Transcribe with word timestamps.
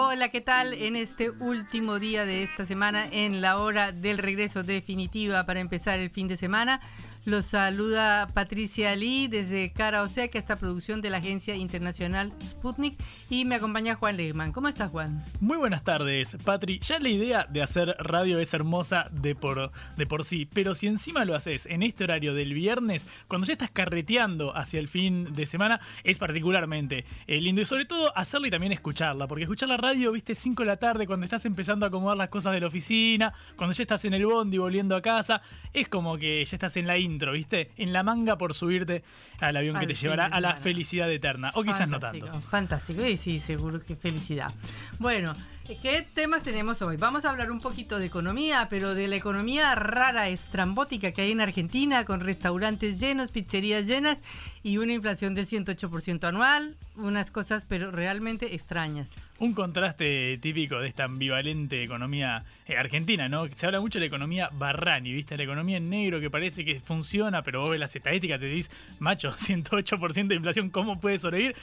Hola, 0.00 0.28
¿qué 0.28 0.40
tal? 0.40 0.74
En 0.74 0.94
este 0.94 1.30
último 1.30 1.98
día 1.98 2.24
de 2.24 2.44
esta 2.44 2.64
semana, 2.64 3.08
en 3.10 3.40
la 3.40 3.58
hora 3.58 3.90
del 3.90 4.18
regreso 4.18 4.62
definitiva 4.62 5.44
para 5.44 5.58
empezar 5.58 5.98
el 5.98 6.08
fin 6.08 6.28
de 6.28 6.36
semana, 6.36 6.80
los 7.28 7.44
saluda 7.44 8.26
Patricia 8.32 8.96
Lee 8.96 9.28
desde 9.28 9.70
Cara 9.70 10.02
Oseca, 10.02 10.38
esta 10.38 10.56
producción 10.56 11.02
de 11.02 11.10
la 11.10 11.18
agencia 11.18 11.54
internacional 11.54 12.32
Sputnik. 12.42 12.98
Y 13.28 13.44
me 13.44 13.56
acompaña 13.56 13.96
Juan 13.96 14.16
Lehmann. 14.16 14.52
¿Cómo 14.52 14.66
estás, 14.66 14.90
Juan? 14.90 15.22
Muy 15.40 15.58
buenas 15.58 15.84
tardes, 15.84 16.38
Patri. 16.42 16.80
Ya 16.80 16.98
la 16.98 17.10
idea 17.10 17.46
de 17.46 17.60
hacer 17.60 17.94
radio 17.98 18.40
es 18.40 18.54
hermosa 18.54 19.08
de 19.12 19.34
por, 19.34 19.70
de 19.98 20.06
por 20.06 20.24
sí, 20.24 20.46
pero 20.46 20.74
si 20.74 20.86
encima 20.86 21.26
lo 21.26 21.34
haces 21.34 21.66
en 21.66 21.82
este 21.82 22.04
horario 22.04 22.32
del 22.32 22.54
viernes, 22.54 23.06
cuando 23.28 23.46
ya 23.46 23.52
estás 23.52 23.70
carreteando 23.70 24.56
hacia 24.56 24.80
el 24.80 24.88
fin 24.88 25.34
de 25.34 25.44
semana, 25.44 25.80
es 26.04 26.18
particularmente 26.18 27.04
eh, 27.26 27.40
lindo. 27.42 27.60
Y 27.60 27.66
sobre 27.66 27.84
todo 27.84 28.16
hacerla 28.16 28.48
y 28.48 28.50
también 28.50 28.72
escucharla, 28.72 29.28
porque 29.28 29.44
escuchar 29.44 29.68
la 29.68 29.76
radio, 29.76 30.12
viste, 30.12 30.34
5 30.34 30.62
de 30.62 30.66
la 30.66 30.78
tarde, 30.78 31.06
cuando 31.06 31.24
estás 31.24 31.44
empezando 31.44 31.84
a 31.84 31.88
acomodar 31.88 32.16
las 32.16 32.30
cosas 32.30 32.54
de 32.54 32.60
la 32.60 32.68
oficina, 32.68 33.34
cuando 33.56 33.74
ya 33.74 33.82
estás 33.82 34.06
en 34.06 34.14
el 34.14 34.24
bondi 34.24 34.56
volviendo 34.56 34.96
a 34.96 35.02
casa, 35.02 35.42
es 35.74 35.88
como 35.88 36.16
que 36.16 36.42
ya 36.42 36.56
estás 36.56 36.78
en 36.78 36.86
la 36.86 36.96
intro, 37.18 37.32
¿viste? 37.32 37.70
En 37.76 37.92
la 37.92 38.04
manga 38.04 38.38
por 38.38 38.54
subirte 38.54 39.02
al 39.40 39.56
avión 39.56 39.76
Al 39.76 39.80
que 39.80 39.88
te 39.88 39.94
llevará 39.94 40.26
a 40.26 40.40
la 40.40 40.54
felicidad 40.54 41.10
eterna. 41.10 41.50
O 41.54 41.64
quizás 41.64 41.88
no 41.88 41.98
tanto. 41.98 42.40
Fantástico, 42.42 43.04
y 43.04 43.16
sí, 43.16 43.40
seguro 43.40 43.84
que 43.84 43.96
felicidad. 43.96 44.54
Bueno, 45.00 45.34
¿qué 45.82 46.06
temas 46.14 46.44
tenemos 46.44 46.80
hoy? 46.80 46.96
Vamos 46.96 47.24
a 47.24 47.30
hablar 47.30 47.50
un 47.50 47.60
poquito 47.60 47.98
de 47.98 48.06
economía, 48.06 48.68
pero 48.70 48.94
de 48.94 49.08
la 49.08 49.16
economía 49.16 49.74
rara, 49.74 50.28
estrambótica 50.28 51.10
que 51.10 51.22
hay 51.22 51.32
en 51.32 51.40
Argentina, 51.40 52.04
con 52.04 52.20
restaurantes 52.20 53.00
llenos, 53.00 53.32
pizzerías 53.32 53.86
llenas 53.88 54.18
y 54.62 54.78
una 54.78 54.92
inflación 54.92 55.34
del 55.34 55.48
108% 55.48 56.24
anual, 56.24 56.76
unas 56.94 57.32
cosas 57.32 57.66
pero 57.68 57.90
realmente 57.90 58.54
extrañas. 58.54 59.08
Un 59.40 59.52
contraste 59.52 60.36
típico 60.38 60.80
de 60.80 60.88
esta 60.88 61.04
ambivalente 61.04 61.80
economía 61.80 62.44
eh, 62.66 62.76
argentina, 62.76 63.28
¿no? 63.28 63.46
Se 63.54 63.66
habla 63.66 63.80
mucho 63.80 64.00
de 64.00 64.00
la 64.00 64.06
economía 64.06 64.50
Barrani, 64.52 65.12
¿viste? 65.12 65.36
La 65.36 65.44
economía 65.44 65.76
en 65.76 65.88
negro 65.88 66.18
que 66.18 66.28
parece 66.28 66.64
que 66.64 66.80
funciona, 66.80 67.42
pero 67.42 67.60
vos 67.60 67.70
ves 67.70 67.78
las 67.78 67.94
estadísticas 67.94 68.42
y 68.42 68.48
decís, 68.48 68.70
macho, 68.98 69.30
108% 69.38 70.26
de 70.26 70.34
inflación, 70.34 70.70
¿cómo 70.70 70.98
puede 70.98 71.20
sobrevivir? 71.20 71.54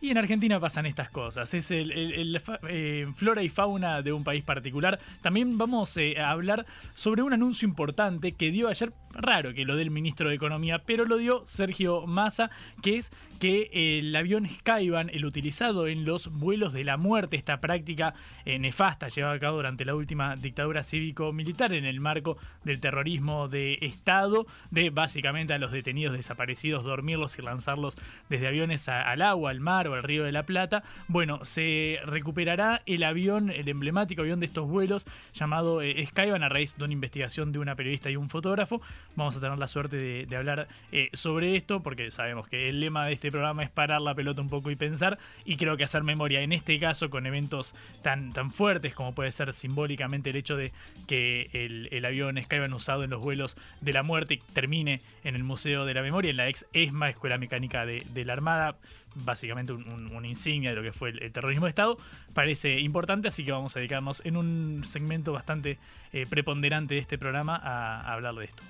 Y 0.00 0.10
en 0.10 0.18
Argentina 0.18 0.60
pasan 0.60 0.86
estas 0.86 1.10
cosas. 1.10 1.52
Es 1.54 1.72
el, 1.72 2.40
eh, 2.68 3.06
flora 3.16 3.42
y 3.42 3.48
fauna 3.48 4.00
de 4.02 4.12
un 4.12 4.22
país 4.22 4.44
particular. 4.44 5.00
También 5.20 5.58
vamos 5.58 5.96
eh, 5.96 6.20
a 6.20 6.30
hablar 6.30 6.66
sobre 6.94 7.22
un 7.22 7.32
anuncio 7.32 7.66
importante 7.66 8.30
que 8.30 8.52
dio 8.52 8.68
ayer, 8.68 8.92
raro 9.10 9.54
que 9.54 9.64
lo 9.64 9.74
dé 9.74 9.82
el 9.82 9.90
ministro 9.90 10.28
de 10.28 10.36
Economía, 10.36 10.82
pero 10.86 11.04
lo 11.04 11.16
dio 11.16 11.42
Sergio 11.46 12.06
Massa, 12.06 12.50
que 12.80 12.96
es 12.96 13.10
que 13.40 13.98
el 13.98 14.14
avión 14.14 14.48
Skyban, 14.48 15.10
el 15.10 15.24
utilizado 15.26 15.88
en 15.88 16.04
los 16.04 16.30
vuelos 16.32 16.72
de 16.72 16.84
la 16.84 16.96
muerte, 16.96 17.23
esta 17.32 17.60
práctica 17.60 18.14
eh, 18.44 18.58
nefasta 18.58 19.08
llevada 19.08 19.34
a 19.34 19.38
cabo 19.38 19.56
durante 19.56 19.84
la 19.84 19.94
última 19.94 20.36
dictadura 20.36 20.82
cívico-militar 20.82 21.72
en 21.72 21.84
el 21.84 22.00
marco 22.00 22.36
del 22.64 22.80
terrorismo 22.80 23.48
de 23.48 23.78
Estado, 23.80 24.46
de 24.70 24.90
básicamente 24.90 25.54
a 25.54 25.58
los 25.58 25.72
detenidos 25.72 26.16
desaparecidos 26.16 26.84
dormirlos 26.84 27.38
y 27.38 27.42
lanzarlos 27.42 27.96
desde 28.28 28.48
aviones 28.48 28.88
al 28.88 29.22
agua, 29.22 29.50
al 29.50 29.60
mar 29.60 29.88
o 29.88 29.94
al 29.94 30.02
río 30.02 30.24
de 30.24 30.32
la 30.32 30.44
Plata. 30.44 30.82
Bueno, 31.08 31.44
se 31.44 31.98
recuperará 32.04 32.82
el 32.86 33.02
avión, 33.02 33.50
el 33.50 33.68
emblemático 33.68 34.22
avión 34.22 34.40
de 34.40 34.46
estos 34.46 34.68
vuelos 34.68 35.06
llamado 35.32 35.80
eh, 35.80 36.04
Skyban 36.06 36.42
a 36.42 36.48
raíz 36.48 36.76
de 36.76 36.84
una 36.84 36.92
investigación 36.92 37.52
de 37.52 37.58
una 37.58 37.74
periodista 37.74 38.10
y 38.10 38.16
un 38.16 38.28
fotógrafo. 38.28 38.80
Vamos 39.16 39.36
a 39.36 39.40
tener 39.40 39.58
la 39.58 39.66
suerte 39.66 39.96
de, 39.96 40.26
de 40.26 40.36
hablar 40.36 40.68
eh, 40.92 41.08
sobre 41.12 41.56
esto 41.56 41.82
porque 41.82 42.10
sabemos 42.10 42.48
que 42.48 42.68
el 42.68 42.80
lema 42.80 43.06
de 43.06 43.12
este 43.14 43.30
programa 43.30 43.62
es 43.62 43.70
parar 43.70 44.00
la 44.00 44.14
pelota 44.14 44.42
un 44.42 44.48
poco 44.48 44.70
y 44.70 44.76
pensar 44.76 45.18
y 45.44 45.56
creo 45.56 45.76
que 45.76 45.84
hacer 45.84 46.02
memoria 46.02 46.40
en 46.40 46.52
este 46.52 46.78
caso 46.78 47.10
con 47.14 47.26
eventos 47.26 47.76
tan, 48.02 48.32
tan 48.32 48.50
fuertes 48.50 48.92
como 48.94 49.14
puede 49.14 49.30
ser 49.30 49.52
simbólicamente 49.52 50.30
el 50.30 50.36
hecho 50.36 50.56
de 50.56 50.72
que 51.06 51.48
el, 51.52 51.88
el 51.92 52.04
avión 52.04 52.36
Skyban 52.42 52.72
usado 52.72 53.04
en 53.04 53.10
los 53.10 53.22
vuelos 53.22 53.56
de 53.80 53.92
la 53.92 54.02
muerte 54.02 54.42
termine 54.52 55.00
en 55.22 55.36
el 55.36 55.44
Museo 55.44 55.84
de 55.86 55.94
la 55.94 56.02
Memoria, 56.02 56.30
en 56.32 56.36
la 56.38 56.48
ex 56.48 56.66
ESMA, 56.72 57.10
Escuela 57.10 57.38
Mecánica 57.38 57.86
de, 57.86 58.04
de 58.12 58.24
la 58.24 58.32
Armada, 58.32 58.76
básicamente 59.14 59.72
un- 59.72 59.88
un- 59.92 60.14
una 60.16 60.26
insignia 60.26 60.70
de 60.70 60.76
lo 60.76 60.82
que 60.82 60.92
fue 60.92 61.10
el, 61.10 61.30
terrorismo 61.30 61.66
de 61.66 61.70
Estado, 61.70 61.98
parece 62.32 62.80
importante, 62.80 63.28
así 63.28 63.44
que 63.44 63.52
vamos 63.52 63.76
a 63.76 63.78
dedicarnos 63.78 64.20
en 64.26 64.36
un 64.36 64.82
segmento 64.84 65.32
bastante 65.32 65.78
eh, 66.12 66.26
preponderante 66.28 66.94
de 66.94 67.00
este 67.00 67.16
programa 67.16 67.54
a 67.56 68.12
hablar 68.12 68.34
de 68.34 68.46
esto. 68.46 68.62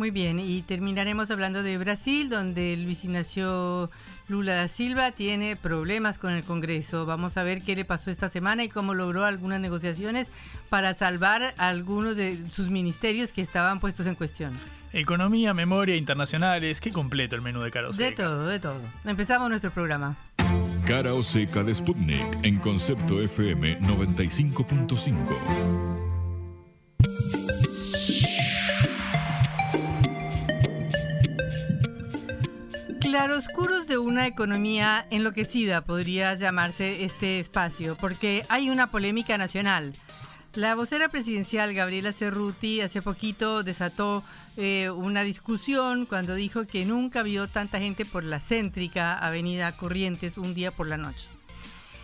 Muy 0.00 0.10
bien, 0.10 0.40
y 0.40 0.62
terminaremos 0.62 1.30
hablando 1.30 1.62
de 1.62 1.76
Brasil, 1.76 2.30
donde 2.30 2.74
Luis 2.78 3.04
Ignacio 3.04 3.90
Lula 4.28 4.54
da 4.54 4.66
Silva 4.66 5.12
tiene 5.12 5.56
problemas 5.56 6.16
con 6.16 6.32
el 6.32 6.42
Congreso. 6.42 7.04
Vamos 7.04 7.36
a 7.36 7.42
ver 7.42 7.60
qué 7.60 7.76
le 7.76 7.84
pasó 7.84 8.10
esta 8.10 8.30
semana 8.30 8.64
y 8.64 8.70
cómo 8.70 8.94
logró 8.94 9.26
algunas 9.26 9.60
negociaciones 9.60 10.32
para 10.70 10.94
salvar 10.94 11.54
algunos 11.58 12.16
de 12.16 12.38
sus 12.50 12.70
ministerios 12.70 13.30
que 13.30 13.42
estaban 13.42 13.78
puestos 13.78 14.06
en 14.06 14.14
cuestión. 14.14 14.58
Economía, 14.94 15.52
memoria, 15.52 15.96
internacionales, 15.96 16.80
qué 16.80 16.92
completo 16.92 17.36
el 17.36 17.42
menú 17.42 17.60
de 17.60 17.70
Caro 17.70 17.90
De 17.90 17.96
Seca. 17.96 18.24
todo, 18.24 18.46
de 18.46 18.58
todo. 18.58 18.80
Empezamos 19.04 19.50
nuestro 19.50 19.70
programa. 19.70 20.16
Cara 20.86 21.10
seca 21.22 21.62
de 21.62 21.74
Sputnik 21.74 22.38
en 22.42 22.58
Concepto 22.58 23.20
FM 23.20 23.80
95.5. 23.80 25.99
Claroscuros 33.20 33.86
de 33.86 33.98
una 33.98 34.26
economía 34.26 35.06
enloquecida 35.10 35.82
podría 35.82 36.32
llamarse 36.32 37.04
este 37.04 37.38
espacio, 37.38 37.94
porque 37.94 38.46
hay 38.48 38.70
una 38.70 38.86
polémica 38.86 39.36
nacional. 39.36 39.92
La 40.54 40.74
vocera 40.74 41.10
presidencial 41.10 41.74
Gabriela 41.74 42.12
Cerruti 42.12 42.80
hace 42.80 43.02
poquito 43.02 43.62
desató 43.62 44.24
eh, 44.56 44.88
una 44.88 45.22
discusión 45.22 46.06
cuando 46.06 46.34
dijo 46.34 46.66
que 46.66 46.86
nunca 46.86 47.22
vio 47.22 47.46
tanta 47.46 47.78
gente 47.78 48.06
por 48.06 48.24
la 48.24 48.40
céntrica 48.40 49.18
Avenida 49.18 49.76
Corrientes 49.76 50.38
un 50.38 50.54
día 50.54 50.70
por 50.70 50.86
la 50.86 50.96
noche. 50.96 51.28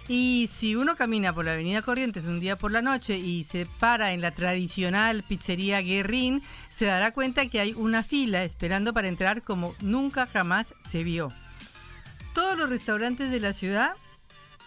Y 0.09 0.49
si 0.53 0.77
uno 0.77 0.95
camina 0.95 1.33
por 1.33 1.45
la 1.45 1.55
Avenida 1.55 1.83
Corrientes 1.83 2.27
un 2.27 2.39
día 2.39 2.57
por 2.57 2.71
la 2.71 2.81
noche 2.81 3.19
y 3.19 3.43
se 3.43 3.67
para 3.67 4.13
en 4.13 4.21
la 4.21 4.31
tradicional 4.31 5.25
pizzería 5.25 5.81
Guerrín, 5.81 6.43
se 6.69 6.85
dará 6.85 7.11
cuenta 7.11 7.47
que 7.47 7.59
hay 7.59 7.73
una 7.73 8.05
fila 8.05 8.45
esperando 8.45 8.95
para 8.95 9.09
entrar 9.09 9.43
como 9.43 9.75
nunca 9.81 10.27
jamás 10.27 10.75
se 10.79 11.03
vio. 11.03 11.33
Todos 12.35 12.57
los 12.57 12.71
restaurantes 12.71 13.33
de 13.33 13.41
la 13.41 13.53
ciudad 13.53 13.95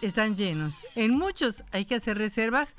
están 0.01 0.35
llenos. 0.35 0.75
En 0.95 1.17
muchos 1.17 1.63
hay 1.71 1.85
que 1.85 1.95
hacer 1.95 2.17
reservas 2.17 2.75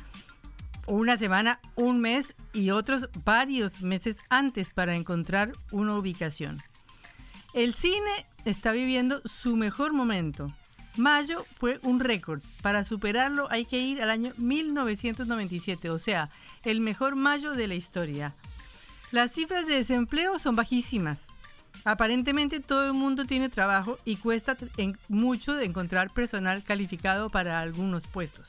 una 0.86 1.16
semana, 1.16 1.60
un 1.76 2.00
mes 2.00 2.34
y 2.52 2.70
otros 2.70 3.08
varios 3.24 3.80
meses 3.80 4.18
antes 4.28 4.70
para 4.70 4.96
encontrar 4.96 5.52
una 5.70 5.96
ubicación. 5.96 6.60
El 7.54 7.74
cine 7.74 8.26
está 8.44 8.72
viviendo 8.72 9.22
su 9.24 9.56
mejor 9.56 9.92
momento. 9.92 10.52
Mayo 10.96 11.46
fue 11.52 11.78
un 11.82 12.00
récord. 12.00 12.40
Para 12.62 12.84
superarlo 12.84 13.48
hay 13.50 13.64
que 13.64 13.78
ir 13.78 14.02
al 14.02 14.10
año 14.10 14.32
1997, 14.36 15.90
o 15.90 15.98
sea, 15.98 16.30
el 16.64 16.80
mejor 16.80 17.16
mayo 17.16 17.52
de 17.52 17.68
la 17.68 17.74
historia. 17.74 18.32
Las 19.10 19.32
cifras 19.32 19.66
de 19.66 19.74
desempleo 19.74 20.38
son 20.38 20.56
bajísimas. 20.56 21.26
Aparentemente 21.84 22.60
todo 22.60 22.86
el 22.86 22.92
mundo 22.92 23.24
tiene 23.24 23.48
trabajo 23.48 23.98
y 24.04 24.16
cuesta 24.16 24.56
mucho 25.08 25.58
encontrar 25.58 26.10
personal 26.10 26.62
calificado 26.62 27.30
para 27.30 27.60
algunos 27.60 28.06
puestos. 28.06 28.48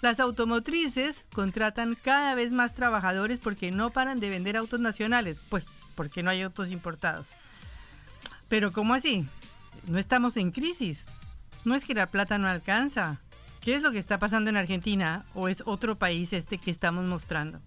Las 0.00 0.20
automotrices 0.20 1.24
contratan 1.32 1.96
cada 2.00 2.34
vez 2.34 2.52
más 2.52 2.74
trabajadores 2.74 3.38
porque 3.38 3.70
no 3.70 3.90
paran 3.90 4.20
de 4.20 4.30
vender 4.30 4.56
autos 4.56 4.80
nacionales, 4.80 5.38
pues 5.48 5.66
porque 5.94 6.22
no 6.22 6.30
hay 6.30 6.42
autos 6.42 6.70
importados. 6.70 7.26
Pero 8.48 8.72
¿cómo 8.72 8.94
así? 8.94 9.26
¿No 9.88 9.98
estamos 9.98 10.36
en 10.36 10.52
crisis? 10.52 11.04
¿No 11.64 11.74
es 11.74 11.84
que 11.84 11.94
la 11.94 12.10
plata 12.10 12.38
no 12.38 12.48
alcanza? 12.48 13.20
¿Qué 13.60 13.74
es 13.74 13.82
lo 13.82 13.92
que 13.92 13.98
está 13.98 14.18
pasando 14.18 14.50
en 14.50 14.56
Argentina 14.56 15.24
o 15.34 15.48
es 15.48 15.62
otro 15.66 15.98
país 15.98 16.32
este 16.32 16.58
que 16.58 16.70
estamos 16.70 17.04
mostrando? 17.04 17.60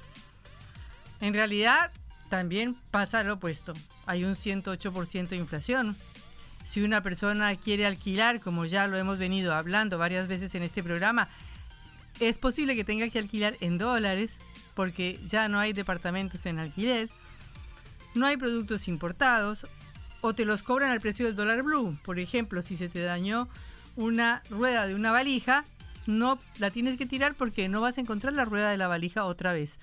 En 1.20 1.34
realidad 1.34 1.92
también 2.30 2.76
pasa 2.92 3.24
lo 3.24 3.34
opuesto. 3.34 3.74
Hay 4.06 4.24
un 4.24 4.36
108% 4.36 5.28
de 5.30 5.36
inflación. 5.36 5.96
Si 6.64 6.82
una 6.82 7.04
persona 7.04 7.56
quiere 7.56 7.86
alquilar, 7.86 8.40
como 8.40 8.66
ya 8.66 8.88
lo 8.88 8.98
hemos 8.98 9.18
venido 9.18 9.54
hablando 9.54 9.98
varias 9.98 10.28
veces 10.28 10.56
en 10.56 10.64
este 10.64 10.82
programa, 10.82 11.28
es 12.20 12.38
posible 12.38 12.76
que 12.76 12.84
tenga 12.84 13.10
que 13.10 13.20
alquilar 13.20 13.58
en 13.62 13.78
dólares 13.78 14.32
porque 14.76 15.20
ya 15.28 15.48
no 15.50 15.60
hay 15.60 15.74
departamentos 15.74 16.46
en 16.46 16.60
alquiler, 16.60 17.10
no 18.16 18.26
hay 18.26 18.38
productos 18.38 18.88
importados 18.88 19.68
o 20.22 20.34
te 20.34 20.46
los 20.46 20.64
cobran 20.64 20.92
al 20.92 21.02
precio 21.02 21.26
del 21.26 21.36
dólar 21.36 21.64
blue. 21.64 21.98
Por 22.04 22.20
ejemplo, 22.20 22.62
si 22.62 22.76
se 22.76 22.90
te 22.90 23.02
dañó 23.02 23.50
una 24.02 24.42
rueda 24.50 24.88
de 24.88 24.96
una 24.96 25.12
valija, 25.12 25.64
no 26.08 26.40
la 26.58 26.72
tienes 26.72 26.98
que 26.98 27.06
tirar 27.06 27.36
porque 27.36 27.70
no 27.70 27.82
vas 27.82 27.98
a 27.98 28.02
encontrar 28.02 28.34
la 28.34 28.46
rueda 28.46 28.72
de 28.72 28.78
la 28.78 28.88
valija 28.88 29.26
otra 29.26 29.54
vez. 29.54 29.80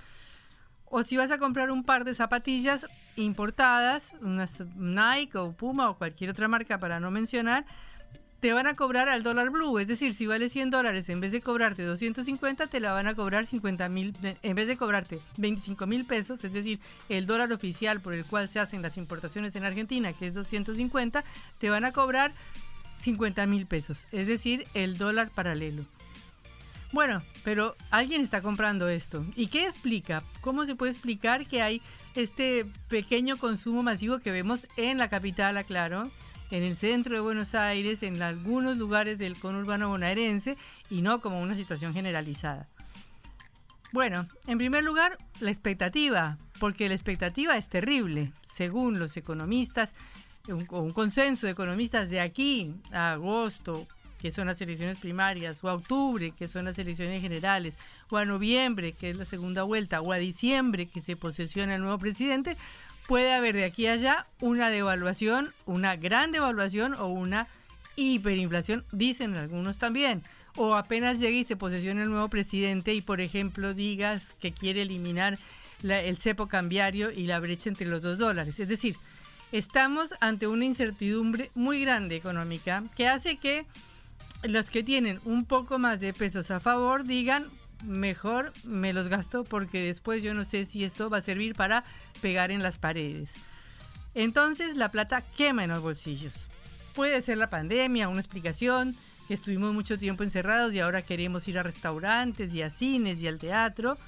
O 0.84 1.02
si 1.02 1.16
vas 1.16 1.30
a 1.30 1.38
comprar 1.38 1.70
un 1.70 1.84
par 1.84 2.04
de 2.04 2.14
zapatillas 2.14 2.86
importadas, 3.16 4.12
unas 4.20 4.64
Nike 4.76 5.36
o 5.38 5.52
Puma 5.52 5.90
o 5.90 5.98
cualquier 5.98 6.30
otra 6.30 6.48
marca 6.48 6.78
para 6.78 6.98
no 6.98 7.10
mencionar, 7.10 7.64
te 8.40 8.52
van 8.52 8.68
a 8.68 8.74
cobrar 8.74 9.08
al 9.08 9.22
dólar 9.22 9.50
blue. 9.50 9.78
Es 9.78 9.88
decir, 9.88 10.14
si 10.14 10.26
vale 10.26 10.48
100 10.48 10.70
dólares, 10.70 11.08
en 11.08 11.20
vez 11.20 11.32
de 11.32 11.40
cobrarte 11.40 11.82
250, 11.82 12.68
te 12.68 12.80
la 12.80 12.92
van 12.92 13.08
a 13.08 13.14
cobrar 13.14 13.46
50 13.46 13.88
mil, 13.88 14.14
en 14.42 14.54
vez 14.54 14.68
de 14.68 14.76
cobrarte 14.76 15.18
25 15.38 15.86
mil 15.86 16.04
pesos, 16.04 16.42
es 16.44 16.52
decir, 16.52 16.78
el 17.08 17.26
dólar 17.26 17.52
oficial 17.52 18.00
por 18.00 18.14
el 18.14 18.24
cual 18.24 18.48
se 18.48 18.60
hacen 18.60 18.80
las 18.80 18.96
importaciones 18.96 19.56
en 19.56 19.64
Argentina, 19.64 20.12
que 20.12 20.28
es 20.28 20.34
250, 20.34 21.24
te 21.58 21.70
van 21.70 21.84
a 21.84 21.92
cobrar 21.92 22.32
50 22.98 23.46
mil 23.46 23.66
pesos, 23.66 24.06
es 24.12 24.26
decir, 24.26 24.66
el 24.74 24.98
dólar 24.98 25.30
paralelo. 25.30 25.84
Bueno, 26.92 27.22
pero 27.44 27.76
alguien 27.90 28.22
está 28.22 28.40
comprando 28.40 28.88
esto. 28.88 29.24
¿Y 29.36 29.48
qué 29.48 29.64
explica? 29.64 30.22
¿Cómo 30.40 30.64
se 30.64 30.74
puede 30.74 30.92
explicar 30.92 31.46
que 31.46 31.60
hay 31.60 31.82
este 32.14 32.66
pequeño 32.88 33.36
consumo 33.36 33.82
masivo 33.82 34.18
que 34.18 34.32
vemos 34.32 34.66
en 34.76 34.96
la 34.96 35.08
capital, 35.08 35.58
aclaro, 35.58 36.10
en 36.50 36.62
el 36.62 36.76
centro 36.76 37.14
de 37.14 37.20
Buenos 37.20 37.54
Aires, 37.54 38.02
en 38.02 38.22
algunos 38.22 38.78
lugares 38.78 39.18
del 39.18 39.38
conurbano 39.38 39.90
bonaerense 39.90 40.56
y 40.88 41.02
no 41.02 41.20
como 41.20 41.40
una 41.40 41.56
situación 41.56 41.92
generalizada? 41.92 42.66
Bueno, 43.92 44.26
en 44.46 44.58
primer 44.58 44.82
lugar, 44.84 45.18
la 45.40 45.50
expectativa, 45.50 46.38
porque 46.58 46.88
la 46.88 46.94
expectativa 46.94 47.56
es 47.56 47.68
terrible. 47.68 48.32
Según 48.50 48.98
los 48.98 49.16
economistas, 49.16 49.94
un, 50.48 50.66
un 50.68 50.92
consenso 50.92 51.46
de 51.46 51.52
economistas 51.52 52.10
de 52.10 52.20
aquí 52.20 52.74
a 52.92 53.12
agosto, 53.12 53.86
que 54.20 54.30
son 54.30 54.46
las 54.48 54.60
elecciones 54.60 54.98
primarias, 54.98 55.62
o 55.62 55.68
a 55.68 55.74
octubre, 55.74 56.32
que 56.36 56.48
son 56.48 56.64
las 56.64 56.78
elecciones 56.78 57.22
generales, 57.22 57.76
o 58.10 58.16
a 58.16 58.24
noviembre, 58.24 58.92
que 58.92 59.10
es 59.10 59.16
la 59.16 59.24
segunda 59.24 59.62
vuelta, 59.62 60.00
o 60.00 60.12
a 60.12 60.16
diciembre, 60.16 60.86
que 60.86 61.00
se 61.00 61.16
posesiona 61.16 61.76
el 61.76 61.82
nuevo 61.82 61.98
presidente, 61.98 62.56
puede 63.06 63.32
haber 63.32 63.54
de 63.54 63.64
aquí 63.64 63.86
a 63.86 63.92
allá 63.92 64.26
una 64.40 64.70
devaluación, 64.70 65.54
una 65.66 65.96
gran 65.96 66.32
devaluación 66.32 66.94
o 66.94 67.06
una 67.06 67.46
hiperinflación, 67.96 68.84
dicen 68.92 69.34
algunos 69.34 69.78
también. 69.78 70.22
O 70.56 70.74
apenas 70.74 71.20
llegue 71.20 71.38
y 71.38 71.44
se 71.44 71.56
posesione 71.56 72.02
el 72.02 72.10
nuevo 72.10 72.28
presidente 72.28 72.92
y, 72.92 73.00
por 73.00 73.20
ejemplo, 73.20 73.74
digas 73.74 74.34
que 74.40 74.52
quiere 74.52 74.82
eliminar 74.82 75.38
el 75.82 76.16
cepo 76.16 76.48
cambiario 76.48 77.12
y 77.12 77.24
la 77.24 77.38
brecha 77.38 77.68
entre 77.68 77.86
los 77.86 78.02
dos 78.02 78.18
dólares. 78.18 78.58
Es 78.58 78.68
decir, 78.68 78.96
estamos 79.52 80.14
ante 80.20 80.46
una 80.46 80.64
incertidumbre 80.64 81.50
muy 81.54 81.80
grande 81.80 82.16
económica 82.16 82.84
que 82.96 83.08
hace 83.08 83.36
que 83.36 83.64
los 84.42 84.70
que 84.70 84.82
tienen 84.82 85.20
un 85.24 85.44
poco 85.44 85.78
más 85.78 86.00
de 86.00 86.12
pesos 86.12 86.50
a 86.50 86.60
favor 86.60 87.04
digan, 87.04 87.46
mejor 87.84 88.52
me 88.64 88.92
los 88.92 89.08
gasto 89.08 89.44
porque 89.44 89.82
después 89.82 90.22
yo 90.22 90.34
no 90.34 90.44
sé 90.44 90.64
si 90.64 90.84
esto 90.84 91.10
va 91.10 91.18
a 91.18 91.22
servir 91.22 91.54
para 91.54 91.84
pegar 92.20 92.50
en 92.50 92.62
las 92.62 92.76
paredes. 92.76 93.32
Entonces 94.14 94.76
la 94.76 94.90
plata 94.90 95.22
quema 95.36 95.64
en 95.64 95.70
los 95.70 95.82
bolsillos. 95.82 96.32
Puede 96.94 97.20
ser 97.20 97.38
la 97.38 97.50
pandemia, 97.50 98.08
una 98.08 98.20
explicación, 98.20 98.96
que 99.28 99.34
estuvimos 99.34 99.74
mucho 99.74 99.98
tiempo 99.98 100.24
encerrados 100.24 100.74
y 100.74 100.80
ahora 100.80 101.02
queremos 101.02 101.46
ir 101.48 101.58
a 101.58 101.62
restaurantes 101.62 102.54
y 102.54 102.62
a 102.62 102.70
cines 102.70 103.20
y 103.20 103.28
al 103.28 103.38
teatro. 103.38 103.98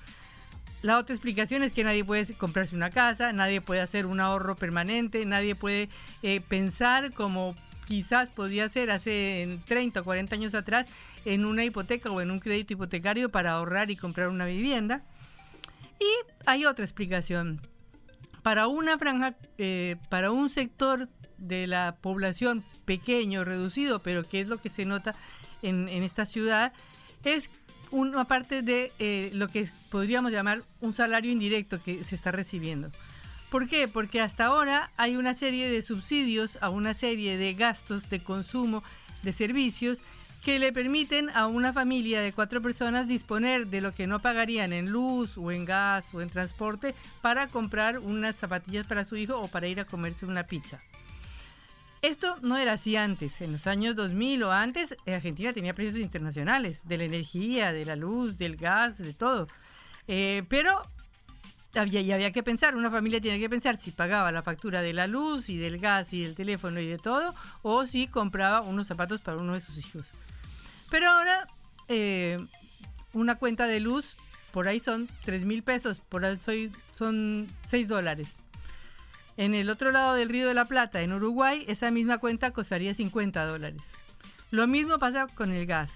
La 0.82 0.98
otra 0.98 1.14
explicación 1.14 1.62
es 1.62 1.72
que 1.72 1.84
nadie 1.84 2.04
puede 2.04 2.34
comprarse 2.34 2.74
una 2.74 2.90
casa, 2.90 3.32
nadie 3.32 3.60
puede 3.60 3.80
hacer 3.80 4.06
un 4.06 4.20
ahorro 4.20 4.56
permanente, 4.56 5.24
nadie 5.26 5.54
puede 5.54 5.90
eh, 6.22 6.40
pensar 6.40 7.12
como 7.12 7.54
quizás 7.86 8.30
podía 8.30 8.68
ser 8.68 8.90
hace 8.90 9.58
30 9.66 10.00
o 10.00 10.04
40 10.04 10.34
años 10.34 10.54
atrás 10.54 10.86
en 11.24 11.44
una 11.44 11.64
hipoteca 11.64 12.10
o 12.10 12.20
en 12.20 12.30
un 12.30 12.38
crédito 12.38 12.74
hipotecario 12.74 13.30
para 13.30 13.52
ahorrar 13.52 13.90
y 13.90 13.96
comprar 13.96 14.28
una 14.28 14.46
vivienda. 14.46 15.02
Y 15.98 16.08
hay 16.46 16.64
otra 16.64 16.84
explicación. 16.84 17.60
Para 18.42 18.68
una 18.68 18.96
franja, 18.96 19.34
eh, 19.58 19.96
para 20.08 20.30
un 20.30 20.48
sector 20.48 21.08
de 21.36 21.66
la 21.66 21.96
población 22.00 22.64
pequeño, 22.84 23.44
reducido, 23.44 24.00
pero 24.02 24.26
que 24.26 24.40
es 24.40 24.48
lo 24.48 24.58
que 24.58 24.68
se 24.70 24.84
nota 24.84 25.14
en, 25.62 25.88
esta 25.88 26.24
ciudad, 26.24 26.72
es 27.24 27.50
una 27.90 28.24
parte 28.24 28.62
de 28.62 28.92
eh, 28.98 29.30
lo 29.34 29.48
que 29.48 29.68
podríamos 29.90 30.32
llamar 30.32 30.62
un 30.80 30.92
salario 30.92 31.30
indirecto 31.30 31.82
que 31.82 32.02
se 32.04 32.14
está 32.14 32.32
recibiendo. 32.32 32.90
¿Por 33.50 33.68
qué? 33.68 33.88
Porque 33.88 34.20
hasta 34.20 34.44
ahora 34.44 34.90
hay 34.96 35.16
una 35.16 35.34
serie 35.34 35.68
de 35.68 35.82
subsidios 35.82 36.58
a 36.60 36.68
una 36.68 36.94
serie 36.94 37.36
de 37.36 37.54
gastos 37.54 38.08
de 38.08 38.20
consumo 38.20 38.84
de 39.22 39.32
servicios 39.32 40.02
que 40.44 40.58
le 40.58 40.72
permiten 40.72 41.30
a 41.30 41.46
una 41.46 41.72
familia 41.72 42.20
de 42.20 42.32
cuatro 42.32 42.62
personas 42.62 43.08
disponer 43.08 43.66
de 43.66 43.80
lo 43.80 43.92
que 43.92 44.06
no 44.06 44.20
pagarían 44.20 44.72
en 44.72 44.90
luz 44.90 45.36
o 45.36 45.50
en 45.50 45.64
gas 45.64 46.14
o 46.14 46.22
en 46.22 46.30
transporte 46.30 46.94
para 47.20 47.46
comprar 47.48 47.98
unas 47.98 48.36
zapatillas 48.36 48.86
para 48.86 49.04
su 49.04 49.16
hijo 49.16 49.38
o 49.38 49.48
para 49.48 49.68
ir 49.68 49.80
a 49.80 49.84
comerse 49.84 50.24
una 50.24 50.44
pizza. 50.44 50.80
Esto 52.02 52.38
no 52.40 52.56
era 52.56 52.72
así 52.72 52.96
antes. 52.96 53.40
En 53.42 53.52
los 53.52 53.66
años 53.66 53.94
2000 53.94 54.42
o 54.44 54.52
antes, 54.52 54.96
Argentina 55.06 55.52
tenía 55.52 55.74
precios 55.74 56.00
internacionales 56.00 56.80
de 56.84 56.98
la 56.98 57.04
energía, 57.04 57.72
de 57.72 57.84
la 57.84 57.96
luz, 57.96 58.38
del 58.38 58.56
gas, 58.56 58.98
de 58.98 59.12
todo. 59.12 59.48
Eh, 60.08 60.42
pero 60.48 60.82
había, 61.74 62.14
había 62.14 62.32
que 62.32 62.42
pensar, 62.42 62.74
una 62.74 62.90
familia 62.90 63.20
tiene 63.20 63.38
que 63.38 63.50
pensar 63.50 63.78
si 63.78 63.90
pagaba 63.90 64.32
la 64.32 64.42
factura 64.42 64.80
de 64.82 64.92
la 64.92 65.06
luz 65.06 65.50
y 65.50 65.58
del 65.58 65.78
gas 65.78 66.12
y 66.12 66.22
del 66.22 66.34
teléfono 66.34 66.80
y 66.80 66.86
de 66.86 66.98
todo, 66.98 67.34
o 67.62 67.86
si 67.86 68.06
compraba 68.06 68.62
unos 68.62 68.86
zapatos 68.86 69.20
para 69.20 69.36
uno 69.36 69.52
de 69.52 69.60
sus 69.60 69.76
hijos. 69.76 70.04
Pero 70.90 71.08
ahora, 71.08 71.48
eh, 71.88 72.38
una 73.12 73.36
cuenta 73.36 73.66
de 73.66 73.78
luz, 73.78 74.16
por 74.52 74.68
ahí 74.68 74.80
son 74.80 75.06
3 75.24 75.44
mil 75.44 75.62
pesos, 75.62 76.00
por 76.00 76.24
ahí 76.24 76.38
soy, 76.40 76.72
son 76.92 77.46
6 77.68 77.88
dólares. 77.88 78.30
En 79.40 79.54
el 79.54 79.70
otro 79.70 79.90
lado 79.90 80.12
del 80.12 80.28
Río 80.28 80.46
de 80.46 80.52
la 80.52 80.66
Plata, 80.66 81.00
en 81.00 81.14
Uruguay, 81.14 81.64
esa 81.66 81.90
misma 81.90 82.18
cuenta 82.18 82.50
costaría 82.50 82.92
50 82.92 83.46
dólares. 83.46 83.80
Lo 84.50 84.66
mismo 84.66 84.98
pasa 84.98 85.28
con 85.28 85.54
el 85.54 85.64
gas. 85.64 85.92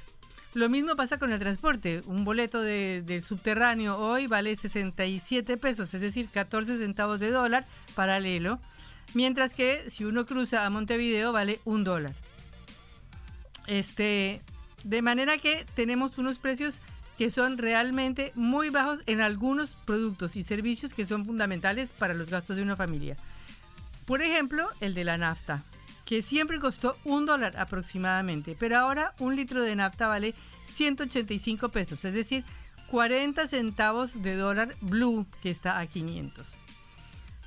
Lo 0.54 0.70
mismo 0.70 0.96
pasa 0.96 1.18
con 1.18 1.30
el 1.30 1.40
transporte. 1.40 2.00
Un 2.06 2.24
boleto 2.24 2.62
de, 2.62 3.22
subterráneo 3.22 3.98
hoy 3.98 4.28
vale 4.28 4.56
67 4.56 5.58
pesos, 5.58 5.92
es 5.92 6.00
decir, 6.00 6.30
14 6.30 6.78
centavos 6.78 7.20
de 7.20 7.32
dólar 7.32 7.66
paralelo. 7.94 8.60
Mientras 9.12 9.52
que 9.52 9.90
si 9.90 10.06
uno 10.06 10.24
cruza 10.24 10.64
a 10.64 10.70
Montevideo 10.70 11.30
vale 11.30 11.60
un 11.66 11.84
dólar. 11.84 12.14
Este, 13.66 14.40
de 14.84 15.02
manera 15.02 15.36
que 15.36 15.66
tenemos 15.74 16.16
unos 16.16 16.38
precios 16.38 16.80
que 17.18 17.28
son 17.28 17.58
realmente 17.58 18.32
muy 18.36 18.70
bajos 18.70 19.00
en 19.04 19.20
algunos 19.20 19.72
productos 19.84 20.34
y 20.34 20.42
servicios 20.42 20.94
que 20.94 21.04
son 21.04 21.26
fundamentales 21.26 21.90
para 21.90 22.14
los 22.14 22.30
gastos 22.30 22.56
de 22.56 22.62
una 22.62 22.74
familia. 22.74 23.18
Por 24.04 24.22
ejemplo, 24.22 24.68
el 24.80 24.94
de 24.94 25.04
la 25.04 25.18
nafta 25.18 25.64
que 26.04 26.22
siempre 26.22 26.58
costó 26.58 26.96
un 27.04 27.24
dólar 27.24 27.56
aproximadamente, 27.56 28.56
pero 28.58 28.76
ahora 28.78 29.14
un 29.18 29.36
litro 29.36 29.62
de 29.62 29.74
nafta 29.74 30.06
vale 30.06 30.34
185 30.70 31.70
pesos, 31.70 32.04
es 32.04 32.12
decir, 32.12 32.44
40 32.90 33.48
centavos 33.48 34.22
de 34.22 34.36
dólar 34.36 34.74
blue 34.80 35.26
que 35.42 35.50
está 35.50 35.78
a 35.78 35.86
500. 35.86 36.46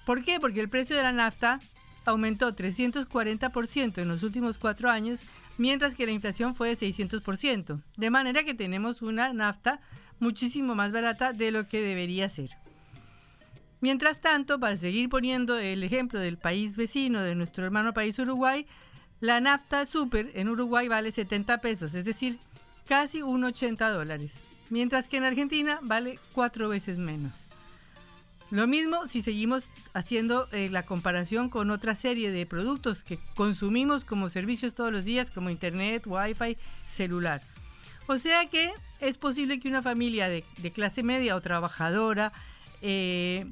¿Por 0.05 0.23
qué? 0.23 0.39
Porque 0.39 0.61
el 0.61 0.69
precio 0.69 0.95
de 0.95 1.03
la 1.03 1.11
nafta 1.11 1.59
aumentó 2.05 2.55
340% 2.55 4.01
en 4.01 4.07
los 4.07 4.23
últimos 4.23 4.57
cuatro 4.57 4.89
años, 4.89 5.21
mientras 5.57 5.93
que 5.93 6.05
la 6.05 6.13
inflación 6.13 6.55
fue 6.55 6.69
de 6.69 6.77
600%, 6.77 7.81
de 7.97 8.09
manera 8.09 8.43
que 8.43 8.53
tenemos 8.53 9.01
una 9.01 9.33
nafta 9.33 9.81
muchísimo 10.19 10.73
más 10.73 10.91
barata 10.91 11.33
de 11.33 11.51
lo 11.51 11.67
que 11.67 11.81
debería 11.81 12.29
ser. 12.29 12.49
Mientras 13.79 14.21
tanto, 14.21 14.59
para 14.59 14.75
seguir 14.75 15.07
poniendo 15.09 15.57
el 15.59 15.83
ejemplo 15.83 16.19
del 16.19 16.37
país 16.37 16.75
vecino 16.75 17.21
de 17.21 17.35
nuestro 17.35 17.63
hermano 17.63 17.93
país 17.93 18.17
Uruguay, 18.17 18.65
la 19.19 19.39
nafta 19.39 19.85
super 19.85 20.31
en 20.33 20.49
Uruguay 20.49 20.87
vale 20.87 21.11
70 21.11 21.59
pesos, 21.59 21.93
es 21.93 22.05
decir, 22.05 22.39
casi 22.87 23.21
un 23.21 23.43
80 23.43 23.89
dólares, 23.89 24.33
mientras 24.69 25.07
que 25.07 25.17
en 25.17 25.25
Argentina 25.25 25.79
vale 25.83 26.19
cuatro 26.33 26.69
veces 26.69 26.97
menos. 26.97 27.33
Lo 28.49 28.65
mismo 28.65 29.07
si 29.07 29.21
seguimos 29.21 29.65
haciendo 29.93 30.47
eh, 30.53 30.69
la 30.71 30.83
comparación 30.83 31.49
con 31.49 31.69
otra 31.69 31.95
serie 31.95 32.31
de 32.31 32.45
productos 32.45 33.03
que 33.03 33.19
consumimos 33.35 34.05
como 34.05 34.29
servicios 34.29 34.73
todos 34.73 34.91
los 34.91 35.03
días, 35.03 35.29
como 35.29 35.49
internet, 35.49 36.03
wifi, 36.05 36.57
celular. 36.87 37.41
O 38.07 38.17
sea 38.17 38.49
que 38.49 38.71
es 39.01 39.17
posible 39.17 39.59
que 39.59 39.67
una 39.67 39.81
familia 39.81 40.29
de, 40.29 40.45
de 40.59 40.71
clase 40.71 41.03
media 41.03 41.35
o 41.35 41.41
trabajadora 41.41 42.31
eh, 42.81 43.45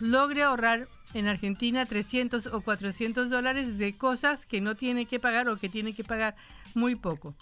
logre 0.00 0.42
ahorrar 0.42 0.88
en 1.14 1.28
Argentina 1.28 1.86
300 1.86 2.46
o 2.46 2.60
400 2.60 3.30
dólares 3.30 3.78
de 3.78 3.96
cosas 3.96 4.46
que 4.46 4.60
no 4.60 4.76
tiene 4.76 5.06
que 5.06 5.20
pagar 5.20 5.48
o 5.48 5.58
que 5.58 5.68
tiene 5.68 5.94
que 5.94 6.04
pagar 6.04 6.34
muy 6.74 6.94
poco. 6.94 7.34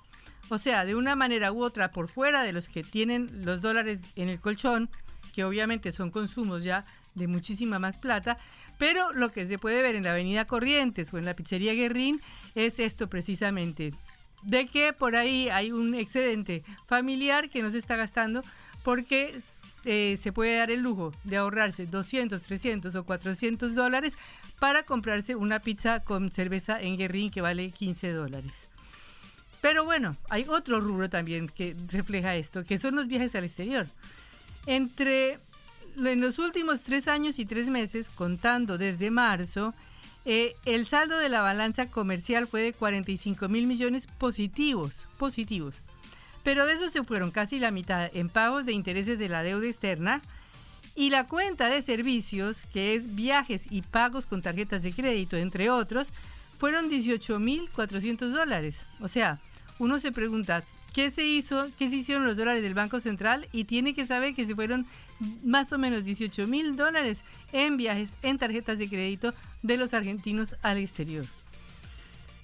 O 0.49 0.59
sea, 0.59 0.85
de 0.85 0.95
una 0.95 1.17
manera 1.17 1.53
u 1.53 1.63
otra, 1.63 1.91
por 1.91 2.09
fuera 2.09 2.43
de 2.43 2.53
los 2.53 2.69
que 2.69 2.85
tienen 2.85 3.45
los 3.45 3.61
dólares 3.61 3.99
en 4.15 4.29
el 4.29 4.41
colchón, 4.41 4.91
que 5.35 5.45
obviamente 5.45 5.91
son 5.91 6.11
consumos 6.11 6.63
ya 6.63 6.85
de 7.15 7.27
muchísima 7.27 7.79
más 7.79 7.99
plata, 7.99 8.39
pero 8.79 9.13
lo 9.13 9.33
que 9.33 9.47
se 9.47 9.59
puede 9.59 9.83
ver 9.83 9.95
en 9.95 10.05
la 10.05 10.11
Avenida 10.11 10.47
Corrientes 10.47 11.13
o 11.13 11.19
en 11.19 11.25
la 11.25 11.35
Pizzería 11.35 11.75
Guerrín 11.75 12.21
es 12.55 12.79
esto 12.79 13.09
precisamente, 13.09 13.95
de 14.43 14.67
que 14.67 14.93
por 14.93 15.17
ahí 15.17 15.49
hay 15.49 15.73
un 15.73 15.95
excedente 15.95 16.63
familiar 16.87 17.49
que 17.49 17.63
no 17.63 17.71
se 17.71 17.79
está 17.79 17.97
gastando 17.97 18.45
porque 18.83 19.41
eh, 19.85 20.19
se 20.21 20.33
puede 20.33 20.57
dar 20.57 20.71
el 20.71 20.81
lujo 20.81 21.13
de 21.25 21.37
ahorrarse 21.37 21.87
200, 21.87 22.41
300 22.41 22.95
o 22.95 23.05
400 23.05 23.75
dólares 23.75 24.15
para 24.59 24.85
comprarse 24.85 25.37
una 25.37 25.61
pizza 25.61 26.01
con 26.01 26.31
cerveza 26.31 26.81
en 26.81 26.97
Guerrín 26.97 27.31
que 27.31 27.41
vale 27.41 27.71
15 27.71 28.13
dólares. 28.13 28.69
Pero 29.61 29.85
bueno, 29.85 30.17
hay 30.29 30.45
otro 30.49 30.81
rubro 30.81 31.09
también 31.09 31.49
que 31.49 31.75
refleja 31.89 32.37
esto, 32.37 32.65
que 32.65 32.79
son 32.79 32.97
los 32.97 33.07
viajes 33.07 33.35
al 33.35 33.45
exterior. 33.45 33.87
Entre 34.67 35.39
en 35.97 36.21
los 36.21 36.39
últimos 36.39 36.83
tres 36.83 37.09
años 37.09 37.39
y 37.39 37.47
tres 37.47 37.69
meses, 37.69 38.11
contando 38.11 38.79
desde 38.79 39.11
marzo, 39.11 39.73
eh, 40.25 40.55
el 40.65 40.87
saldo 40.87 41.19
de 41.19 41.29
la 41.29 41.43
balanza 41.43 41.91
comercial 41.91 42.47
fue 42.47 42.63
de 42.63 42.73
45 42.73 43.49
mil 43.49 43.67
millones 43.67 44.07
positivos, 44.07 45.07
positivos. 45.19 45.83
Pero 46.45 46.67
de 46.67 46.75
eso 46.75 46.89
se 46.89 47.03
fueron 47.03 47.33
casi 47.33 47.59
la 47.59 47.73
mitad 47.73 48.09
en 48.15 48.29
pagos 48.29 48.65
de 48.65 48.73
intereses 48.73 49.19
de 49.19 49.29
la 49.29 49.43
deuda 49.43 49.67
externa 49.67 50.23
y 50.95 51.11
la 51.11 51.27
cuenta 51.27 51.69
de 51.69 51.83
servicios, 51.83 52.67
que 52.73 52.95
es 52.95 53.17
viajes 53.17 53.67
y 53.71 53.83
pagos 53.83 54.27
con 54.27 54.43
tarjetas 54.43 54.85
de 54.85 54.93
crédito, 54.93 55.37
entre 55.37 55.71
otros, 55.71 56.09
fueron 56.59 56.89
18 56.89 57.41
mil 57.41 57.69
400 57.71 58.33
dólares. 58.33 58.87
O 59.01 59.09
sea, 59.09 59.41
uno 59.81 59.99
se 59.99 60.13
pregunta, 60.13 60.63
¿Qué 60.95 61.11
se 61.11 61.27
hizo? 61.27 61.71
¿Qué 61.77 61.89
se 61.89 61.97
hicieron 61.97 62.25
los 62.25 62.37
dólares 62.37 62.63
del 62.63 62.73
Banco 62.73 63.01
Central? 63.01 63.49
Y 63.51 63.65
tiene 63.65 63.95
que 63.95 64.07
saber 64.07 64.33
que 64.33 64.47
se 64.47 64.55
fueron 64.55 64.87
más 65.43 65.73
o 65.73 65.79
menos 65.79 66.05
18 66.05 66.47
mil 66.47 66.77
dólares 66.77 67.25
en 67.53 67.77
viajes, 67.77 68.15
en 68.23 68.39
tarjetas 68.39 68.79
de 68.79 68.89
crédito 68.89 69.35
de 69.63 69.77
los 69.77 69.93
argentinos 69.93 70.55
al 70.63 70.79
exterior. 70.79 71.27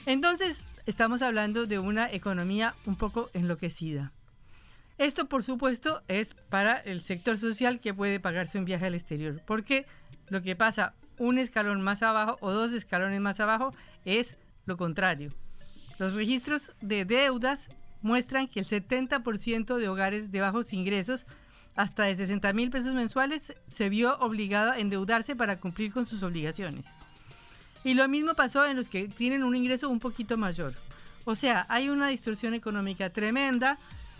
Entonces, 0.04 0.64
estamos 0.86 1.22
hablando 1.22 1.66
de 1.66 1.78
una 1.78 2.10
economía 2.10 2.74
un 2.86 2.96
poco 2.96 3.30
enloquecida. 3.34 4.12
Esto, 4.98 5.26
por 5.28 5.42
supuesto, 5.42 6.02
es 6.08 6.34
para 6.50 6.76
el 6.76 7.02
sector 7.02 7.38
social 7.38 7.80
que 7.80 7.94
puede 7.94 8.20
pagarse 8.20 8.58
un 8.58 8.66
viaje 8.66 8.86
al 8.86 8.94
exterior, 8.94 9.40
porque 9.46 9.86
lo 10.28 10.42
que 10.42 10.56
pasa 10.56 10.94
un 11.18 11.38
escalón 11.38 11.80
más 11.80 12.02
abajo 12.02 12.36
o 12.40 12.52
dos 12.52 12.72
escalones 12.72 13.20
más 13.20 13.40
abajo 13.40 13.72
es 14.04 14.36
lo 14.66 14.76
contrario. 14.76 15.32
Los 15.98 16.14
registros 16.14 16.72
de 16.80 17.04
deudas 17.04 17.68
muestran 18.02 18.48
que 18.48 18.60
el 18.60 18.66
70% 18.66 19.76
de 19.76 19.88
hogares 19.88 20.30
de 20.30 20.40
bajos 20.40 20.72
ingresos, 20.72 21.26
hasta 21.76 22.04
de 22.04 22.16
60 22.16 22.52
mil 22.52 22.70
pesos 22.70 22.94
mensuales, 22.94 23.54
se 23.70 23.88
vio 23.88 24.18
obligado 24.18 24.72
a 24.72 24.78
endeudarse 24.78 25.36
para 25.36 25.60
cumplir 25.60 25.92
con 25.92 26.06
sus 26.06 26.22
obligaciones. 26.22 26.86
Y 27.84 27.94
lo 27.94 28.08
mismo 28.08 28.34
pasó 28.34 28.66
en 28.66 28.76
los 28.76 28.88
que 28.88 29.08
tienen 29.08 29.42
un 29.42 29.56
ingreso 29.56 29.88
un 29.88 30.00
poquito 30.00 30.36
mayor. 30.36 30.74
O 31.24 31.34
sea, 31.34 31.66
hay 31.68 31.88
una 31.88 32.08
distorsión 32.08 32.54
económica 32.54 33.10
tremenda 33.10 33.78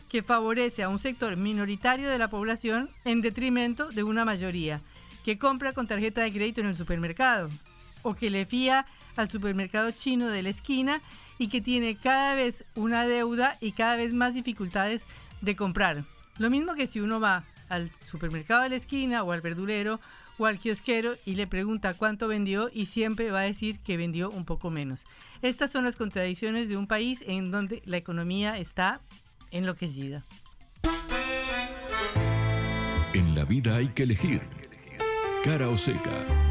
que 0.08 0.22
favorece 0.22 0.82
a 0.82 0.88
un 0.88 0.98
sector 0.98 1.36
minoritario 1.36 2.08
de 2.08 2.18
la 2.18 2.28
población 2.28 2.90
en 3.04 3.20
detrimento 3.20 3.90
de 3.90 4.02
una 4.02 4.24
mayoría 4.24 4.80
que 5.24 5.38
compra 5.38 5.72
con 5.72 5.86
tarjeta 5.86 6.22
de 6.22 6.32
crédito 6.32 6.60
en 6.60 6.68
el 6.68 6.76
supermercado 6.76 7.50
o 8.02 8.14
que 8.14 8.30
le 8.30 8.46
fía 8.46 8.86
al 9.16 9.30
supermercado 9.30 9.90
chino 9.92 10.28
de 10.28 10.42
la 10.42 10.48
esquina 10.48 11.00
y 11.38 11.48
que 11.48 11.60
tiene 11.60 11.96
cada 11.96 12.34
vez 12.34 12.64
una 12.74 13.06
deuda 13.06 13.56
y 13.60 13.72
cada 13.72 13.96
vez 13.96 14.12
más 14.12 14.34
dificultades 14.34 15.04
de 15.40 15.56
comprar. 15.56 16.04
Lo 16.38 16.50
mismo 16.50 16.74
que 16.74 16.86
si 16.86 17.00
uno 17.00 17.20
va 17.20 17.44
al 17.68 17.90
supermercado 18.06 18.62
de 18.62 18.70
la 18.70 18.76
esquina 18.76 19.22
o 19.22 19.32
al 19.32 19.40
verdulero 19.40 20.00
o 20.40 20.46
al 20.46 20.58
y 21.26 21.34
le 21.34 21.46
pregunta 21.46 21.92
cuánto 21.94 22.26
vendió 22.26 22.70
y 22.72 22.86
siempre 22.86 23.30
va 23.30 23.40
a 23.40 23.42
decir 23.42 23.78
que 23.80 23.98
vendió 23.98 24.30
un 24.30 24.46
poco 24.46 24.70
menos. 24.70 25.04
Estas 25.42 25.70
son 25.70 25.84
las 25.84 25.96
contradicciones 25.96 26.70
de 26.70 26.78
un 26.78 26.86
país 26.86 27.22
en 27.26 27.50
donde 27.50 27.82
la 27.84 27.98
economía 27.98 28.58
está 28.58 29.00
enloquecida. 29.50 30.24
En 33.12 33.34
la 33.34 33.44
vida 33.44 33.76
hay 33.76 33.88
que 33.88 34.04
elegir. 34.04 34.40
Cara 35.44 35.68
o 35.68 35.76
seca. 35.76 36.49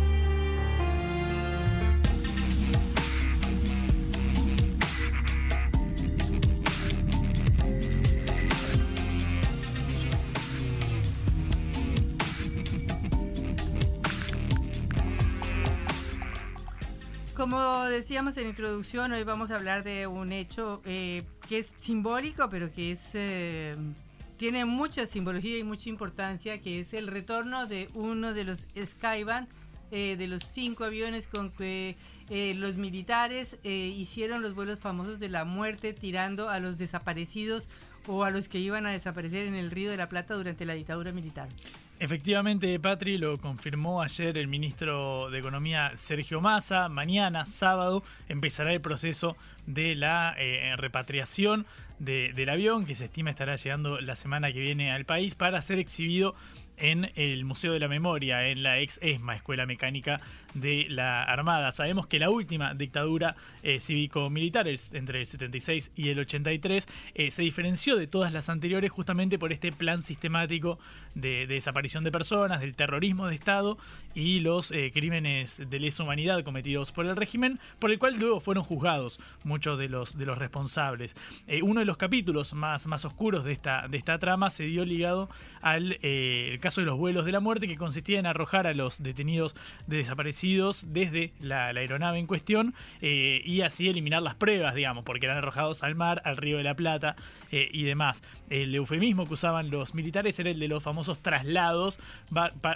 Como 17.49 17.85
decíamos 17.85 18.37
en 18.37 18.45
introducción, 18.45 19.11
hoy 19.11 19.23
vamos 19.23 19.49
a 19.49 19.55
hablar 19.55 19.83
de 19.83 20.05
un 20.05 20.31
hecho 20.31 20.83
eh, 20.85 21.23
que 21.47 21.57
es 21.57 21.73
simbólico, 21.79 22.47
pero 22.47 22.71
que 22.71 22.91
es 22.91 23.09
eh, 23.15 23.75
tiene 24.37 24.65
mucha 24.65 25.07
simbología 25.07 25.57
y 25.57 25.63
mucha 25.63 25.89
importancia, 25.89 26.61
que 26.61 26.79
es 26.79 26.93
el 26.93 27.07
retorno 27.07 27.65
de 27.65 27.89
uno 27.95 28.35
de 28.35 28.43
los 28.43 28.67
Skyban, 28.79 29.47
eh, 29.89 30.15
de 30.15 30.27
los 30.27 30.43
cinco 30.43 30.83
aviones 30.83 31.25
con 31.25 31.49
que 31.49 31.97
los 32.29 32.75
militares 32.75 33.57
hicieron 33.63 34.43
los 34.43 34.53
vuelos 34.53 34.77
famosos 34.77 35.19
de 35.19 35.29
la 35.29 35.43
muerte, 35.43 35.93
tirando 35.93 36.51
a 36.51 36.59
los 36.59 36.77
desaparecidos 36.77 37.67
o 38.05 38.25
a 38.25 38.29
los 38.29 38.47
que 38.47 38.59
iban 38.59 38.85
a 38.85 38.91
desaparecer 38.91 39.47
en 39.47 39.55
el 39.55 39.71
Río 39.71 39.89
de 39.89 39.97
la 39.97 40.07
Plata 40.07 40.35
durante 40.35 40.67
la 40.67 40.75
dictadura 40.75 41.11
militar. 41.11 41.49
Efectivamente, 42.01 42.79
Patri 42.79 43.17
lo 43.17 43.37
confirmó 43.39 44.01
ayer 44.01 44.37
el 44.37 44.47
ministro 44.47 45.29
de 45.29 45.39
Economía 45.39 45.91
Sergio 45.95 46.39
Massa. 46.39 46.87
Mañana, 46.87 47.45
sábado, 47.45 48.03
empezará 48.29 48.71
el 48.71 48.79
proceso 48.79 49.35
de 49.65 49.95
la 49.95 50.33
eh, 50.39 50.77
repatriación 50.77 51.65
del 51.99 52.47
avión 52.47 52.85
que 52.85 52.95
se 52.95 53.05
estima 53.05 53.29
estará 53.29 53.57
llegando 53.57 53.99
la 53.99 54.15
semana 54.15 54.53
que 54.53 54.61
viene 54.61 54.93
al 54.93 55.03
país 55.03 55.35
para 55.35 55.61
ser 55.61 55.79
exhibido 55.79 56.33
en 56.79 57.11
el 57.15 57.45
Museo 57.45 57.73
de 57.73 57.79
la 57.79 57.87
Memoria, 57.87 58.47
en 58.47 58.63
la 58.63 58.79
ex 58.79 58.99
ESMA, 59.01 59.35
Escuela 59.35 59.65
Mecánica 59.65 60.19
de 60.53 60.87
la 60.89 61.23
Armada. 61.23 61.71
Sabemos 61.71 62.07
que 62.07 62.19
la 62.19 62.29
última 62.29 62.73
dictadura 62.73 63.35
eh, 63.63 63.79
cívico-militar, 63.79 64.67
entre 64.67 65.21
el 65.21 65.25
76 65.27 65.91
y 65.95 66.09
el 66.09 66.19
83, 66.19 66.87
eh, 67.15 67.31
se 67.31 67.43
diferenció 67.43 67.97
de 67.97 68.07
todas 68.07 68.33
las 68.33 68.49
anteriores 68.49 68.91
justamente 68.91 69.37
por 69.37 69.53
este 69.53 69.71
plan 69.71 70.03
sistemático 70.03 70.79
de, 71.15 71.47
desaparición 71.47 72.03
de 72.03 72.11
personas, 72.11 72.61
del 72.61 72.75
terrorismo 72.75 73.27
de 73.27 73.35
Estado 73.35 73.77
y 74.15 74.39
los 74.39 74.71
eh, 74.71 74.91
crímenes 74.93 75.61
de 75.69 75.79
lesa 75.79 76.03
humanidad 76.03 76.43
cometidos 76.43 76.91
por 76.91 77.05
el 77.05 77.15
régimen, 77.15 77.59
por 77.79 77.91
el 77.91 77.99
cual 77.99 78.17
luego 78.19 78.39
fueron 78.39 78.63
juzgados 78.63 79.19
muchos 79.43 79.77
de 79.77 79.89
los, 79.89 80.17
de 80.17 80.25
los 80.25 80.37
responsables. 80.37 81.15
uno 81.61 81.79
de 81.79 81.85
los 81.85 81.97
capítulos 81.97 82.53
más, 82.53 82.87
más 82.87 83.05
oscuros 83.05 83.43
de 83.43 83.51
esta, 83.51 83.87
de 83.87 83.97
esta 83.97 84.17
trama 84.19 84.49
se 84.49 84.63
dio 84.63 84.85
ligado 84.85 85.29
al 85.61 85.97
caso 86.59 86.68
caso 86.69 86.81
de 86.81 86.85
los 86.85 86.99
vuelos 86.99 87.25
de 87.25 87.31
la 87.31 87.39
muerte, 87.39 87.67
que 87.67 87.77
consistía 87.77 88.19
en 88.19 88.27
arrojar 88.27 88.67
a 88.67 88.75
los 88.75 89.01
detenidos 89.01 89.55
de 89.87 89.97
desaparecidos 89.97 90.85
desde 90.93 91.33
la, 91.39 91.69
aeronave 91.69 92.19
en 92.19 92.27
cuestión 92.27 92.75
eh, 93.01 93.41
y 93.43 93.61
así 93.61 93.89
eliminar 93.89 94.21
las 94.21 94.35
pruebas, 94.35 94.75
digamos, 94.75 95.03
porque 95.03 95.25
eran 95.25 95.39
arrojados 95.39 95.81
al 95.81 95.95
mar, 95.95 96.21
al 96.25 96.37
río 96.37 96.57
de 96.57 96.63
la 96.63 96.75
Plata 96.75 97.15
eh, 97.51 97.67
y 97.73 97.85
demás. 97.85 98.21
El 98.51 98.75
eufemismo 98.75 99.25
que 99.25 99.33
usaban 99.33 99.71
los 99.71 99.95
militares 99.95 100.37
era 100.39 100.51
el 100.51 100.59
de 100.59 100.67
los 100.67 100.83
famosos 100.83 101.17
traslados, 101.23 101.97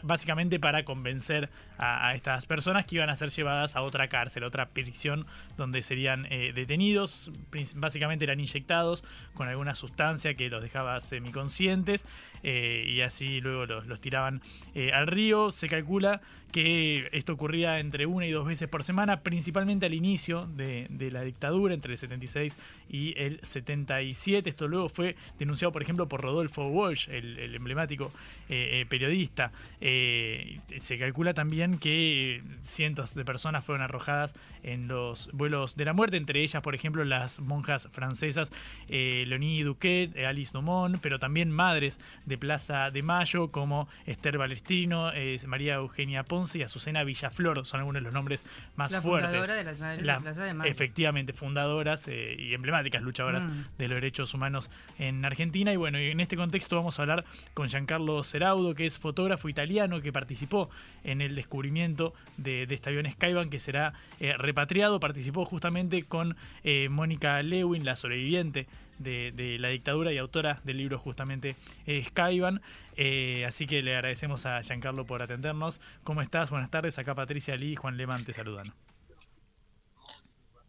básicamente 0.02 0.60
para 0.60 0.84
convencer 0.86 1.52
a, 1.78 2.16
estas 2.16 2.48
personas 2.48 2.86
que 2.86 2.96
iban 2.96 3.12
a 3.12 3.16
ser 3.16 3.30
llevadas 3.30 3.76
a 3.76 3.84
otra 3.84 4.08
cárcel, 4.08 4.44
a 4.44 4.48
otra 4.48 4.70
prisión 4.70 5.28
donde 5.56 5.84
serían 5.84 6.26
eh, 6.32 6.52
detenidos. 6.56 7.32
Básicamente 7.76 8.26
eran 8.26 8.40
inyectados 8.40 9.04
con 9.36 9.48
alguna 9.50 9.76
sustancia 9.76 10.34
que 10.34 10.50
los 10.50 10.64
dejaba 10.64 11.00
semiconscientes 11.00 12.08
y 12.42 13.00
así 13.02 13.40
luego 13.40 13.66
los 13.66 13.83
los, 13.88 14.02
tiraban 14.02 14.42
eh, 14.76 14.92
al 14.92 15.08
río. 15.08 15.52
Se 15.52 15.68
calcula 15.68 16.22
que 16.52 17.10
esto 17.14 17.34
ocurría 17.34 17.80
entre 17.80 18.06
una 18.06 18.28
y 18.28 18.32
dos 18.32 18.46
veces 18.46 18.70
por 18.70 18.84
semana, 18.84 19.22
principalmente 19.22 19.88
al 19.88 19.96
inicio 19.96 20.46
de, 20.46 20.88
la 21.12 21.24
dictadura, 21.24 21.74
entre 21.74 21.94
el 21.94 21.98
76 21.98 22.60
y 22.88 23.16
el 23.18 23.40
77. 23.42 24.50
Esto 24.50 24.68
luego 24.68 24.88
fue 24.88 25.16
denunciado, 25.40 25.72
por 25.72 25.82
ejemplo, 25.82 26.08
por 26.08 26.22
Rodolfo 26.22 26.68
Walsh, 26.68 27.10
el, 27.10 27.56
emblemático 27.56 28.12
eh, 28.50 28.82
eh, 28.82 28.86
periodista. 28.88 29.52
Se 29.80 30.98
calcula 31.00 31.34
también 31.34 31.80
que 31.80 32.44
cientos 32.62 33.16
de 33.16 33.26
personas 33.26 33.66
fueron 33.66 33.82
arrojadas 33.82 34.36
en 34.62 34.88
los 34.88 35.32
vuelos 35.34 35.76
de 35.76 35.86
la 35.86 35.94
muerte, 35.94 36.18
entre 36.18 36.44
ellas, 36.44 36.62
por 36.62 36.76
ejemplo, 36.76 37.04
las 37.04 37.40
monjas 37.40 37.90
francesas 37.92 38.52
Leonie 38.88 39.64
Duquet, 39.64 40.16
Alice 40.24 40.52
Dumont, 40.54 41.00
pero 41.02 41.18
también 41.18 41.50
madres 41.50 42.00
de 42.26 42.38
Plaza 42.38 42.92
de 42.92 43.02
Mayo, 43.02 43.52
como 43.52 43.73
Esther 44.06 44.38
Balestrino, 44.38 45.12
María 45.48 45.76
Eugenia 45.76 46.24
Ponce 46.24 46.60
y 46.60 46.64
Azucena 46.64 47.04
Villaflor 47.04 47.66
son 47.66 47.80
algunos 47.80 48.02
de 48.02 48.06
los 48.06 48.14
nombres 48.14 48.46
más 48.76 48.92
la 48.92 49.02
fuertes. 49.02 49.30
Fundadora 49.30 49.56
de 49.56 49.64
las 49.64 49.80
Madres 49.80 50.06
de 50.06 50.20
Plaza 50.22 50.44
de 50.44 50.54
Mayo. 50.54 50.72
Efectivamente, 50.72 51.34
fundadoras 51.34 52.08
eh, 52.08 52.36
y 52.38 52.54
emblemáticas 52.54 53.02
luchadoras 53.02 53.48
mm. 53.48 53.64
de 53.78 53.88
los 53.88 53.96
derechos 53.96 54.34
humanos 54.34 54.70
en 54.98 55.24
Argentina. 55.26 55.72
Y 55.74 55.76
bueno, 55.76 55.98
en 55.98 56.20
este 56.20 56.36
contexto 56.36 56.76
vamos 56.76 57.00
a 57.00 57.04
hablar 57.04 57.26
con 57.54 57.70
Giancarlo 57.70 58.24
Ceraudo, 58.24 58.76
que 58.76 58.86
es 58.86 58.98
fotógrafo 58.98 59.50
italiano 59.50 60.02
que 60.02 60.12
participó 60.12 60.70
en 61.04 61.22
el 61.22 61.36
descubrimiento 61.36 62.14
de, 62.38 62.64
este 62.64 62.90
avión 62.90 63.10
Skyban 63.10 63.50
que 63.50 63.60
será 63.60 63.94
eh, 64.20 64.34
repatriado. 64.38 65.00
Participó 65.00 65.46
justamente 65.46 66.04
con 66.04 66.36
eh, 66.64 66.90
Mónica 66.90 67.42
Lewin, 67.42 67.86
la 67.86 67.96
sobreviviente 67.96 68.68
de, 69.00 69.58
la 69.60 69.70
dictadura 69.70 70.12
y 70.12 70.18
autora 70.18 70.62
del 70.64 70.78
libro 70.78 71.00
justamente 71.00 71.56
eh, 71.86 72.04
Skyban. 72.04 72.62
Eh, 72.96 73.46
así 73.46 73.68
que 73.68 73.82
le 73.82 73.96
agradecemos 73.96 74.46
a 74.46 74.62
Giancarlo 74.62 75.06
por 75.06 75.22
atendernos. 75.22 75.82
¿Cómo 76.04 76.22
estás? 76.22 76.50
Buenas 76.50 76.70
tardes. 76.70 77.00
Acá 77.00 77.16
Patricia 77.16 77.56
Lee 77.56 77.74
y 77.74 77.76
Juan 77.76 77.98
Leman 77.98 78.26
te 78.26 78.34
saludan. 78.34 78.74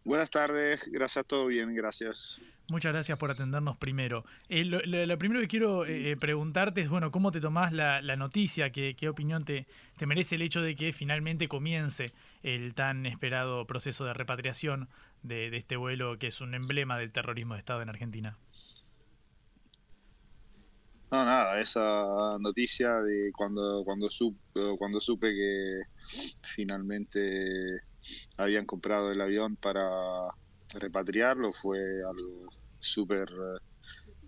Buenas 0.04 0.30
tardes, 0.30 0.90
gracias, 0.92 1.26
todo 1.26 1.46
bien, 1.46 1.74
gracias. 1.74 2.38
Muchas 2.68 2.92
gracias 2.92 3.18
por 3.18 3.30
atendernos 3.30 3.78
primero. 3.78 4.26
Eh, 4.50 4.64
lo, 4.64 5.18
primero 5.18 5.40
que 5.40 5.48
quiero 5.48 5.86
eh, 5.86 6.14
preguntarte 6.20 6.82
es, 6.82 6.90
bueno, 6.90 7.10
¿cómo 7.10 7.32
te 7.32 7.40
tomás 7.40 7.72
la, 7.72 8.00
noticia? 8.16 8.70
¿Qué, 8.70 9.08
opinión 9.08 9.46
te, 9.46 9.66
te, 9.96 10.06
merece 10.06 10.34
el 10.34 10.42
hecho 10.42 10.60
de 10.60 10.76
que 10.76 10.92
finalmente 10.92 11.48
comience 11.48 12.12
el 12.42 12.74
tan 12.74 13.06
esperado 13.06 13.66
proceso 13.66 14.04
de 14.04 14.12
repatriación 14.12 14.88
de, 15.24 15.56
este 15.56 15.76
vuelo 15.76 16.18
que 16.18 16.28
es 16.28 16.40
un 16.40 16.54
emblema 16.54 16.98
del 16.98 17.10
terrorismo 17.10 17.54
de 17.54 17.60
Estado 17.60 17.82
en 17.82 17.88
Argentina? 17.88 18.38
No, 21.10 21.24
nada, 21.24 21.60
esa 21.60 22.36
noticia 22.40 23.00
de 23.02 23.30
cuando, 23.32 23.82
cuando, 23.84 24.10
supe, 24.10 24.38
cuando 24.78 25.00
supe 25.00 25.32
que 25.32 25.82
finalmente 26.42 27.82
habían 28.36 28.66
comprado 28.66 29.12
el 29.12 29.20
avión 29.20 29.56
para 29.56 29.80
repatriarlo 30.80 31.52
fue 31.52 31.78
algo 32.02 32.48
súper 32.80 33.28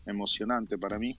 emocionante 0.06 0.78
para 0.78 0.98
mí. 0.98 1.18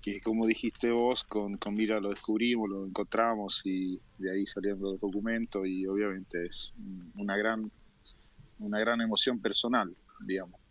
Que 0.00 0.20
como 0.20 0.46
dijiste 0.46 0.90
vos, 0.90 1.24
con, 1.24 1.54
con 1.54 1.74
Mira 1.74 2.00
lo 2.00 2.10
descubrimos, 2.10 2.68
lo 2.68 2.86
encontramos 2.86 3.62
y 3.64 4.00
de 4.18 4.32
ahí 4.32 4.46
salieron 4.46 4.80
los 4.80 5.00
documentos 5.00 5.66
y 5.66 5.86
obviamente 5.86 6.46
es 6.46 6.72
una 7.14 7.36
gran, 7.36 7.70
una 8.62 8.80
gran 8.80 9.00
emoción 9.00 9.40
personal, 9.40 9.94
digamos. 10.26 10.62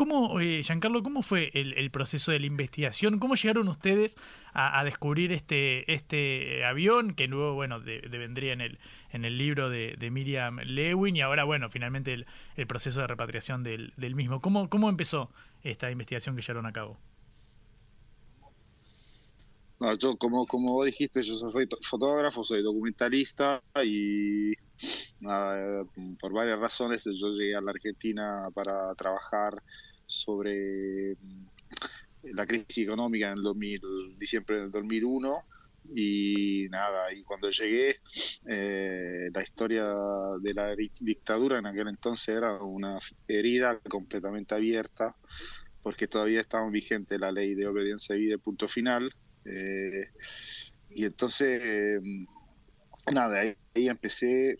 ¿Cómo, 0.00 0.40
eh, 0.40 0.62
Giancarlo, 0.62 1.02
cómo 1.02 1.20
fue 1.20 1.50
el, 1.52 1.90
proceso 1.90 2.32
de 2.32 2.40
la 2.40 2.46
investigación? 2.46 3.18
¿Cómo 3.18 3.34
llegaron 3.34 3.68
ustedes 3.68 4.16
a, 4.54 4.82
descubrir 4.82 5.30
este, 5.30 5.92
este 5.92 6.64
avión 6.64 7.12
que 7.12 7.26
luego, 7.26 7.52
bueno, 7.52 7.80
de, 7.80 8.00
vendría 8.08 8.54
en 8.54 8.62
el, 8.62 8.78
en 9.10 9.26
el 9.26 9.36
libro 9.36 9.68
de, 9.68 10.08
Miriam 10.10 10.56
Lewin 10.64 11.16
y 11.16 11.20
ahora, 11.20 11.44
bueno, 11.44 11.68
finalmente 11.68 12.14
el, 12.14 12.66
proceso 12.66 13.00
de 13.00 13.08
repatriación 13.08 13.62
del, 13.62 13.92
mismo? 14.14 14.40
¿Cómo, 14.40 14.70
¿Cómo 14.70 14.88
empezó 14.88 15.30
esta 15.62 15.90
investigación 15.90 16.34
que 16.34 16.40
llevaron 16.40 16.64
a 16.64 16.72
cabo? 16.72 16.98
yo, 19.98 20.16
como, 20.16 20.46
como 20.46 20.72
vos 20.72 20.86
dijiste, 20.86 21.20
yo 21.20 21.34
soy 21.34 21.68
fotógrafo, 21.82 22.42
soy 22.42 22.62
documentalista 22.62 23.62
y 23.84 24.52
por 26.18 26.32
varias 26.32 26.58
razones 26.58 27.04
yo 27.04 27.30
llegué 27.32 27.54
a 27.54 27.60
la 27.60 27.72
Argentina 27.72 28.48
para 28.54 28.94
trabajar 28.94 29.54
sobre 30.06 31.14
mm, 31.14 31.46
la 32.34 32.46
crisis 32.46 32.84
económica 32.84 33.28
en 33.28 33.38
el 33.38 33.42
2000, 33.42 33.80
diciembre 34.18 34.60
del 34.60 34.70
2001 34.70 35.36
y 35.92 36.66
nada, 36.70 37.12
y 37.12 37.22
cuando 37.22 37.50
llegué 37.50 37.96
eh, 38.46 39.30
la 39.32 39.42
historia 39.42 39.84
de 40.40 40.54
la 40.54 40.76
dictadura 41.00 41.58
en 41.58 41.66
aquel 41.66 41.88
entonces 41.88 42.36
era 42.36 42.62
una 42.62 42.98
herida 43.26 43.80
completamente 43.88 44.54
abierta 44.54 45.16
porque 45.82 46.06
todavía 46.06 46.40
estaba 46.40 46.68
vigente 46.68 47.18
la 47.18 47.32
ley 47.32 47.54
de 47.54 47.66
obediencia 47.66 48.14
y 48.16 48.26
de 48.26 48.38
punto 48.38 48.68
final 48.68 49.10
eh, 49.44 50.10
y 50.90 51.04
entonces 51.04 52.00
mm, 52.02 52.24
nada, 53.12 53.40
ahí, 53.40 53.88
empecé 53.88 54.56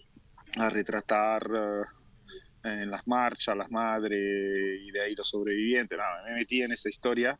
a 0.59 0.71
retratar 0.71 1.43
eh, 1.55 2.83
en 2.83 2.91
las 2.91 3.07
marchas, 3.07 3.57
las 3.57 3.71
madres 3.71 4.81
y 4.83 4.91
de 4.91 5.01
ahí 5.01 5.15
los 5.15 5.29
sobrevivientes. 5.29 5.99
Nada, 5.99 6.25
me 6.25 6.35
metí 6.35 6.63
en 6.63 6.73
esa 6.73 6.89
historia 6.89 7.39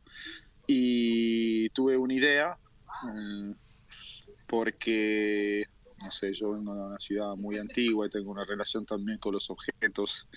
y 0.67 1.69
tuve 1.71 1.97
una 1.97 2.15
idea 2.15 2.59
mm, 3.03 3.53
porque, 4.47 5.65
no 6.03 6.11
sé, 6.11 6.33
yo 6.33 6.53
vengo 6.53 6.75
de 6.75 6.83
una 6.83 6.99
ciudad 6.99 7.35
muy 7.37 7.59
antigua 7.59 8.07
y 8.07 8.11
tengo 8.11 8.31
una 8.31 8.45
relación 8.45 8.85
también 8.85 9.19
con 9.19 9.33
los 9.33 9.51
objetos 9.51 10.29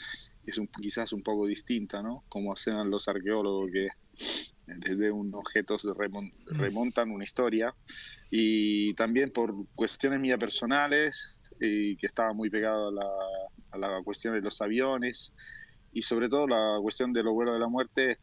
es 0.46 0.58
un, 0.58 0.68
quizás 0.68 1.14
un 1.14 1.24
poco 1.24 1.48
distinta, 1.48 2.02
¿no? 2.02 2.24
Como 2.30 2.52
hacen 2.52 2.90
los 2.90 3.08
arqueólogos 3.08 3.72
que 3.72 3.88
desde 4.66 5.12
un 5.12 5.34
objeto 5.34 5.76
mm. 5.76 6.58
remontan 6.58 7.12
una 7.12 7.24
historia 7.24 7.76
y 8.30 8.94
también 8.94 9.32
por 9.32 9.54
cuestiones 9.76 10.20
mías 10.20 10.38
personales 10.38 11.42
y 11.60 11.96
que 11.98 12.08
estaba 12.08 12.34
muy 12.34 12.50
pegado 12.50 12.90
a 12.90 12.92
la, 12.92 13.10
a 13.72 13.78
la 13.78 14.04
cuestión 14.04 14.34
de 14.34 14.42
los 14.42 14.62
aviones 14.62 15.34
y 15.94 16.02
sobre 16.02 16.28
todo 16.28 16.48
la 16.48 16.80
cuestión 16.82 17.14
de 17.14 17.24
los 17.24 17.34
vuelos 17.34 17.54
de 17.54 17.60
la 17.60 17.68
muerte 17.68 18.18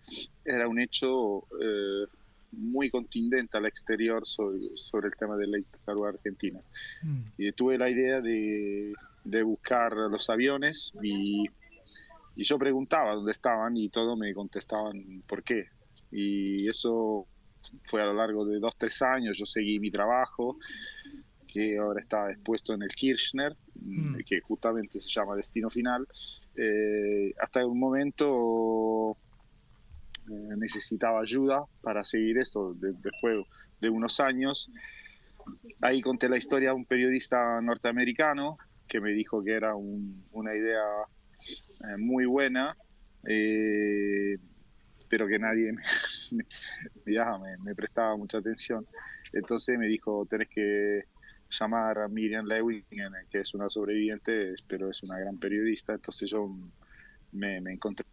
era 0.45 0.67
un 0.67 0.81
hecho 0.81 1.47
eh, 1.61 2.07
muy 2.53 2.91
contundente 2.91 3.57
al 3.57 3.67
exterior 3.67 4.27
sobre, 4.27 4.59
sobre, 4.75 5.07
el 5.07 5.15
tema 5.15 5.37
de 5.37 5.47
la 5.47 5.57
dictadura 5.59 6.11
argentina. 6.11 6.61
Mm. 7.03 7.23
Y 7.39 7.53
tuve 7.53 7.79
la 7.79 7.89
idea 7.89 8.21
de, 8.21 8.93
de, 9.23 9.43
buscar 9.45 9.93
los 9.93 10.29
aviones 10.31 10.93
y, 11.01 11.45
y 12.35 12.43
yo 12.43 12.59
preguntaba 12.59 13.15
dónde 13.15 13.33
estaban 13.33 13.77
y 13.77 13.89
todos 13.89 14.19
me 14.19 14.35
contestaban 14.35 15.23
por 15.29 15.45
qué. 15.45 15.65
Y 16.11 16.69
eso 16.69 17.29
fue 17.85 18.03
a 18.03 18.07
lo 18.07 18.15
largo 18.15 18.45
de 18.45 18.59
dos, 18.59 18.77
tres 18.77 19.01
años, 19.03 19.39
yo 19.39 19.47
seguí 19.47 19.79
mi 19.79 19.93
trabajo 19.93 20.57
que 21.53 21.79
ahora 21.79 22.01
está 22.01 22.31
expuesto 22.31 22.75
en 22.75 22.83
el 22.83 22.91
Kirchner, 22.91 23.57
mm. 23.75 24.19
que 24.25 24.41
justamente 24.41 24.99
se 24.99 25.09
llama 25.09 25.37
Destino 25.37 25.69
Final. 25.69 26.07
Eh, 26.55 27.35
hasta 27.41 27.67
un 27.67 27.79
momento 27.79 29.17
eh, 30.31 30.55
necesitaba 30.57 31.21
ayuda 31.21 31.65
para 31.83 32.05
seguir 32.05 32.39
esto 32.39 32.75
después 32.75 33.39
de 33.81 33.89
unos 33.89 34.21
años. 34.21 34.71
Ahí 35.81 36.01
conté 36.01 36.29
la 36.29 36.37
historia 36.37 36.71
de 36.71 36.77
un 36.77 36.85
periodista 36.85 37.61
norteamericano 37.61 38.57
que 38.89 39.01
me 39.01 39.11
dijo 39.11 39.43
que 39.43 39.53
era 39.53 39.75
una 39.75 40.55
idea 40.55 40.83
eh, 41.81 41.97
muy 41.99 42.27
buena, 42.27 42.77
pero 45.09 45.27
que 45.27 45.39
nadie 45.39 45.73
me, 47.05 47.59
me, 47.65 47.75
prestaba 47.75 48.17
mucha 48.17 48.39
atención. 48.39 48.87
Entonces 49.33 49.79
me 49.79 49.87
dijo, 49.87 50.27
tenés 50.29 50.49
que 50.49 51.05
llamar 51.51 51.99
a 51.99 52.09
Miriam 52.09 52.47
Lewin, 52.47 52.85
que 53.31 53.41
es 53.41 53.55
una 53.55 53.69
sobreviviente, 53.69 54.55
pero 54.67 54.89
es 54.89 55.03
una 55.03 55.19
gran 55.19 55.39
periodista. 55.39 55.93
Entonces 55.93 56.31
yo 56.31 56.49
me, 57.33 57.57
encontré 57.57 58.07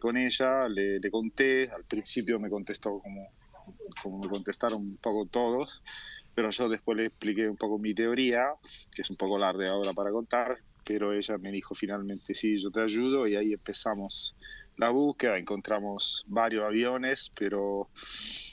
con 0.00 0.16
ella, 0.16 0.68
le, 0.68 1.10
conté, 1.10 1.70
al 1.70 1.84
principio 1.84 2.40
me 2.40 2.50
contestó 2.50 3.00
como, 3.00 3.20
como 4.02 4.18
me 4.20 4.28
contestaron 4.28 4.80
un 4.80 4.96
poco 4.96 5.26
todos, 5.26 5.82
pero 6.34 6.50
yo 6.50 6.68
después 6.68 6.96
le 6.96 7.06
expliqué 7.06 7.48
un 7.48 7.56
poco 7.56 7.78
mi 7.78 7.94
teoría, 7.94 8.54
que 8.94 9.02
es 9.02 9.10
un 9.10 9.16
poco 9.16 9.38
larga 9.38 9.70
ahora 9.70 9.92
para 9.92 10.10
contar, 10.10 10.56
pero 10.84 11.12
ella 11.12 11.38
me 11.38 11.52
dijo 11.52 11.74
finalmente, 11.74 12.34
sí, 12.34 12.56
yo 12.56 12.70
te 12.70 12.80
ayudo 12.80 13.26
y 13.26 13.36
ahí 13.36 13.52
empezamos 13.52 14.36
la 14.76 14.90
búsqueda, 14.90 15.36
encontramos 15.36 16.24
varios 16.26 16.64
aviones, 16.64 17.30
pero 17.38 17.90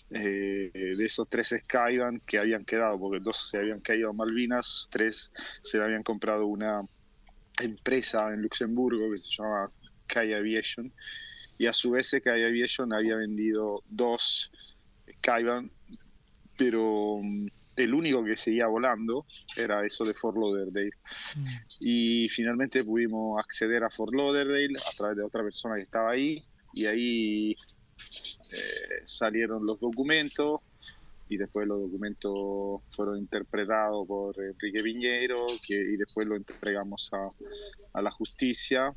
eh, 0.09 0.71
de 0.73 1.03
esos 1.03 1.27
tres 1.27 1.53
Skyvan 1.57 2.19
que 2.25 2.37
habían 2.37 2.65
quedado, 2.65 2.99
porque 2.99 3.19
dos 3.19 3.49
se 3.49 3.57
habían 3.57 3.81
caído 3.81 4.09
a 4.09 4.13
Malvinas, 4.13 4.87
tres 4.89 5.31
se 5.61 5.81
habían 5.81 6.03
comprado 6.03 6.45
una 6.45 6.81
empresa 7.61 8.33
en 8.33 8.41
Luxemburgo 8.41 9.11
que 9.11 9.17
se 9.17 9.29
llama 9.37 9.67
Sky 10.03 10.33
Aviation, 10.33 10.93
y 11.57 11.65
a 11.65 11.73
su 11.73 11.91
vez 11.91 12.07
Sky 12.07 12.29
Aviation 12.29 12.93
había 12.93 13.15
vendido 13.15 13.83
dos 13.89 14.51
Skyvan 15.17 15.71
pero 16.57 17.19
mm, 17.21 17.47
el 17.77 17.93
único 17.93 18.23
que 18.25 18.35
seguía 18.35 18.67
volando 18.67 19.23
era 19.55 19.85
eso 19.85 20.03
de 20.03 20.13
Fort 20.13 20.35
Lauderdale. 20.35 20.91
Mm. 21.35 21.45
Y 21.81 22.29
finalmente 22.29 22.83
pudimos 22.83 23.39
acceder 23.39 23.83
a 23.83 23.89
Fort 23.89 24.13
Lauderdale 24.13 24.73
a 24.75 24.97
través 24.97 25.17
de 25.17 25.23
otra 25.23 25.43
persona 25.43 25.75
que 25.75 25.81
estaba 25.81 26.11
ahí 26.11 26.43
y 26.73 26.85
ahí 26.87 27.55
eh, 28.53 29.01
salieron 29.05 29.65
los 29.65 29.79
documentos 29.79 30.61
y 31.29 31.37
después 31.37 31.67
los 31.67 31.79
documentos 31.79 32.33
fueron 32.89 33.17
interpretados 33.17 34.07
por 34.07 34.35
Enrique 34.41 34.81
Piñero 34.81 35.45
y 35.67 35.97
después 35.97 36.27
lo 36.27 36.35
entregamos 36.35 37.11
a, 37.13 38.01
la 38.01 38.11
justicia 38.11 38.93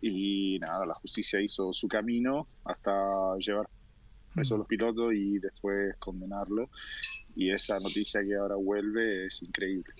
y 0.00 0.58
nada, 0.60 0.86
la 0.86 0.94
justicia 0.94 1.40
hizo 1.40 1.72
su 1.72 1.88
camino 1.88 2.46
hasta 2.64 2.92
llevar 3.38 3.68
preso 4.32 4.54
a 4.54 4.58
los 4.58 4.66
pilotos 4.66 5.12
y 5.12 5.38
después 5.38 5.96
condenarlo. 5.98 6.70
Y 7.34 7.50
esa 7.50 7.78
noticia 7.78 8.22
que 8.22 8.34
ahora 8.36 8.56
vuelve 8.56 9.26
es 9.26 9.42
increíble. 9.42 9.94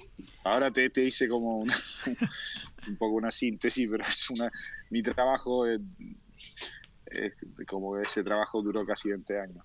Ahora 0.45 0.71
te, 0.71 0.88
te 0.90 1.05
hice 1.05 1.29
como 1.29 1.59
un 2.88 2.97
poco 2.99 3.14
una 3.16 3.31
síntesis, 3.31 3.88
pero 3.90 4.05
es 4.05 4.31
una 4.31 4.51
mi 4.90 5.03
trabajo 5.03 5.66
es, 5.66 5.81
es 7.11 7.35
como 7.66 7.96
ese 7.99 8.23
trabajo 8.23 8.62
duró 8.62 8.85
casi 8.85 9.11
20 9.11 9.40
años. 9.40 9.64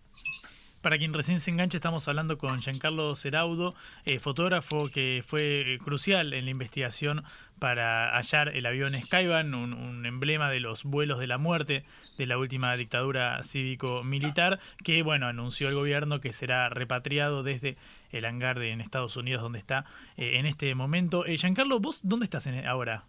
Para 0.86 1.00
quien 1.00 1.14
recién 1.14 1.40
se 1.40 1.50
enganche, 1.50 1.78
estamos 1.78 2.08
hablando 2.08 2.38
con 2.38 2.60
Giancarlo 2.60 3.16
Ceraudo, 3.16 3.74
eh, 4.06 4.20
fotógrafo 4.20 4.88
que 4.94 5.24
fue 5.26 5.80
crucial 5.84 6.32
en 6.32 6.46
la 6.46 6.52
investigación 6.52 7.24
para 7.58 8.16
hallar 8.16 8.50
el 8.50 8.68
avión 8.68 8.94
Skyban, 8.94 9.56
un, 9.56 10.06
emblema 10.06 10.52
de 10.52 10.60
los 10.60 10.84
vuelos 10.84 11.18
de 11.18 11.26
la 11.26 11.40
muerte 11.40 11.86
de 12.20 12.28
la 12.28 12.38
última 12.38 12.72
dictadura 12.76 13.42
cívico-militar, 13.42 14.60
que 14.84 15.02
bueno, 15.02 15.26
anunció 15.26 15.70
el 15.70 15.74
gobierno 15.74 16.22
que 16.22 16.32
será 16.32 16.70
repatriado 16.70 17.42
desde 17.42 17.78
el 18.12 18.24
hangar 18.26 18.60
de, 18.60 18.70
en 18.70 18.80
Estados 18.80 19.18
Unidos, 19.18 19.42
donde 19.42 19.58
está 19.58 19.86
eh, 20.18 20.38
en 20.38 20.46
este 20.46 20.76
momento. 20.76 21.26
Eh, 21.26 21.36
Giancarlo, 21.38 21.80
¿vos 21.80 22.02
dónde 22.04 22.26
estás 22.26 22.46
ahora? 22.68 23.06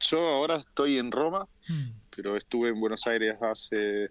Yo 0.00 0.18
ahora 0.20 0.56
estoy 0.56 0.98
en 0.98 1.10
Roma, 1.10 1.48
hmm. 1.68 1.88
pero 2.14 2.36
estuve 2.36 2.68
en 2.68 2.80
Buenos 2.80 3.06
Aires 3.06 3.40
hace 3.42 4.10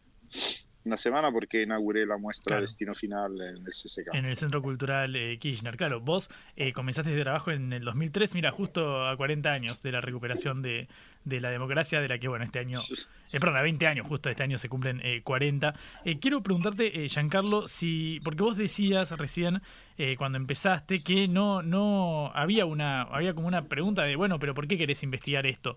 una 0.87 0.97
semana 0.97 1.31
porque 1.31 1.61
inauguré 1.61 2.05
la 2.05 2.17
muestra 2.17 2.61
Destino 2.61 2.95
Final 2.95 3.39
en 3.41 3.57
el 3.57 3.73
CCK. 3.73 4.15
En 4.15 4.25
el 4.25 4.35
Centro 4.35 4.61
Cultural 4.61 5.15
eh, 5.15 5.37
Kirchner. 5.37 5.75
Claro, 5.75 5.99
vos 5.99 6.29
eh, 6.55 6.71
comenzaste 6.73 7.11
este 7.11 7.21
trabajo 7.21 7.51
en 7.51 7.73
el 7.73 7.83
2003, 7.83 8.33
mira, 8.35 8.51
justo 8.51 9.05
a 9.05 9.15
40 9.15 9.51
años 9.51 9.83
de 9.83 9.91
la 9.91 9.99
recuperación 10.01 10.61
de, 10.61 10.87
la 11.25 11.49
democracia, 11.49 11.99
de 11.99 12.07
la 12.07 12.17
que, 12.17 12.29
bueno, 12.29 12.45
este 12.45 12.59
año, 12.59 12.79
eh, 13.33 13.39
perdón, 13.39 13.57
a 13.57 13.61
20 13.61 13.85
años, 13.85 14.07
justo 14.07 14.29
este 14.29 14.43
año 14.43 14.57
se 14.57 14.69
cumplen 14.69 15.01
40. 15.23 15.73
quiero 16.21 16.41
preguntarte, 16.41 17.09
Giancarlo, 17.09 17.67
si, 17.67 18.21
porque 18.23 18.43
vos 18.43 18.57
decías 18.57 19.11
recién, 19.11 19.61
cuando 20.17 20.37
empezaste, 20.37 21.03
que 21.03 21.27
no, 21.27 21.63
no 21.63 22.31
había 22.33 22.65
una, 22.65 23.01
había 23.01 23.33
como 23.33 23.47
una 23.47 23.65
pregunta 23.65 24.03
de, 24.03 24.15
bueno, 24.15 24.39
pero 24.39 24.53
¿por 24.53 24.67
qué 24.67 24.77
querés 24.77 25.03
investigar 25.03 25.45
esto? 25.45 25.75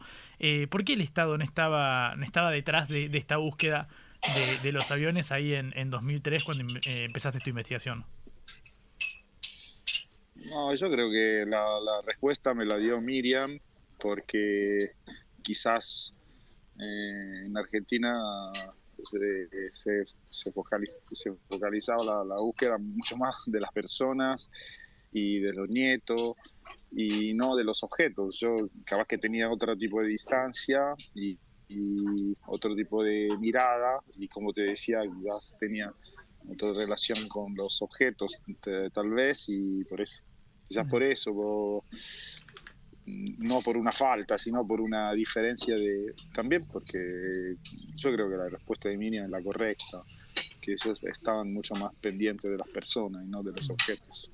¿Por 0.68 0.84
qué 0.84 0.92
el 0.92 1.00
Estado 1.00 1.36
no 1.36 1.42
estaba, 1.42 2.14
no 2.16 2.24
estaba 2.24 2.52
detrás 2.52 2.88
de, 2.88 3.08
de 3.08 3.18
esta 3.18 3.38
búsqueda? 3.38 3.88
De, 4.62 4.72
los 4.72 4.90
aviones 4.90 5.33
ahí 5.33 5.54
en, 5.54 5.72
en 5.76 5.90
2003 5.90 6.44
cuando 6.44 6.64
eh, 6.87 7.04
empezaste 7.04 7.38
tu 7.38 7.50
investigación? 7.50 8.04
No, 10.35 10.74
yo 10.74 10.90
creo 10.90 11.11
que 11.11 11.44
la, 11.46 12.00
respuesta 12.04 12.54
me 12.54 12.64
la 12.64 12.78
dio 12.78 13.00
Miriam 13.00 13.59
porque 13.98 14.92
quizás 15.42 16.14
eh, 16.78 17.46
en 17.46 17.56
Argentina 17.56 18.18
se, 19.70 20.04
se, 20.24 20.52
focalizaba 20.52 22.04
la, 22.04 22.24
la, 22.24 22.37
búsqueda 22.37 22.78
mucho 22.78 23.16
más 23.16 23.35
de 23.46 23.61
las 23.61 23.70
personas 23.70 24.50
y 25.12 25.40
de 25.40 25.52
los 25.52 25.68
nietos 25.68 26.35
y 26.92 27.35
no 27.35 27.56
de 27.56 27.64
los 27.64 27.83
objetos. 27.83 28.38
Yo 28.40 28.56
capaz 28.85 29.06
que 29.06 29.18
tenía 29.18 29.50
otro 29.50 29.76
tipo 29.76 30.00
de 30.00 30.09
distancia 30.09 30.94
y 31.14 31.38
y 31.70 32.35
otro 32.46 32.74
tipo 32.74 33.04
de 33.04 33.28
mirada 33.38 34.00
y 34.16 34.26
como 34.26 34.52
te 34.52 34.62
decía 34.62 35.02
quizás 35.02 35.54
tenía 35.59 35.94
otra 36.48 36.72
relación 36.72 37.28
con 37.28 37.54
los 37.54 37.80
objetos 37.80 38.40
tal 38.92 39.11
vez 39.11 39.48
y 39.48 39.85
por 39.85 40.00
eso 40.00 40.24
quizás 40.66 40.87
por 40.88 41.02
eso 41.04 41.85
no 43.06 43.61
por 43.61 43.76
una 43.76 43.92
falta 43.92 44.37
sino 44.37 44.66
por 44.66 44.80
una 44.80 45.12
diferencia 45.12 45.76
de 45.76 46.12
también 46.35 46.62
porque 46.72 46.98
yo 47.94 48.12
creo 48.12 48.28
que 48.28 48.37
la 48.37 48.48
respuesta 48.48 48.88
de 48.88 48.98
Miriam 48.98 49.26
es 49.26 49.30
la 49.30 49.42
correcta 49.42 50.02
que 50.61 50.72
ellos 50.72 51.00
estaban 51.04 51.52
mucho 51.52 51.74
más 51.76 51.94
pendientes 52.00 52.50
de 52.50 52.59
las 52.59 52.68
personas 52.68 53.24
y 53.24 53.28
no 53.28 53.42
de 53.42 53.52
los 53.52 53.70
objetos. 53.70 54.30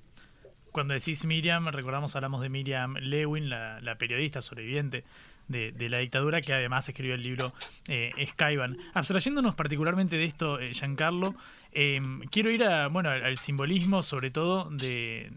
Cuando 0.72 0.94
decís 0.94 1.24
Miriam, 1.24 1.68
recordamos, 1.68 2.16
hablamos 2.16 2.42
de 2.42 2.48
Miriam 2.48 2.96
Lewin, 2.96 3.48
la, 3.48 3.80
la 3.80 3.96
periodista 3.96 4.42
sobreviviente 4.42 5.04
de, 5.48 5.88
la 5.88 5.98
dictadura, 5.98 6.40
que 6.40 6.52
además 6.52 6.88
escribió 6.88 7.14
el 7.14 7.22
libro 7.22 7.52
eh, 7.88 8.12
Skyban. 8.26 8.76
Abstrayéndonos 8.94 9.54
particularmente 9.54 10.16
de 10.16 10.24
esto, 10.24 10.58
eh, 10.58 10.74
Giancarlo, 10.74 11.34
em, 11.72 12.20
quiero 12.30 12.50
ir 12.50 12.64
a, 12.64 12.88
bueno, 12.88 13.10
al, 13.10 13.38
simbolismo, 13.38 14.02
sobre 14.02 14.30
todo, 14.30 14.68
de, 14.70 15.30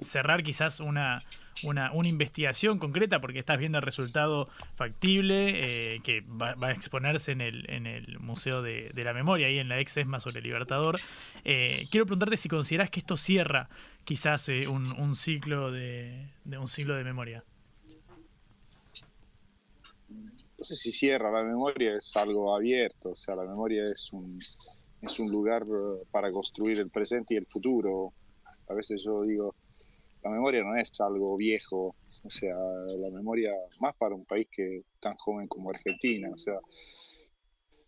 cerrar 0.00 0.42
quizás 0.42 0.80
una, 0.80 1.22
una, 1.62 1.92
una, 1.92 2.08
investigación 2.08 2.78
concreta, 2.78 3.20
porque 3.20 3.38
estás 3.38 3.58
viendo 3.58 3.78
el 3.78 3.82
resultado 3.84 4.48
factible 4.76 5.94
eh, 5.94 6.00
que 6.02 6.22
va, 6.22 6.54
a 6.60 6.72
exponerse 6.72 7.32
en 7.32 7.40
el, 7.40 7.68
en 7.70 7.86
el 7.86 8.18
Museo 8.18 8.62
de, 8.62 8.90
la 8.94 9.12
Memoria, 9.12 9.46
ahí 9.46 9.58
en 9.58 9.68
la 9.68 9.78
ex 9.78 9.96
ESMA 9.96 10.20
sobre 10.20 10.38
el 10.38 10.44
Libertador. 10.44 10.96
quiero 11.44 12.06
preguntarte 12.06 12.36
si 12.36 12.48
consideras 12.48 12.90
que 12.90 13.00
esto 13.00 13.16
cierra 13.16 13.68
quizás 14.04 14.48
un, 14.48 14.92
un, 14.92 15.14
ciclo 15.14 15.70
de, 15.70 16.28
un 16.44 16.68
ciclo 16.68 16.94
de 16.94 17.04
memoria 17.04 17.44
no 20.57 20.57
sé 20.68 20.76
si 20.76 20.92
cierra, 20.92 21.30
la 21.30 21.42
memoria 21.42 21.96
es 21.96 22.14
algo 22.16 22.54
abierto, 22.54 23.10
o 23.10 23.16
sea, 23.16 23.34
la 23.34 23.44
memoria 23.44 23.84
es 23.90 24.12
un, 24.12 24.38
es 25.00 25.18
un 25.18 25.30
lugar 25.30 25.62
eh, 25.62 26.04
para 26.10 26.30
construir 26.30 26.78
el 26.78 26.90
presente 26.90 27.34
y 27.34 27.36
el 27.38 27.46
futuro. 27.46 28.12
A 28.68 28.74
veces 28.74 29.02
yo 29.02 29.22
digo, 29.22 29.54
la 30.22 30.30
memoria 30.30 30.62
no 30.62 30.76
es 30.76 31.00
algo 31.00 31.36
viejo, 31.38 31.96
o 32.22 32.28
sea, 32.28 32.54
la 32.54 33.10
memoria 33.10 33.50
más 33.80 33.96
para 33.96 34.14
un 34.14 34.26
país 34.26 34.46
que 34.50 34.82
tan 35.00 35.16
joven 35.16 35.48
como 35.48 35.70
Argentina, 35.70 36.28
o 36.30 36.36
sea, 36.36 36.58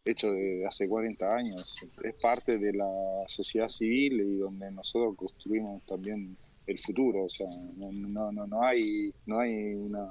hecho 0.02 0.32
hace 0.66 0.88
40 0.88 1.36
años, 1.36 1.78
es 2.02 2.14
parte 2.14 2.56
de 2.56 2.72
la 2.72 2.90
sociedad 3.26 3.68
civil 3.68 4.20
y 4.22 4.38
donde 4.38 4.70
nosotros 4.70 5.16
construimos 5.16 5.84
también 5.84 6.34
el 6.66 6.78
futuro, 6.78 7.24
o 7.24 7.28
sea, 7.28 7.46
no, 7.76 8.32
no 8.32 8.62
hay, 8.62 9.12
no 9.26 9.38
hay 9.38 9.74
una 9.74 10.08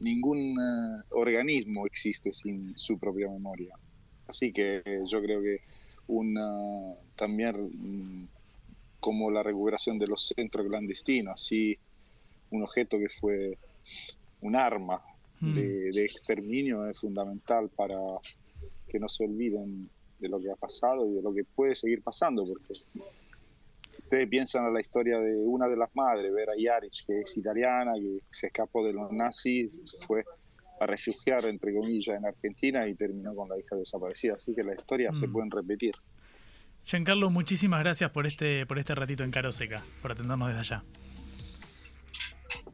ningún 0.00 0.58
eh, 0.58 1.02
organismo 1.10 1.86
existe 1.86 2.32
sin 2.32 2.76
su 2.76 2.98
propia 2.98 3.30
memoria. 3.30 3.74
Así 4.26 4.52
que 4.52 4.82
yo 5.06 5.20
creo 5.20 5.42
que 5.42 5.60
una, 6.06 6.94
también 7.16 7.54
mm, 7.56 8.28
como 9.00 9.30
la 9.30 9.42
recuperación 9.42 9.98
de 9.98 10.06
los 10.06 10.32
centros 10.36 10.66
clandestinos, 10.66 11.34
así 11.34 11.76
un 12.50 12.62
objeto 12.62 12.98
que 12.98 13.08
fue 13.08 13.58
un 14.40 14.56
arma 14.56 15.02
mm. 15.40 15.54
de, 15.54 15.90
de, 15.90 16.04
exterminio 16.04 16.86
es 16.86 17.00
fundamental 17.00 17.68
para 17.70 17.96
que 18.88 18.98
no 18.98 19.08
se 19.08 19.24
olviden 19.24 19.88
de 20.18 20.28
lo 20.28 20.40
que 20.40 20.50
ha 20.50 20.56
pasado 20.56 21.10
y 21.10 21.14
de 21.14 21.22
lo 21.22 21.32
que 21.32 21.44
puede 21.44 21.74
seguir 21.74 22.02
pasando, 22.02 22.44
porque 22.44 22.74
si 23.90 24.02
ustedes 24.02 24.28
piensan 24.28 24.66
en 24.66 24.74
la 24.74 24.80
historia 24.80 25.18
de 25.18 25.36
una 25.36 25.66
de 25.66 25.76
las 25.76 25.90
madres, 25.94 26.32
Vera 26.32 26.52
Yarich, 26.56 27.04
que 27.06 27.18
es 27.18 27.36
italiana, 27.36 27.92
que 27.94 28.18
se 28.30 28.46
escapó 28.46 28.86
de 28.86 28.92
los 28.92 29.10
nazis, 29.10 29.78
se 29.84 29.98
fue 30.06 30.24
a 30.80 30.86
refugiar, 30.86 31.44
entre 31.46 31.74
comillas, 31.74 32.16
en 32.16 32.24
Argentina 32.24 32.86
y 32.86 32.94
terminó 32.94 33.34
con 33.34 33.48
la 33.48 33.58
hija 33.58 33.76
desaparecida. 33.76 34.34
Así 34.34 34.54
que 34.54 34.62
las 34.62 34.76
historias 34.76 35.18
se 35.18 35.26
mm. 35.26 35.32
pueden 35.32 35.50
repetir. 35.50 35.94
Giancarlo, 36.84 37.30
muchísimas 37.30 37.80
gracias 37.80 38.10
por 38.12 38.26
este, 38.26 38.64
por 38.64 38.78
este 38.78 38.94
ratito 38.94 39.24
en 39.24 39.30
Caro 39.30 39.52
Seca, 39.52 39.82
por 40.00 40.12
atendernos 40.12 40.48
desde 40.48 40.60
allá. 40.60 40.84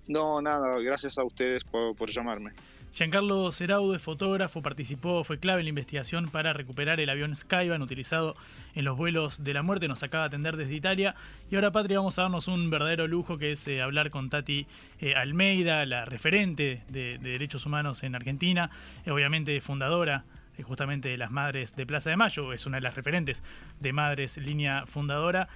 No, 0.08 0.40
nada, 0.40 0.78
gracias 0.80 1.18
a 1.18 1.24
ustedes 1.24 1.64
por, 1.64 1.96
por 1.96 2.10
llamarme. 2.10 2.52
Giancarlo 2.96 3.52
Ceraudo 3.52 3.94
es 3.94 4.00
fotógrafo, 4.00 4.62
participó, 4.62 5.22
fue 5.22 5.38
clave 5.38 5.60
en 5.60 5.66
la 5.66 5.68
investigación 5.68 6.28
para 6.28 6.54
recuperar 6.54 6.98
el 6.98 7.10
avión 7.10 7.36
Skyban 7.36 7.82
utilizado 7.82 8.34
en 8.74 8.86
los 8.86 8.96
vuelos 8.96 9.44
de 9.44 9.52
la 9.52 9.62
muerte. 9.62 9.86
Nos 9.86 10.02
acaba 10.02 10.22
de 10.22 10.28
atender 10.28 10.56
desde 10.56 10.74
Italia. 10.74 11.14
Y 11.50 11.56
ahora, 11.56 11.70
Patria, 11.72 11.98
vamos 11.98 12.18
a 12.18 12.22
darnos 12.22 12.48
un 12.48 12.70
verdadero 12.70 13.06
lujo 13.06 13.36
que 13.36 13.52
es 13.52 13.68
eh, 13.68 13.82
hablar 13.82 14.08
con 14.08 14.30
Tati 14.30 14.66
eh, 14.98 15.14
Almeida, 15.14 15.84
la 15.84 16.06
referente 16.06 16.84
de, 16.88 17.18
derechos 17.18 17.66
humanos 17.66 18.02
en 18.02 18.14
Argentina, 18.14 18.70
eh, 19.04 19.10
obviamente 19.10 19.60
fundadora 19.60 20.24
justamente 20.62 21.10
de 21.10 21.18
las 21.18 21.30
Madres 21.30 21.76
de 21.76 21.84
Plaza 21.84 22.08
de 22.08 22.16
Mayo, 22.16 22.54
es 22.54 22.64
una 22.64 22.78
de 22.78 22.80
las 22.80 22.94
referentes 22.94 23.44
de 23.78 23.92
Madres 23.92 24.38
Línea 24.38 24.86
Fundadora. 24.86 25.48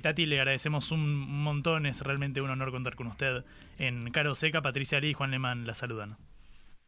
Tati, 0.00 0.26
le 0.26 0.38
agradecemos 0.38 0.92
un 0.92 1.42
montón, 1.42 1.86
es 1.86 2.02
realmente 2.02 2.40
un 2.40 2.50
honor 2.50 2.70
contar 2.70 2.94
con 2.94 3.08
usted 3.08 3.44
en 3.80 4.12
Caro 4.12 4.36
Seca. 4.36 4.62
Patricia 4.62 5.00
Lee 5.00 5.08
y 5.08 5.14
Juan 5.14 5.32
Lemán 5.32 5.66
la 5.66 5.74
saludan. 5.74 6.18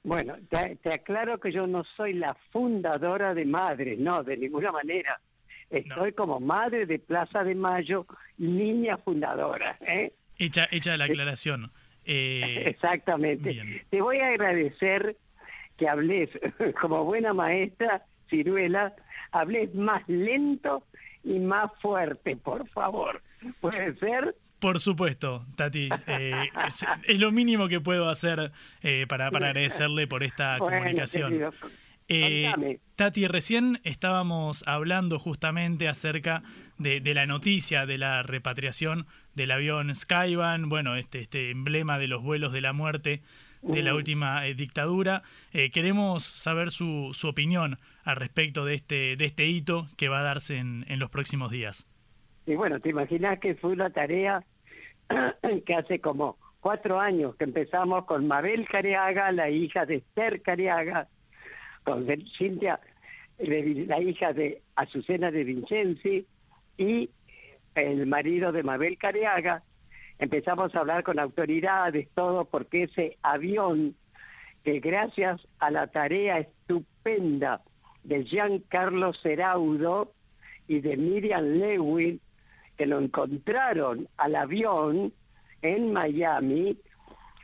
Bueno, 0.07 0.37
te, 0.49 0.93
aclaro 0.93 1.41
que 1.41 1.51
yo 1.51 1.67
no 1.67 1.83
soy 1.97 2.13
la 2.13 2.37
fundadora 2.53 3.35
de 3.35 3.45
Madres, 3.45 3.99
no, 3.99 4.23
de 4.23 4.37
ninguna 4.37 4.71
manera. 4.71 5.21
Estoy 5.69 6.13
como 6.13 6.39
madre 6.39 6.87
de 6.87 7.01
Plaza 7.01 7.43
de 7.43 7.57
Mayo, 7.57 8.07
niña 8.39 8.99
fundadora. 8.99 9.77
¿eh? 9.81 10.13
Hecha, 10.39 10.69
hecha 10.71 10.97
la 10.97 11.07
aclaración. 11.07 11.73
Eh, 12.05 12.63
Exactamente. 12.67 13.85
Te 13.91 14.01
voy 14.01 14.19
a 14.19 14.29
agradecer 14.29 15.17
que 15.77 15.89
hables 15.89 16.31
como 16.81 17.05
buena 17.05 17.35
maestra, 17.35 18.05
Ciruela, 18.31 18.95
hables 19.33 19.75
más 19.75 20.09
lento 20.09 20.85
y 21.25 21.41
más 21.41 21.73
fuerte, 21.83 22.37
por 22.37 22.69
favor. 22.69 23.23
¿Puede 23.61 23.97
ser? 23.97 24.37
Por 24.67 24.81
supuesto, 24.81 25.47
Tati. 25.55 25.89
Eh, 26.09 26.51
es, 27.07 27.21
lo 27.21 27.31
mínimo 27.31 27.69
que 27.69 27.81
puedo 27.81 28.09
hacer 28.09 28.51
eh, 28.83 29.07
para, 29.09 29.31
para, 29.31 29.51
agradecerle 29.51 30.09
por 30.09 30.25
esta 30.25 30.59
comunicación. 30.59 31.53
Eh, 32.09 32.81
Tati, 32.97 33.29
recién 33.29 33.79
estábamos 33.85 34.65
hablando 34.67 35.21
justamente 35.21 35.87
acerca 35.87 36.43
de, 36.79 37.01
la 37.15 37.27
noticia 37.27 37.87
de 37.87 37.97
la 37.97 38.25
repatriación 38.25 39.07
del 39.37 39.53
avión 39.53 39.95
Skyban, 39.95 40.69
bueno, 40.69 40.97
este, 40.97 41.21
este 41.21 41.53
emblema 41.53 42.01
de 42.01 42.09
los 42.09 42.25
vuelos 42.25 42.51
de 42.51 42.61
la 42.61 42.73
muerte 42.73 43.23
de 43.63 43.83
la 43.85 43.95
última 43.95 44.43
dictadura. 44.43 45.23
queremos 45.73 46.25
saber 46.25 46.73
su, 46.73 47.11
su, 47.13 47.29
opinión 47.29 47.79
al 48.03 48.17
respecto 48.17 48.65
de 48.65 48.75
este, 48.75 49.15
de 49.15 49.27
este 49.27 49.47
hito 49.47 49.87
que 49.97 50.09
va 50.09 50.19
a 50.19 50.23
darse 50.25 50.57
en, 50.57 50.85
en 50.89 50.99
los 50.99 51.09
próximos 51.09 51.53
días. 51.53 51.87
Y 52.47 52.57
bueno, 52.57 52.81
te 52.81 52.91
imaginas 52.91 53.39
que 53.39 53.55
fue 53.55 53.71
una 53.71 53.91
tarea 53.91 54.45
que 55.67 55.75
hace 55.75 56.01
como 56.01 56.37
cuatro 56.61 56.99
años 56.99 57.37
que 57.37 57.45
empezamos 57.45 58.05
con 58.07 58.27
Mabel 58.27 58.67
Cariaga, 58.69 59.31
la 59.33 59.49
hija 59.51 59.87
de 59.87 59.97
Esther 59.97 60.43
Cariaga, 60.43 61.09
con 61.85 62.07
Cintia, 62.37 62.81
la 63.39 64.01
hija 64.01 64.33
de 64.33 64.63
Azucena 64.75 65.31
de 65.31 65.45
Vincenzi 65.45 66.27
y 66.77 67.11
el 67.75 68.07
marido 68.07 68.53
de 68.53 68.63
Mabel 68.63 68.99
Cariaga. 68.99 69.63
Empezamos 70.19 70.75
a 70.75 70.81
hablar 70.81 71.05
con 71.05 71.19
autoridades, 71.19 72.09
todo, 72.15 72.47
porque 72.47 72.85
ese 72.85 73.19
avión, 73.23 73.95
que 74.65 74.81
gracias 74.81 75.47
a 75.59 75.71
la 75.71 75.87
tarea 75.87 76.39
estupenda 76.39 77.63
de 78.03 78.25
Giancarlo 78.25 79.13
Seraudo 79.13 80.13
y 80.67 80.81
de 80.81 80.97
Miriam 80.97 81.45
Lewin, 81.45 82.21
que 82.77 82.87
lo 82.87 82.99
encontraron 82.99 84.09
al 84.17 84.37
avión 84.37 85.13
en 85.63 85.93
Miami, 85.93 86.79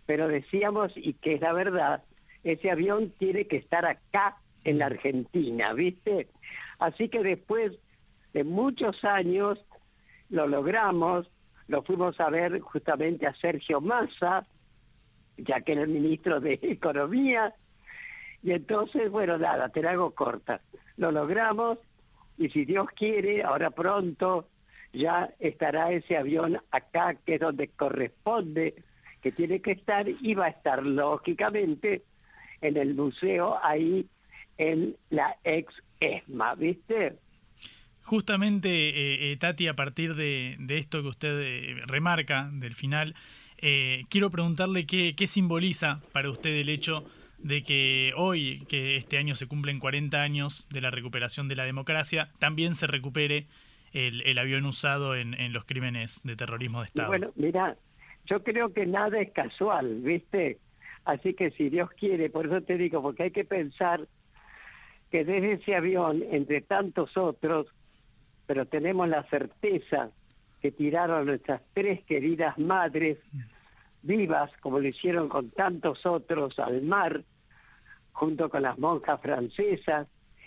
pero 0.06 0.28
decíamos, 0.28 0.92
y 0.96 1.14
que 1.14 1.34
es 1.34 1.40
la 1.40 1.52
verdad, 1.52 2.02
ese 2.44 2.70
avión 2.70 3.10
tiene 3.18 3.46
que 3.46 3.56
estar 3.56 3.86
acá 3.86 4.36
en 4.64 4.78
la 4.78 4.86
Argentina, 4.86 5.72
¿viste? 5.72 6.28
Así 6.78 7.08
que 7.08 7.22
después 7.22 7.72
de 8.32 8.44
muchos 8.44 9.04
años 9.04 9.64
lo 10.28 10.46
logramos, 10.46 11.30
lo 11.68 11.82
fuimos 11.82 12.18
a 12.20 12.30
ver 12.30 12.60
justamente 12.60 13.26
a 13.26 13.34
Sergio 13.34 13.80
Massa, 13.80 14.46
ya 15.36 15.60
que 15.60 15.72
era 15.72 15.82
el 15.82 15.88
ministro 15.88 16.40
de 16.40 16.54
Economía, 16.62 17.54
y 18.42 18.52
entonces, 18.52 19.10
bueno, 19.10 19.38
nada, 19.38 19.68
te 19.68 19.82
la 19.82 19.92
hago 19.92 20.10
corta. 20.10 20.60
Lo 20.96 21.12
logramos 21.12 21.78
y 22.38 22.48
si 22.48 22.64
Dios 22.64 22.86
quiere, 22.96 23.42
ahora 23.42 23.70
pronto 23.70 24.48
ya 24.92 25.30
estará 25.38 25.92
ese 25.92 26.16
avión 26.16 26.60
acá, 26.70 27.14
que 27.26 27.34
es 27.34 27.40
donde 27.40 27.68
corresponde, 27.68 28.74
que 29.22 29.32
tiene 29.32 29.60
que 29.60 29.72
estar, 29.72 30.06
y 30.08 30.34
va 30.34 30.46
a 30.46 30.50
estar 30.50 30.84
lógicamente 30.84 32.02
en 32.60 32.76
el 32.76 32.94
museo 32.94 33.58
ahí 33.62 34.06
en 34.58 34.96
la 35.10 35.36
ex 35.44 35.72
ESMA, 36.00 36.54
¿viste? 36.54 37.16
Justamente, 38.02 38.68
eh, 38.68 39.32
eh, 39.32 39.36
Tati, 39.36 39.68
a 39.68 39.74
partir 39.74 40.14
de, 40.14 40.56
esto 40.68 41.02
que 41.02 41.08
usted 41.08 41.40
eh, 41.40 41.82
remarca 41.86 42.50
del 42.52 42.74
final, 42.74 43.14
quiero 44.08 44.28
preguntarle 44.30 44.86
qué, 44.86 45.14
qué 45.14 45.28
simboliza 45.28 46.00
para 46.12 46.30
usted 46.30 46.50
el 46.50 46.68
hecho 46.68 47.04
de 47.38 47.62
que 47.62 48.12
hoy, 48.16 48.64
que 48.68 48.96
este 48.96 49.18
año 49.18 49.36
se 49.36 49.46
cumplen 49.46 49.78
40 49.78 50.20
años 50.20 50.66
de 50.70 50.80
la 50.80 50.90
recuperación 50.90 51.46
de 51.46 51.54
la 51.54 51.64
democracia, 51.64 52.30
también 52.40 52.74
se 52.74 52.88
recupere 52.88 53.46
el, 53.92 54.38
avión 54.38 54.64
usado 54.66 55.14
en, 55.16 55.34
en, 55.34 55.52
los 55.52 55.64
crímenes 55.64 56.20
de 56.24 56.36
terrorismo 56.36 56.80
de 56.80 56.86
Estado. 56.86 57.08
Bueno, 57.08 57.32
mira, 57.36 57.76
yo 58.26 58.42
creo 58.42 58.72
que 58.72 58.86
nada 58.86 59.20
es 59.20 59.30
casual, 59.32 60.00
¿viste? 60.02 60.58
Así 61.04 61.34
que 61.34 61.50
si 61.50 61.68
Dios 61.68 61.90
quiere, 61.90 62.30
por 62.30 62.46
eso 62.46 62.60
te 62.62 62.76
digo, 62.76 63.02
porque 63.02 63.24
hay 63.24 63.30
que 63.30 63.44
pensar 63.44 64.06
que 65.10 65.24
desde 65.24 65.52
ese 65.54 65.76
avión, 65.76 66.22
entre 66.30 66.62
tantos 66.62 67.16
otros, 67.16 67.66
pero 68.46 68.66
tenemos 68.66 69.08
la 69.08 69.22
certeza 69.24 70.10
que 70.60 70.70
tiraron 70.70 71.26
nuestras 71.26 71.60
tres 71.74 72.02
queridas 72.04 72.56
madres 72.58 73.18
vivas, 74.02 74.50
como 74.60 74.80
lo 74.80 74.88
hicieron 74.88 75.28
con 75.28 75.50
tantos 75.50 76.06
otros, 76.06 76.58
al 76.58 76.82
mar, 76.82 77.24
junto 78.12 78.48
con 78.48 78.62
las 78.62 78.78
monjas 78.78 79.20
francesas, 79.20 80.06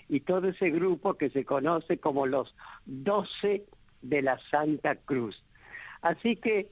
y 0.09 0.19
todo 0.21 0.49
ese 0.49 0.69
grupo 0.69 1.15
que 1.15 1.29
se 1.29 1.45
conoce 1.45 1.97
como 1.97 2.27
los 2.27 2.55
doce 2.85 3.65
de 4.01 4.21
la 4.21 4.39
Santa 4.51 4.95
Cruz. 4.95 5.43
Así 6.01 6.35
que 6.35 6.69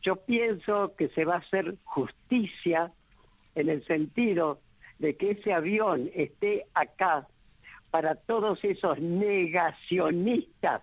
yo 0.00 0.16
pienso 0.16 0.94
que 0.96 1.08
se 1.08 1.24
va 1.24 1.34
a 1.34 1.38
hacer 1.38 1.76
justicia 1.84 2.92
en 3.54 3.68
el 3.68 3.84
sentido 3.84 4.60
de 4.98 5.16
que 5.16 5.32
ese 5.32 5.52
avión 5.52 6.10
esté 6.14 6.66
acá 6.74 7.28
para 7.90 8.14
todos 8.14 8.62
esos 8.64 8.98
negacionistas 9.00 10.82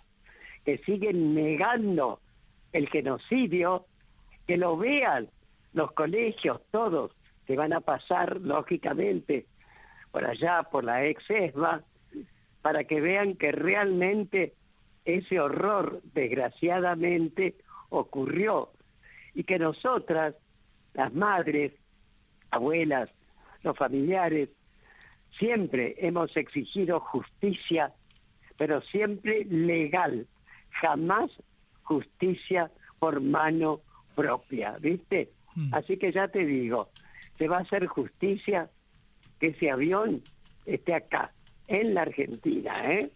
que 0.64 0.78
siguen 0.80 1.36
negando 1.36 2.20
el 2.74 2.90
genocidio, 2.90 3.86
que 4.48 4.58
lo 4.58 4.78
vean 4.78 5.30
los 5.74 5.92
colegios, 5.92 6.62
todos, 6.72 7.12
que 7.46 7.56
van 7.56 7.74
a 7.74 7.82
pasar 7.82 8.42
lógicamente 8.42 9.46
por 10.16 10.24
allá, 10.26 10.64
por 10.64 10.86
la 10.86 11.04
ex 11.04 11.30
ESMA, 11.30 11.84
para 12.62 12.86
que 12.86 13.02
vean 13.02 13.36
que 13.36 13.52
realmente 13.52 14.54
ese 15.04 15.42
horror, 15.42 16.02
desgraciadamente, 16.14 17.58
ocurrió 17.90 18.72
y 19.34 19.44
que 19.44 19.60
nosotras, 19.60 20.34
las 20.94 21.14
madres, 21.14 21.74
abuelas, 22.50 23.10
los 23.62 23.78
familiares, 23.78 24.48
siempre 25.38 25.96
hemos 25.98 26.38
exigido 26.38 27.02
justicia, 27.02 27.92
pero 28.56 28.80
siempre 28.84 29.44
legal, 29.44 30.28
jamás 30.70 31.30
justicia 31.84 32.72
por 33.00 33.20
mano 33.20 33.82
propia, 34.16 34.78
¿viste? 34.80 35.30
Mm. 35.56 35.74
Así 35.74 35.98
que 35.98 36.14
ya 36.14 36.30
te 36.30 36.46
digo, 36.46 36.88
se 37.38 37.50
va 37.50 37.58
a 37.58 37.64
hacer 37.64 37.86
justicia 37.88 38.70
que 39.40 39.48
ese 39.48 39.72
avión 39.72 40.24
esté 40.66 40.94
acá, 40.94 41.32
en 41.68 41.94
la 41.94 42.04
Argentina. 42.04 42.92
¿eh? 42.92 43.12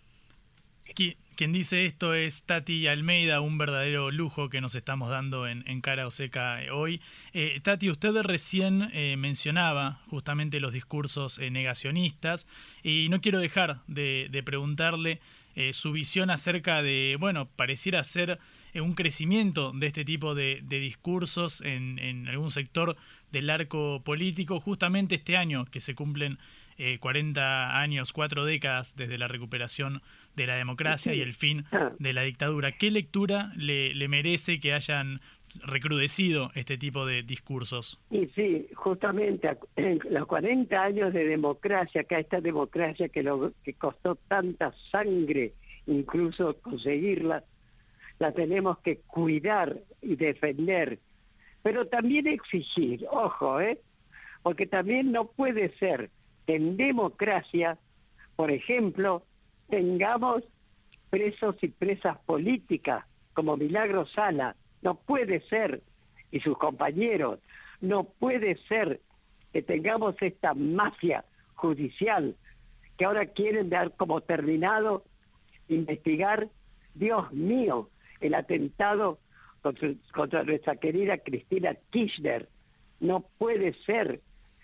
Quien 1.40 1.54
dice 1.54 1.86
esto 1.86 2.14
es 2.14 2.44
Tati 2.44 2.88
Almeida, 2.88 3.40
un 3.40 3.58
verdadero 3.58 4.10
lujo 4.10 4.50
que 4.50 4.60
nos 4.60 4.76
estamos 4.76 5.10
dando 5.10 5.48
en, 5.48 5.82
Cara 5.82 6.06
o 6.06 6.12
Seca 6.12 6.60
hoy. 6.74 7.00
Eh, 7.32 7.62
Tati, 7.64 7.90
usted 7.90 8.14
recién 8.24 8.90
eh, 8.92 9.16
mencionaba 9.18 10.02
justamente 10.08 10.60
los 10.60 10.74
discursos 10.74 11.40
eh, 11.40 11.50
negacionistas 11.50 12.46
y 12.84 13.08
no 13.10 13.22
quiero 13.22 13.40
dejar 13.40 13.80
de, 13.88 14.42
preguntarle 14.44 15.22
su 15.72 15.92
visión 15.92 16.30
acerca 16.30 16.82
de, 16.82 17.18
bueno, 17.20 17.48
pareciera 17.48 18.04
ser 18.04 18.40
un 18.76 18.94
crecimiento 18.94 19.72
de 19.74 19.88
este 19.88 20.06
tipo 20.06 20.36
de, 20.36 20.62
discursos 20.68 21.62
en, 21.62 22.00
en, 22.00 22.28
algún 22.28 22.52
sector 22.52 22.98
del 23.32 23.50
arco 23.50 24.02
político, 24.04 24.60
justamente 24.60 25.16
este 25.16 25.38
año 25.38 25.66
que 25.66 25.80
se 25.80 25.96
cumplen 25.96 26.38
40 27.00 27.78
años, 27.78 28.14
cuatro 28.14 28.46
décadas 28.46 28.96
desde 28.96 29.18
la 29.18 29.28
recuperación 29.28 30.02
de 30.36 30.48
la 30.48 30.56
democracia 30.56 31.14
y 31.14 31.22
el 31.22 31.34
fin 31.34 31.66
de 32.00 32.14
la 32.14 32.22
dictadura. 32.22 32.72
¿Qué 32.72 32.90
lectura 32.90 33.52
le, 33.58 34.08
merece 34.08 34.60
que 34.60 34.74
hayan 34.74 35.20
recrudecido 35.66 36.52
este 36.56 36.78
tipo 36.78 37.06
de 37.06 37.24
discursos? 37.24 38.00
Y 38.10 38.28
sí, 38.28 38.68
justamente 38.76 39.58
en 39.76 40.00
los 40.10 40.26
40 40.26 40.82
años 40.82 41.14
de 41.14 41.26
democracia, 41.26 42.06
que 42.06 42.20
esta 42.20 42.40
democracia 42.40 43.10
que, 43.10 43.24
lo, 43.24 43.52
que 43.64 43.74
costó 43.74 44.16
tanta 44.16 44.74
sangre, 44.92 45.54
incluso 45.86 46.56
conseguirla, 46.62 47.44
la 48.20 48.32
tenemos 48.32 48.78
que 48.80 49.00
cuidar 49.00 49.78
y 50.02 50.16
defender, 50.16 51.00
pero 51.62 51.88
también 51.88 52.28
exigir, 52.28 53.06
ojo, 53.12 53.60
¿eh? 53.60 53.80
porque 54.44 54.66
también 54.66 55.12
no 55.12 55.26
puede 55.26 55.76
ser 55.78 56.10
en 56.48 56.78
democracia, 56.78 57.78
por 58.36 58.52
ejemplo, 58.52 59.24
tengamos 59.70 60.44
presos 61.10 61.56
y 61.62 61.68
presas 61.68 62.18
políticas 62.20 63.06
como 63.34 63.58
Milagro 63.58 64.06
Sala. 64.08 64.56
No 64.82 64.96
puede 64.96 65.42
ser, 65.42 65.82
y 66.32 66.40
sus 66.40 66.58
compañeros, 66.58 67.40
no 67.82 68.06
puede 68.06 68.58
ser 68.68 69.02
que 69.52 69.62
tengamos 69.62 70.16
esta 70.22 70.54
mafia 70.54 71.26
judicial 71.56 72.36
que 72.98 73.06
ahora 73.06 73.26
quieren 73.28 73.70
dar 73.70 73.96
como 73.96 74.22
terminado 74.22 75.04
investigar, 75.70 76.50
Dios 76.96 77.32
mío, 77.32 77.90
el 78.20 78.34
atentado 78.34 79.20
contra, 79.62 80.44
nuestra 80.44 80.76
querida 80.76 81.18
Cristina 81.18 81.76
Kirchner. 81.90 82.48
No 83.00 83.26
puede 83.38 83.74
ser 83.86 84.22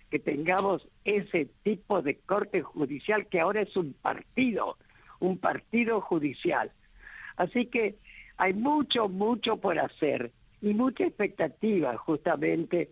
que 0.09 0.19
tengamos 0.19 0.87
ese 1.03 1.49
tipo 1.63 2.01
de 2.01 2.17
corte 2.17 2.61
judicial 2.61 3.27
que 3.27 3.39
ahora 3.39 3.61
es 3.61 3.75
un 3.75 3.93
partido, 3.93 4.77
un 5.19 5.37
partido 5.37 6.01
judicial. 6.01 6.71
Así 7.37 7.65
que 7.67 7.95
hay 8.37 8.53
mucho, 8.53 9.09
mucho 9.09 9.57
por 9.57 9.79
hacer 9.79 10.31
y 10.61 10.73
mucha 10.73 11.05
expectativa 11.05 11.97
justamente 11.97 12.89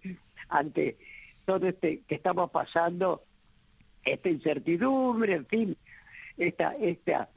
ante 0.50 0.98
todo 1.46 1.68
este 1.68 2.02
que 2.08 2.16
estamos 2.16 2.52
pasando, 2.52 3.24
esta 4.04 4.30
incertidumbre, 4.30 5.34
en 5.34 5.46
fin, 5.46 5.78
esta, 6.38 6.76
esta, 6.76 7.30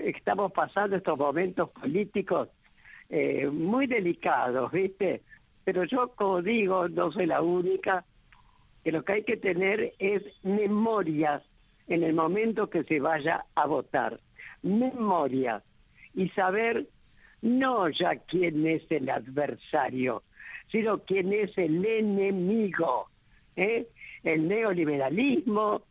estamos 0.00 0.52
pasando 0.52 0.96
estos 0.96 1.18
momentos 1.18 1.70
políticos 1.70 2.48
eh, 3.14 3.46
muy 3.46 3.86
delicados, 3.86 4.72
¿viste? 4.72 5.20
Pero 5.64 5.84
yo, 5.84 6.08
como 6.14 6.40
digo, 6.40 6.88
no 6.88 7.12
soy 7.12 7.26
la 7.26 7.42
única, 7.42 8.06
que 8.82 8.90
lo 8.90 9.04
que 9.04 9.12
hay 9.12 9.22
que 9.24 9.36
tener 9.36 9.92
es 9.98 10.22
memoria 10.42 11.42
en 11.88 12.04
el 12.04 12.14
momento 12.14 12.70
que 12.70 12.84
se 12.84 13.00
vaya 13.00 13.44
a 13.54 13.66
votar. 13.66 14.18
Memoria. 14.62 15.62
Y 16.14 16.30
saber 16.30 16.86
no 17.42 17.90
ya 17.90 18.16
quién 18.16 18.66
es 18.66 18.82
el 18.88 19.10
adversario, 19.10 20.22
sino 20.70 21.00
quién 21.04 21.34
es 21.34 21.56
el 21.58 21.84
enemigo. 21.84 23.10
¿eh? 23.56 23.88
El 24.24 24.48
neoliberalismo, 24.48 25.82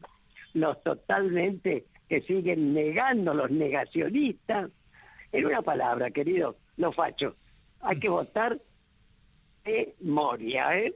los 0.54 0.82
totalmente 0.82 1.86
que 2.10 2.22
siguen 2.22 2.74
negando, 2.74 3.36
los 3.36 3.52
negacionistas. 3.52 4.72
En 5.32 5.46
una 5.46 5.62
palabra, 5.62 6.10
querido, 6.10 6.58
lo 6.82 6.92
facho. 6.92 7.38
Hay 7.80 8.00
que 8.00 8.10
votar 8.10 8.60
memoria, 10.00 10.78
¿eh? 10.78 10.96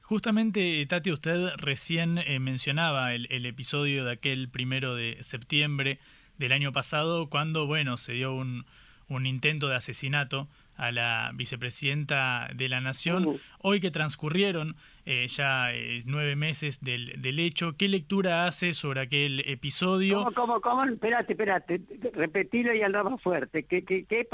Justamente, 0.00 0.84
Tati, 0.86 1.10
usted 1.10 1.48
recién 1.56 2.18
eh, 2.18 2.38
mencionaba 2.38 3.14
el, 3.14 3.26
el, 3.30 3.46
episodio 3.46 4.04
de 4.04 4.12
aquel 4.12 4.50
primero 4.50 4.94
de 4.94 5.18
septiembre 5.22 5.98
del 6.36 6.52
año 6.52 6.72
pasado, 6.72 7.30
cuando, 7.30 7.66
bueno, 7.66 7.96
se 7.96 8.12
dio 8.12 8.34
un, 8.34 8.66
un 9.08 9.26
intento 9.26 9.68
de 9.68 9.76
asesinato 9.76 10.48
a 10.76 10.90
la 10.90 11.30
vicepresidenta 11.34 12.48
de 12.54 12.68
la 12.68 12.80
Nación. 12.80 13.26
Uh. 13.26 13.40
Hoy 13.60 13.80
que 13.80 13.90
transcurrieron 13.90 14.76
eh, 15.06 15.26
ya 15.28 15.72
eh, 15.72 16.02
nueve 16.06 16.34
meses 16.36 16.80
del, 16.80 17.20
del, 17.20 17.38
hecho, 17.38 17.76
¿qué 17.76 17.88
lectura 17.88 18.46
hace 18.46 18.74
sobre 18.74 19.02
aquel 19.02 19.40
episodio? 19.46 20.24
¿Cómo, 20.24 20.32
cómo, 20.32 20.60
cómo? 20.60 20.84
Espérate, 20.84 21.34
espérate, 21.34 21.80
repetilo 22.14 22.74
y 22.74 22.82
hablaba 22.82 23.16
fuerte. 23.18 23.64
¿Qué, 23.64 23.84
qué, 23.84 24.04
qué, 24.04 24.26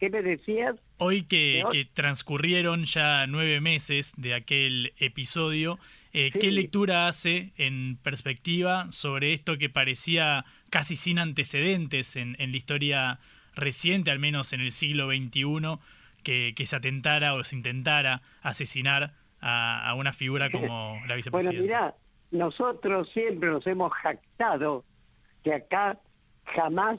qué 0.00 0.10
me 0.10 0.22
decías? 0.22 0.74
Hoy 0.96 1.22
que, 1.22 1.62
que, 1.70 1.84
transcurrieron 1.84 2.84
ya 2.84 3.26
nueve 3.26 3.60
meses 3.60 4.12
de 4.16 4.34
aquel 4.34 4.92
episodio, 4.98 5.78
eh, 6.12 6.30
sí. 6.32 6.38
¿qué 6.38 6.50
lectura 6.50 7.06
hace 7.06 7.52
en 7.56 7.98
perspectiva 8.02 8.90
sobre 8.90 9.32
esto 9.32 9.58
que 9.58 9.68
parecía 9.68 10.44
casi 10.70 10.96
sin 10.96 11.18
antecedentes 11.18 12.16
en, 12.16 12.36
en 12.38 12.50
la 12.50 12.56
historia 12.56 13.20
reciente, 13.54 14.10
al 14.10 14.18
menos 14.18 14.52
en 14.52 14.60
el 14.60 14.72
siglo 14.72 15.08
XXI, 15.08 15.78
que, 16.22 16.54
que 16.56 16.66
se 16.66 16.76
atentara 16.76 17.34
o 17.34 17.44
se 17.44 17.56
intentara 17.56 18.22
asesinar 18.42 19.12
a, 19.40 19.88
a 19.88 19.94
una 19.94 20.12
figura 20.12 20.50
como 20.50 21.00
la 21.06 21.14
vicepresidenta? 21.14 21.60
Bueno, 21.60 21.62
mirá, 21.62 21.94
nosotros 22.30 23.08
siempre 23.12 23.50
nos 23.50 23.66
hemos 23.66 23.92
jactado 23.92 24.84
que 25.42 25.54
acá 25.54 25.98
jamás 26.44 26.98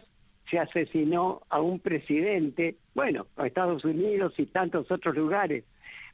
se 0.50 0.60
asesinó 0.60 1.42
a 1.50 1.60
un 1.60 1.80
presidente, 1.80 2.78
bueno, 2.94 3.28
a 3.36 3.48
Estados 3.48 3.84
Unidos 3.84 4.34
y 4.38 4.46
tantos 4.46 4.92
otros 4.92 5.16
lugares, 5.16 5.64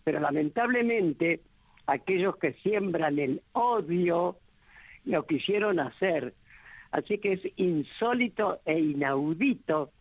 pero 0.04 0.20
lamentablemente 0.20 1.42
aquellos 1.86 2.38
que 2.38 2.54
siembran 2.54 3.20
el 3.20 3.42
odio 3.52 4.38
lo 5.06 5.26
quisieron 5.26 5.80
hacer. 5.80 6.34
Así 6.92 7.18
que 7.18 7.34
es 7.34 7.42
insólito 7.56 8.62
e 8.66 8.80
inaudito 8.80 9.92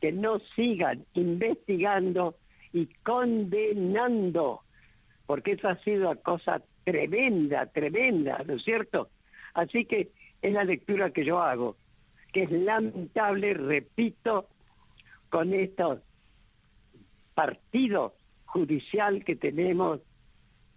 que 0.00 0.12
no 0.12 0.40
sigan 0.54 1.04
investigando 1.14 2.36
y 2.72 2.86
condenando, 3.02 4.62
porque 5.26 5.52
eso 5.52 5.68
ha 5.68 5.76
sido 5.82 6.10
una 6.10 6.20
cosa 6.20 6.62
tremenda, 6.84 7.66
tremenda, 7.66 8.42
¿no 8.46 8.54
es 8.54 8.62
cierto? 8.62 9.08
Así 9.54 9.84
que 9.84 10.10
es 10.42 10.52
la 10.52 10.64
lectura 10.64 11.10
que 11.10 11.24
yo 11.24 11.40
hago, 11.40 11.76
que 12.32 12.42
es 12.42 12.50
lamentable, 12.50 13.54
repito, 13.54 14.48
con 15.30 15.52
estos 15.54 16.00
partidos 17.34 18.12
judicial 18.44 19.24
que 19.24 19.36
tenemos 19.36 20.00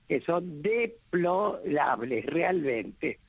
que 0.08 0.22
son 0.22 0.62
deplorables 0.62 2.26
realmente. 2.26 3.20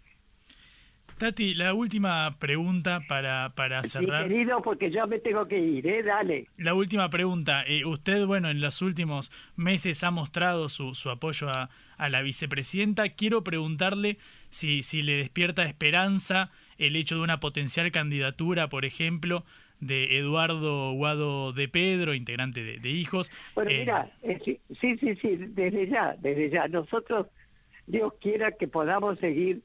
Tati, 1.20 1.52
la 1.52 1.74
última 1.74 2.34
pregunta 2.38 3.02
para, 3.06 3.52
para 3.54 3.84
cerrar. 3.84 4.26
Sí, 4.26 4.30
querido, 4.30 4.62
porque 4.62 4.90
yo 4.90 5.06
me 5.06 5.18
tengo 5.18 5.46
que 5.46 5.58
ir, 5.58 5.86
¿eh? 5.86 6.02
Dale. 6.02 6.46
La 6.56 6.72
última 6.72 7.10
pregunta. 7.10 7.62
Eh, 7.66 7.84
usted, 7.84 8.24
bueno, 8.24 8.48
en 8.48 8.62
los 8.62 8.80
últimos 8.80 9.30
meses 9.54 10.02
ha 10.02 10.10
mostrado 10.10 10.70
su, 10.70 10.94
su 10.94 11.10
apoyo 11.10 11.50
a, 11.50 11.68
a, 11.98 12.08
la 12.08 12.22
vicepresidenta. 12.22 13.10
Quiero 13.10 13.44
preguntarle 13.44 14.16
si, 14.48 14.82
si 14.82 15.02
le 15.02 15.16
despierta 15.16 15.64
esperanza 15.64 16.52
el 16.78 16.96
hecho 16.96 17.16
de 17.16 17.20
una 17.20 17.38
potencial 17.38 17.92
candidatura, 17.92 18.70
por 18.70 18.86
ejemplo, 18.86 19.44
de 19.78 20.16
Eduardo 20.16 20.92
Guado 20.92 21.52
de 21.52 21.68
Pedro, 21.68 22.14
integrante 22.14 22.64
de, 22.64 22.78
de 22.78 22.88
Hijos. 22.88 23.30
Bueno, 23.54 23.70
eh, 23.72 23.80
mira, 23.80 24.10
sí, 24.42 24.58
sí, 24.80 24.96
sí, 25.20 25.36
desde 25.36 25.86
ya, 25.86 26.16
desde 26.18 26.48
ya. 26.48 26.66
Nosotros, 26.68 27.26
Dios 27.86 28.14
quiera 28.22 28.52
que 28.52 28.68
podamos 28.68 29.18
seguir 29.18 29.60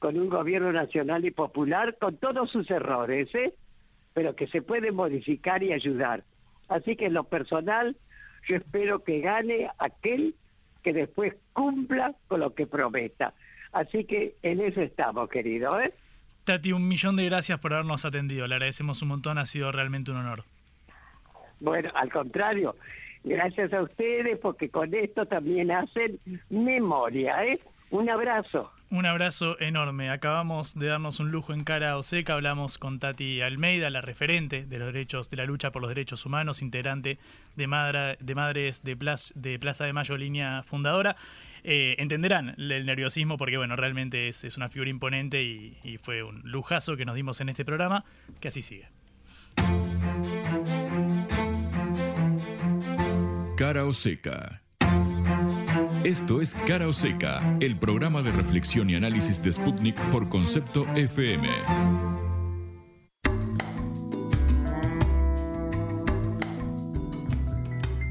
con 0.00 0.18
un 0.18 0.28
gobierno 0.28 0.72
nacional 0.72 1.24
y 1.24 1.30
popular 1.30 1.96
con 2.00 2.16
todos 2.16 2.50
sus 2.50 2.68
errores, 2.70 3.32
¿eh? 3.34 3.54
pero 4.14 4.34
que 4.34 4.48
se 4.48 4.62
puede 4.62 4.90
modificar 4.90 5.62
y 5.62 5.72
ayudar. 5.72 6.24
Así 6.68 6.96
que 6.96 7.06
en 7.06 7.14
lo 7.14 7.24
personal, 7.24 7.96
yo 8.48 8.56
espero 8.56 9.04
que 9.04 9.20
gane 9.20 9.70
aquel 9.78 10.34
que 10.82 10.94
después 10.94 11.34
cumpla 11.52 12.14
con 12.26 12.40
lo 12.40 12.54
que 12.54 12.66
prometa. 12.66 13.34
Así 13.72 14.04
que 14.04 14.36
en 14.42 14.60
eso 14.62 14.80
estamos, 14.80 15.28
querido. 15.28 15.78
¿eh? 15.78 15.92
Tati, 16.44 16.72
un 16.72 16.88
millón 16.88 17.16
de 17.16 17.26
gracias 17.26 17.60
por 17.60 17.74
habernos 17.74 18.06
atendido. 18.06 18.46
Le 18.46 18.54
agradecemos 18.54 19.02
un 19.02 19.08
montón, 19.08 19.36
ha 19.36 19.44
sido 19.44 19.70
realmente 19.70 20.10
un 20.10 20.16
honor. 20.16 20.44
Bueno, 21.60 21.90
al 21.94 22.10
contrario, 22.10 22.74
gracias 23.22 23.70
a 23.74 23.82
ustedes 23.82 24.38
porque 24.38 24.70
con 24.70 24.94
esto 24.94 25.26
también 25.26 25.70
hacen 25.70 26.18
memoria. 26.48 27.44
¿eh? 27.44 27.60
Un 27.90 28.08
abrazo. 28.08 28.72
Un 28.92 29.06
abrazo 29.06 29.56
enorme. 29.60 30.10
Acabamos 30.10 30.74
de 30.74 30.88
darnos 30.88 31.20
un 31.20 31.30
lujo 31.30 31.52
en 31.52 31.62
cara 31.62 31.96
o 31.96 32.02
seca. 32.02 32.34
Hablamos 32.34 32.76
con 32.76 32.98
Tati 32.98 33.40
Almeida, 33.40 33.88
la 33.88 34.00
referente 34.00 34.66
de 34.66 34.78
los 34.80 34.92
derechos, 34.92 35.30
de 35.30 35.36
la 35.36 35.44
lucha 35.44 35.70
por 35.70 35.80
los 35.80 35.90
derechos 35.90 36.26
humanos, 36.26 36.60
integrante 36.60 37.20
de, 37.54 37.66
Madra, 37.68 38.16
de 38.18 38.34
Madres 38.34 38.82
de 38.82 38.96
Plaza, 38.96 39.32
de 39.36 39.60
Plaza 39.60 39.84
de 39.84 39.92
Mayo, 39.92 40.16
línea 40.16 40.64
fundadora. 40.64 41.14
Eh, 41.62 41.94
entenderán 41.98 42.56
el 42.58 42.84
nerviosismo 42.84 43.36
porque, 43.36 43.58
bueno, 43.58 43.76
realmente 43.76 44.26
es, 44.26 44.42
es 44.42 44.56
una 44.56 44.68
figura 44.68 44.90
imponente 44.90 45.40
y, 45.40 45.98
fue 46.02 46.24
un 46.24 46.40
lujazo 46.42 46.96
que 46.96 47.04
nos 47.04 47.14
dimos 47.14 47.40
en 47.40 47.48
este 47.48 47.64
programa. 47.64 48.04
Que 48.40 48.48
así 48.48 48.60
sigue. 48.60 48.88
Cara 53.56 53.84
o 53.84 53.92
seca. 53.92 54.62
Esto 56.04 56.40
es 56.40 56.54
Cara 56.66 56.88
o 56.88 56.94
Seca, 56.94 57.58
el 57.60 57.78
programa 57.78 58.22
de 58.22 58.30
reflexión 58.30 58.88
y 58.88 58.94
análisis 58.94 59.42
de 59.42 59.52
Sputnik 59.52 60.00
por 60.10 60.30
concepto 60.30 60.86
FM. 60.94 61.46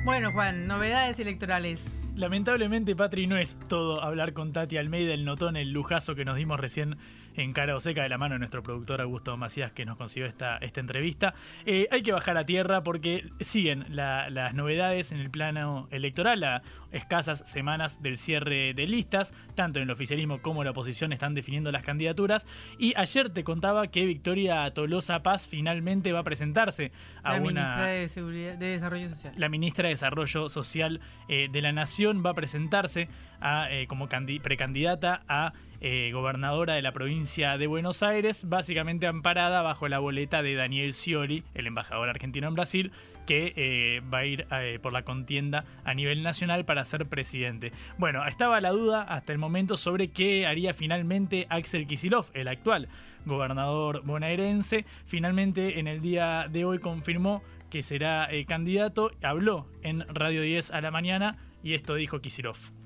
Bueno, 0.06 0.32
Juan, 0.32 0.68
novedades 0.68 1.20
electorales. 1.20 1.82
Lamentablemente, 2.16 2.96
Patri, 2.96 3.26
no 3.26 3.38
es 3.38 3.58
todo 3.68 4.04
hablar 4.04 4.34
con 4.34 4.54
Tati 4.54 4.78
Almeida, 4.78 5.16
el 5.16 5.26
notón, 5.26 5.58
el 5.58 5.72
lujazo 5.72 6.14
que 6.14 6.26
nos 6.26 6.36
dimos 6.36 6.60
recién 6.60 6.96
en 7.40 7.54
Cara 7.54 7.76
o 7.76 7.80
Seca 7.80 8.04
de 8.04 8.10
la 8.10 8.18
mano 8.18 8.36
de 8.36 8.40
nuestro 8.40 8.62
productor 8.64 9.02
Augusto 9.02 9.36
Macías 9.38 9.72
que 9.72 9.86
nos 9.86 9.98
consiguió 9.98 10.28
esta, 10.28 10.58
esta 10.58 10.80
entrevista. 10.80 11.34
Eh, 11.66 11.88
hay 11.92 12.02
que 12.02 12.12
bajar 12.12 12.38
a 12.38 12.46
tierra 12.46 12.84
porque 12.84 13.30
siguen 13.40 13.86
la, 13.90 14.30
las 14.30 14.54
novedades 14.54 15.12
en 15.12 15.20
el 15.20 15.30
plano 15.30 15.88
electoral, 15.92 16.44
a 16.44 16.62
escasas 16.92 17.50
semanas 17.50 18.02
del 18.02 18.18
cierre 18.18 18.74
de 18.74 18.88
listas, 18.88 19.34
tanto 19.56 19.80
en 19.80 19.84
el 19.84 19.92
oficialismo 19.92 20.42
como 20.42 20.62
en 20.62 20.66
la 20.66 20.72
oposición 20.72 21.14
están 21.14 21.34
definiendo 21.34 21.72
las 21.72 21.84
candidaturas. 21.84 22.46
Y 22.78 22.94
ayer 22.98 23.30
te 23.30 23.44
contaba 23.44 23.88
que 23.88 24.06
Victoria 24.06 24.70
Tolosa 24.74 25.24
Paz 25.24 25.48
finalmente 25.48 26.12
va 26.12 26.20
a 26.20 26.24
presentarse 26.24 26.92
a 27.24 27.34
la 27.34 27.42
una... 27.42 27.48
ministra 27.52 27.86
de, 27.86 28.08
Seguridad, 28.10 28.56
de 28.56 28.66
Desarrollo 28.68 29.10
Social. 29.10 29.34
La 29.38 29.50
ministra 29.50 29.84
de 29.84 29.90
Desarrollo 29.90 30.50
Social 30.50 31.00
eh, 31.28 31.48
de 31.52 31.62
la 31.62 31.72
Nación 31.72 32.24
va 32.26 32.32
a 32.32 32.34
presentarse 32.34 33.08
eh, 33.42 33.86
como 33.88 34.08
precandidata 34.08 35.24
a 35.28 35.54
eh, 35.82 36.12
gobernadora 36.12 36.74
de 36.74 36.82
la 36.82 36.92
provincia 36.92 37.58
de 37.58 37.68
Buenos 37.68 38.04
Aires, 38.04 38.50
básicamente 38.50 39.08
amparada 39.08 39.62
bajo 39.62 39.88
la 39.88 40.00
boleta 40.00 40.42
de 40.42 40.56
Daniel 40.56 40.94
Scioli, 40.94 41.46
el 41.54 41.68
embajador 41.68 42.10
argentino 42.10 42.50
en 42.50 42.54
Brasil, 42.54 42.92
que 43.26 43.54
eh, 43.56 44.02
va 44.14 44.20
a 44.20 44.26
ir 44.26 44.46
por 44.82 44.92
la 44.92 45.04
contienda 45.04 45.64
a 45.86 45.94
nivel 45.94 46.22
nacional 46.22 46.66
para 46.66 46.84
ser 46.84 47.06
presidente. 47.06 47.72
Bueno, 47.98 48.26
estaba 48.28 48.60
la 48.60 48.72
duda 48.72 49.04
hasta 49.04 49.32
el 49.32 49.38
momento 49.38 49.78
sobre 49.78 50.10
qué 50.10 50.46
haría 50.46 50.74
finalmente 50.74 51.48
Axel 51.50 51.88
Kisilov, 51.88 52.26
el 52.34 52.50
actual 52.50 52.90
gobernador 53.26 54.04
bonaerense. 54.04 54.86
Finalmente 55.06 55.80
en 55.80 55.88
el 55.88 56.02
día 56.02 56.48
de 56.50 56.66
hoy 56.66 56.80
confirmó 56.80 57.42
que 57.70 57.84
será 57.84 58.30
candidato, 58.48 59.12
habló 59.22 59.68
en 59.84 60.02
Radio 60.14 60.42
10 60.42 60.72
a 60.72 60.82
la 60.82 60.92
mañana 60.92 61.38
y 61.64 61.74
esto 61.74 61.96
dijo 61.96 62.20
Kisilov. 62.20 62.79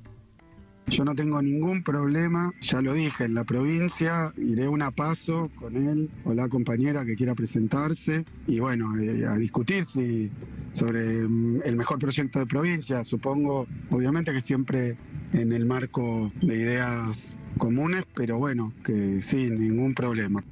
Yo 0.88 1.06
no 1.06 1.16
tengo 1.16 1.42
ningún 1.42 1.82
problema, 1.82 2.52
ya 2.62 2.82
lo 2.82 2.94
dije, 2.94 3.24
en 3.24 3.34
la 3.34 3.44
provincia 3.44 4.34
iré 4.38 4.68
una 4.68 4.92
paso 4.92 5.50
con 5.56 5.76
él 5.76 6.10
o 6.26 6.34
la 6.34 6.50
compañera 6.50 7.06
que 7.06 7.16
quiera 7.16 7.36
presentarse 7.36 8.26
y 8.48 8.60
bueno, 8.60 8.96
eh, 8.98 9.26
a 9.26 9.36
discutir 9.36 9.86
si, 9.86 10.30
sobre 10.72 11.28
mm, 11.28 11.62
el 11.66 11.76
mejor 11.78 12.00
proyecto 12.00 12.40
de 12.40 12.46
provincia, 12.46 13.04
supongo, 13.04 13.66
obviamente 13.90 14.34
que 14.34 14.42
siempre 14.42 14.98
en 15.32 15.54
el 15.54 15.66
marco 15.66 16.32
de 16.42 16.56
ideas 16.56 17.34
comunes, 17.58 18.06
pero 18.14 18.38
bueno, 18.38 18.74
que 18.84 19.24
sin 19.24 19.60
ningún 19.60 19.94
problema. 19.94 20.44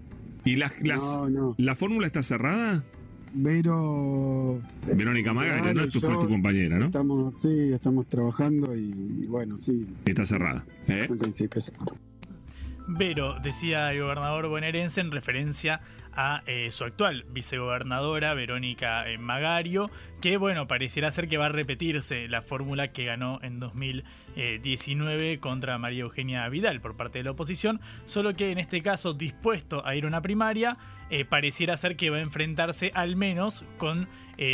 ¿Y 0.44 0.56
las, 0.56 0.76
la 1.58 1.76
fórmula 1.76 2.08
está 2.08 2.24
cerrada? 2.24 2.84
Vero. 3.34 4.60
Verónica 4.86 5.34
Magari, 5.34 5.74
¿no? 5.74 5.88
Tú 5.88 6.00
tu 6.00 6.28
compañera, 6.28 6.78
¿no? 6.78 6.86
Estamos, 6.88 7.42
sí, 7.42 7.72
estamos 7.74 8.06
trabajando 8.08 8.76
y, 8.76 9.26
bueno, 9.28 9.58
sí. 9.58 9.88
Está 10.06 10.26
cerrada. 10.26 10.66
¿eh? 10.88 11.06
En 11.10 11.18
principio, 11.18 11.62
Vero, 12.88 13.38
decía 13.42 13.92
el 13.92 14.02
gobernador 14.02 14.48
bonaerense 14.50 15.02
en 15.02 15.12
referencia 15.12 15.80
a 16.14 16.43
eh, 16.45 16.70
su 16.72 16.84
actual 16.84 17.26
vicegobernadora, 17.30 18.34
Verónica 18.34 19.09
eh, 19.09 19.18
Magario, 19.18 19.89
que 20.22 20.38
bueno, 20.38 20.68
pareciera 20.68 21.12
ser 21.12 21.28
que 21.28 21.38
va 21.38 21.47
a 21.47 21.49
repetirse 21.49 22.28
la 22.28 22.41
fórmula 22.41 22.89
que 22.89 23.05
ganó 23.05 23.39
en 23.41 23.59
2019 23.59 25.39
contra 25.39 25.78
María 25.78 26.03
Eugenia 26.03 26.47
Vidal 26.49 26.82
por 26.82 26.95
parte 26.95 27.20
de 27.20 27.24
la 27.26 27.32
oposición, 27.32 27.82
solo 28.05 28.36
que 28.36 28.51
en 28.51 28.57
este 28.57 28.82
caso 28.82 29.14
dispuesto 29.14 29.86
a 29.86 29.95
ir 29.95 30.05
a 30.05 30.07
una 30.07 30.22
primaria, 30.22 30.78
eh, 31.09 31.26
pareciera 31.26 31.76
ser 31.78 31.95
que 31.95 32.09
va 32.09 32.18
a 32.18 32.22
enfrentarse 32.22 32.91
al 32.93 33.16
menos 33.16 33.66
con 33.78 34.07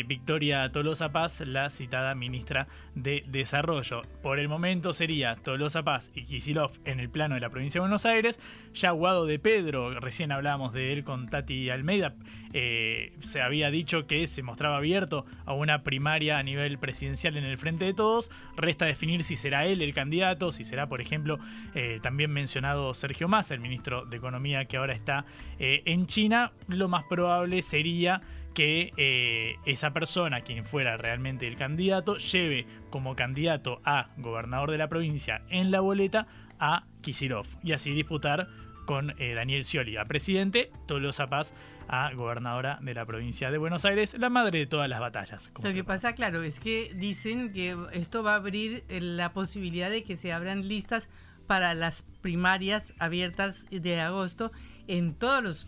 Victoria 0.05 0.69
Tolosa 0.71 1.11
Paz, 1.11 1.41
la 1.41 1.69
citada 1.69 2.13
ministra 2.13 2.67
de 2.93 3.23
Desarrollo. 3.27 4.01
Por 4.21 4.39
el 4.39 4.49
momento 4.49 4.91
sería 4.91 5.35
Tolosa 5.35 5.83
Paz 5.83 6.11
y 6.13 6.23
Kisilov 6.23 6.71
en 6.85 6.99
el 6.99 7.09
plano 7.09 7.35
de 7.35 7.41
la 7.41 7.49
provincia 7.49 7.79
de 7.79 7.83
Buenos 7.83 8.05
Aires, 8.05 8.39
ya 8.73 8.91
Guado 8.91 9.25
de 9.25 9.39
Pedro, 9.39 9.99
recién 9.99 10.31
hablamos 10.31 10.73
de 10.73 10.91
él 10.91 11.03
con 11.03 11.29
Tati 11.29 11.69
Almeida 11.69 12.15
eh, 12.53 13.13
se 13.19 13.41
había 13.41 13.69
dicho 13.71 14.07
que 14.07 14.25
se 14.27 14.43
mostraba 14.43 14.77
abierto 14.77 15.25
a 15.45 15.53
una 15.53 15.83
primaria 15.83 16.37
a 16.37 16.43
nivel 16.43 16.77
presidencial 16.77 17.37
en 17.37 17.43
el 17.43 17.57
Frente 17.57 17.85
de 17.85 17.93
Todos. 17.93 18.31
Resta 18.55 18.85
definir 18.85 19.23
si 19.23 19.35
será 19.35 19.65
él 19.65 19.81
el 19.81 19.93
candidato, 19.93 20.51
si 20.51 20.63
será, 20.63 20.87
por 20.87 21.01
ejemplo, 21.01 21.39
eh, 21.75 21.99
también 22.01 22.31
mencionado 22.31 22.93
Sergio 22.93 23.27
Massa, 23.27 23.53
el 23.53 23.59
ministro 23.59 24.05
de 24.05 24.17
Economía 24.17 24.65
que 24.65 24.77
ahora 24.77 24.93
está 24.93 25.25
eh, 25.59 25.83
en 25.85 26.07
China. 26.07 26.51
Lo 26.67 26.87
más 26.87 27.03
probable 27.03 27.61
sería 27.61 28.21
que 28.57 29.55
esa 29.65 29.93
persona, 29.93 30.41
quien 30.41 30.65
fuera 30.65 30.97
realmente 30.97 31.47
el 31.47 31.57
candidato, 31.57 32.17
lleve 32.17 32.65
como 32.89 33.15
candidato 33.15 33.81
a 33.85 34.09
gobernador 34.17 34.71
de 34.71 34.79
la 34.79 34.87
provincia 34.87 35.43
en 35.49 35.69
la 35.69 35.79
boleta 35.79 36.25
a 36.59 36.85
Kisilov 37.01 37.45
y 37.61 37.73
así 37.73 37.93
disputar 37.93 38.47
con 38.87 39.13
eh, 39.19 39.35
Daniel 39.35 39.63
Scioli 39.63 39.97
a 39.97 40.05
presidente, 40.05 40.71
Tolosa 40.87 41.27
Paz 41.27 41.53
a 41.87 42.11
gobernadora 42.13 42.79
de 42.81 42.95
la 42.95 43.05
provincia 43.05 43.51
de 43.51 43.59
Buenos 43.59 43.85
Aires, 43.85 44.17
la 44.17 44.29
madre 44.29 44.57
de 44.57 44.65
todas 44.65 44.89
las 44.89 44.99
batallas. 44.99 45.51
Lo 45.61 45.71
que 45.71 45.83
pasa, 45.83 46.15
claro, 46.15 46.41
es 46.41 46.59
que 46.59 46.91
dicen 46.95 47.53
que 47.53 47.77
esto 47.93 48.23
va 48.23 48.33
a 48.33 48.37
abrir 48.37 48.83
eh, 48.89 49.01
la 49.01 49.33
posibilidad 49.33 49.91
de 49.91 50.03
que 50.03 50.17
se 50.17 50.33
abran 50.33 50.67
listas 50.67 51.09
para 51.45 51.75
las 51.75 52.03
primarias 52.21 52.93
abiertas 52.97 53.65
de 53.69 54.01
agosto 54.01 54.51
en 54.87 55.13
todos 55.13 55.43
los 55.43 55.67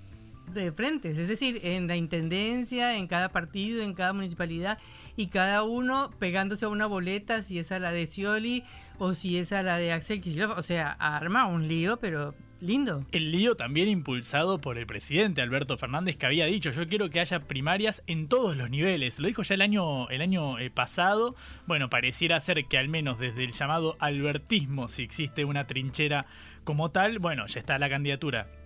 de 0.54 0.72
frentes, 0.72 1.18
es 1.18 1.28
decir, 1.28 1.60
en 1.64 1.88
la 1.88 1.96
intendencia, 1.96 2.98
en 2.98 3.08
cada 3.08 3.30
partido, 3.30 3.82
en 3.82 3.94
cada 3.94 4.14
municipalidad 4.14 4.78
y 5.16 5.28
cada 5.28 5.64
uno 5.64 6.12
pegándose 6.20 6.66
a 6.66 6.70
una 6.70 6.86
boleta, 6.86 7.44
si 7.44 7.60
es 7.60 7.72
a 7.72 7.80
la 7.80 7.92
de 7.92 8.06
Scioli 8.06 8.64
o 8.98 9.14
si 9.14 9.38
es 9.38 9.52
a 9.52 9.64
la 9.64 9.78
de 9.78 9.92
Axel 9.92 10.22
Kicillof, 10.22 10.58
o 10.58 10.64
sea, 10.64 10.92
arma 10.92 11.46
un 11.46 11.68
lío, 11.68 11.98
pero 11.98 12.34
Lindo. 12.62 13.06
El 13.14 13.32
lío 13.32 13.56
también 13.56 13.88
impulsado 13.88 14.60
por 14.60 14.78
el 14.78 14.86
presidente 14.86 15.42
Alberto 15.42 15.78
Fernández 15.78 16.18
que 16.18 16.26
había 16.26 16.46
dicho, 16.46 16.72
yo 16.72 16.90
quiero 16.90 17.10
que 17.10 17.22
haya 17.22 17.40
primarias 17.48 18.04
en 18.06 18.28
todos 18.28 18.58
los 18.58 18.70
niveles. 18.70 19.18
Lo 19.20 19.30
dijo 19.30 19.44
ya 19.44 19.56
el 19.56 19.62
año, 19.62 20.10
el 20.10 20.22
año 20.22 20.60
eh, 20.60 20.70
pasado. 20.70 21.36
Bueno, 21.68 21.90
pareciera 21.90 22.38
ser 22.42 22.66
que 22.66 22.78
al 22.78 22.90
menos 22.90 23.18
desde 23.18 23.46
el 23.46 23.54
llamado 23.54 23.96
albertismo, 24.00 24.90
si 24.90 25.04
existe 25.04 25.46
una 25.46 25.68
trinchera 25.68 26.26
como 26.66 26.92
tal, 26.92 27.20
bueno, 27.20 27.48
ya 27.48 27.62
está 27.62 27.80
la 27.80 27.90
candidatura 27.90 28.59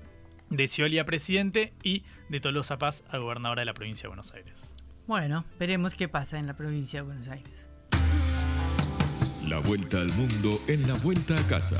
de 0.56 0.68
Scioli 0.68 1.00
a 1.00 1.06
presidente 1.06 1.74
y 1.84 2.04
de 2.30 2.40
Tolosa 2.40 2.78
Paz 2.78 3.04
a 3.10 3.18
gobernadora 3.18 3.62
de 3.62 3.66
la 3.66 3.74
provincia 3.74 4.04
de 4.04 4.10
Buenos 4.10 4.34
Aires. 4.34 4.76
Bueno, 5.08 5.46
veremos 5.60 5.96
qué 5.96 6.08
pasa 6.08 6.38
en 6.38 6.48
la 6.48 6.56
provincia 6.56 7.00
de 7.00 7.08
Buenos 7.08 7.28
Aires. 7.28 7.68
La 9.50 9.60
vuelta 9.60 10.00
al 10.00 10.10
mundo 10.14 10.58
en 10.68 10.88
la 10.88 10.94
vuelta 10.96 11.36
a 11.36 11.48
casa. 11.48 11.76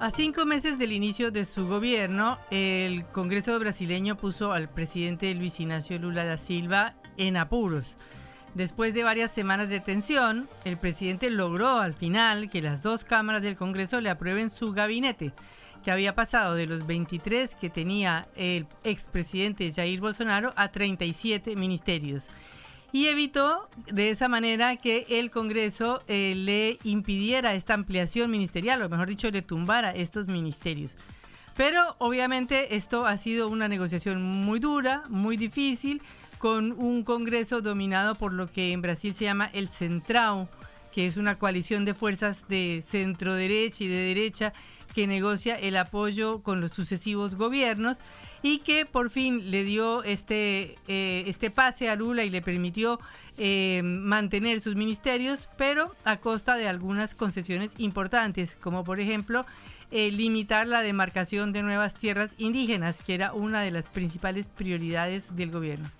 A 0.00 0.10
cinco 0.10 0.46
meses 0.46 0.78
del 0.78 0.92
inicio 0.92 1.30
de 1.30 1.44
su 1.44 1.68
gobierno, 1.68 2.38
el 2.50 3.04
Congreso 3.08 3.58
brasileño 3.58 4.16
puso 4.16 4.52
al 4.52 4.70
presidente 4.70 5.34
Luis 5.34 5.60
Ignacio 5.60 5.98
Lula 5.98 6.24
da 6.24 6.38
Silva 6.38 6.94
en 7.18 7.36
apuros. 7.36 7.98
Después 8.54 8.94
de 8.94 9.04
varias 9.04 9.30
semanas 9.30 9.68
de 9.68 9.78
tensión, 9.78 10.48
el 10.64 10.76
presidente 10.76 11.30
logró 11.30 11.78
al 11.78 11.94
final 11.94 12.50
que 12.50 12.60
las 12.60 12.82
dos 12.82 13.04
cámaras 13.04 13.42
del 13.42 13.56
Congreso 13.56 14.00
le 14.00 14.10
aprueben 14.10 14.50
su 14.50 14.72
gabinete, 14.72 15.32
que 15.84 15.92
había 15.92 16.16
pasado 16.16 16.54
de 16.54 16.66
los 16.66 16.86
23 16.86 17.54
que 17.54 17.70
tenía 17.70 18.28
el 18.34 18.66
expresidente 18.82 19.72
Jair 19.72 20.00
Bolsonaro 20.00 20.52
a 20.56 20.68
37 20.72 21.54
ministerios. 21.54 22.28
Y 22.92 23.06
evitó 23.06 23.68
de 23.86 24.10
esa 24.10 24.26
manera 24.26 24.76
que 24.76 25.06
el 25.08 25.30
Congreso 25.30 26.02
eh, 26.08 26.34
le 26.36 26.78
impidiera 26.82 27.54
esta 27.54 27.74
ampliación 27.74 28.32
ministerial, 28.32 28.82
o 28.82 28.88
mejor 28.88 29.08
dicho, 29.08 29.30
le 29.30 29.42
tumbara 29.42 29.92
estos 29.92 30.26
ministerios. 30.26 30.96
Pero 31.56 31.94
obviamente 31.98 32.74
esto 32.74 33.06
ha 33.06 33.16
sido 33.16 33.48
una 33.48 33.68
negociación 33.68 34.22
muy 34.22 34.58
dura, 34.58 35.04
muy 35.08 35.36
difícil, 35.36 36.02
con 36.40 36.72
un 36.72 37.04
Congreso 37.04 37.60
dominado 37.60 38.14
por 38.14 38.32
lo 38.32 38.50
que 38.50 38.72
en 38.72 38.80
Brasil 38.80 39.14
se 39.14 39.26
llama 39.26 39.50
el 39.52 39.68
Centrao, 39.68 40.48
que 40.90 41.06
es 41.06 41.18
una 41.18 41.38
coalición 41.38 41.84
de 41.84 41.92
fuerzas 41.92 42.48
de 42.48 42.82
centro 42.84 43.34
derecha 43.34 43.84
y 43.84 43.88
de 43.88 44.14
derecha 44.14 44.54
que 44.94 45.06
negocia 45.06 45.54
el 45.58 45.76
apoyo 45.76 46.42
con 46.42 46.62
los 46.62 46.72
sucesivos 46.72 47.34
gobiernos 47.34 47.98
y 48.42 48.60
que 48.60 48.86
por 48.86 49.10
fin 49.10 49.50
le 49.50 49.64
dio 49.64 50.02
este, 50.02 50.78
eh, 50.88 51.24
este 51.26 51.50
pase 51.50 51.90
a 51.90 51.94
Lula 51.94 52.24
y 52.24 52.30
le 52.30 52.40
permitió 52.40 53.00
eh, 53.36 53.82
mantener 53.84 54.62
sus 54.62 54.76
ministerios, 54.76 55.46
pero 55.58 55.94
a 56.04 56.16
costa 56.16 56.54
de 56.54 56.68
algunas 56.68 57.14
concesiones 57.14 57.72
importantes, 57.76 58.56
como 58.58 58.82
por 58.82 58.98
ejemplo 58.98 59.44
eh, 59.90 60.10
limitar 60.10 60.66
la 60.66 60.80
demarcación 60.80 61.52
de 61.52 61.62
nuevas 61.62 61.94
tierras 61.94 62.34
indígenas, 62.38 62.98
que 63.04 63.14
era 63.14 63.34
una 63.34 63.60
de 63.60 63.72
las 63.72 63.88
principales 63.88 64.46
prioridades 64.46 65.36
del 65.36 65.50
gobierno. 65.50 65.90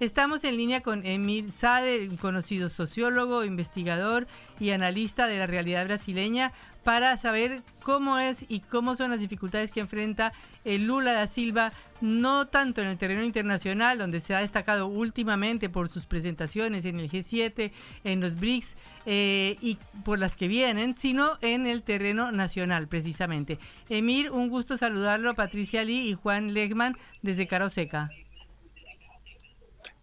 Estamos 0.00 0.44
en 0.44 0.56
línea 0.56 0.80
con 0.80 1.04
Emil 1.04 1.50
Sade, 1.50 2.08
un 2.08 2.16
conocido 2.18 2.68
sociólogo, 2.68 3.44
investigador 3.44 4.28
y 4.60 4.70
analista 4.70 5.26
de 5.26 5.38
la 5.38 5.48
realidad 5.48 5.86
brasileña, 5.86 6.52
para 6.84 7.16
saber 7.16 7.64
cómo 7.82 8.20
es 8.20 8.46
y 8.48 8.60
cómo 8.60 8.94
son 8.94 9.10
las 9.10 9.18
dificultades 9.18 9.72
que 9.72 9.80
enfrenta 9.80 10.32
el 10.64 10.86
Lula 10.86 11.12
da 11.14 11.26
Silva, 11.26 11.72
no 12.00 12.46
tanto 12.46 12.80
en 12.80 12.86
el 12.86 12.96
terreno 12.96 13.24
internacional, 13.24 13.98
donde 13.98 14.20
se 14.20 14.36
ha 14.36 14.38
destacado 14.38 14.86
últimamente 14.86 15.68
por 15.68 15.90
sus 15.90 16.06
presentaciones 16.06 16.84
en 16.84 17.00
el 17.00 17.10
G7, 17.10 17.72
en 18.04 18.20
los 18.20 18.36
BRICS 18.36 18.76
eh, 19.04 19.56
y 19.60 19.78
por 20.04 20.20
las 20.20 20.36
que 20.36 20.46
vienen, 20.46 20.96
sino 20.96 21.38
en 21.40 21.66
el 21.66 21.82
terreno 21.82 22.30
nacional, 22.30 22.86
precisamente. 22.86 23.58
Emir, 23.88 24.30
un 24.30 24.48
gusto 24.48 24.76
saludarlo, 24.76 25.34
Patricia 25.34 25.82
Lee 25.82 26.08
y 26.08 26.14
Juan 26.14 26.54
Legman 26.54 26.96
desde 27.20 27.48
Caroseca. 27.48 28.10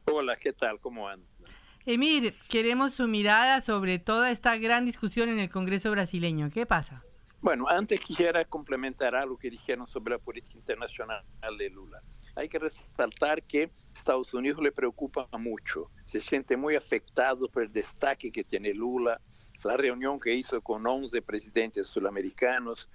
Hola, 0.08 0.36
¿qué 0.36 0.54
tal? 0.54 0.80
¿Cómo 0.80 1.08
andan? 1.08 1.28
Emir, 1.86 2.36
queremos 2.48 2.94
su 2.94 3.08
mirada 3.08 3.62
sobre 3.62 3.98
toda 3.98 4.30
esta 4.30 4.56
gran 4.58 4.86
discusión 4.86 5.30
en 5.30 5.40
el 5.40 5.50
Congreso 5.50 5.90
brasileño. 5.92 6.50
¿Qué 6.54 6.66
pasa? 6.66 7.04
Bueno, 7.42 7.68
antes 7.68 8.02
quisiera 8.02 8.46
complementar 8.46 9.16
algo 9.16 9.38
que 9.38 9.50
dijeron 9.50 9.88
sobre 9.88 10.14
la 10.14 10.20
política 10.20 10.58
internacional 10.58 11.24
de 11.58 11.70
Lula. 11.70 12.02
hay 12.36 12.50
que 12.50 12.60
resaltar 12.60 13.44
que 13.44 13.72
Estados 13.96 14.34
Unidos 14.34 14.62
le 14.62 14.72
preocupa 14.72 15.28
mucho, 15.38 15.92
se 16.06 16.22
siente 16.22 16.58
muy 16.58 16.76
afectado 16.76 17.48
por 17.48 17.64
el 17.64 17.72
destaque 17.72 18.32
que 18.32 18.44
tiene 18.44 18.74
Lula, 18.74 19.22
la 19.64 19.78
reunión 19.78 20.20
que 20.20 20.34
hizo 20.34 20.62
con 20.62 20.86
11 20.86 21.22
presidentes 21.22 21.88
sudamericanos, 21.88 22.90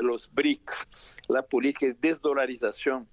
los 0.00 0.32
BRICS, 0.32 0.88
la 1.28 1.42
política 1.42 1.86
de 1.86 1.94
desdolarización 1.94 3.08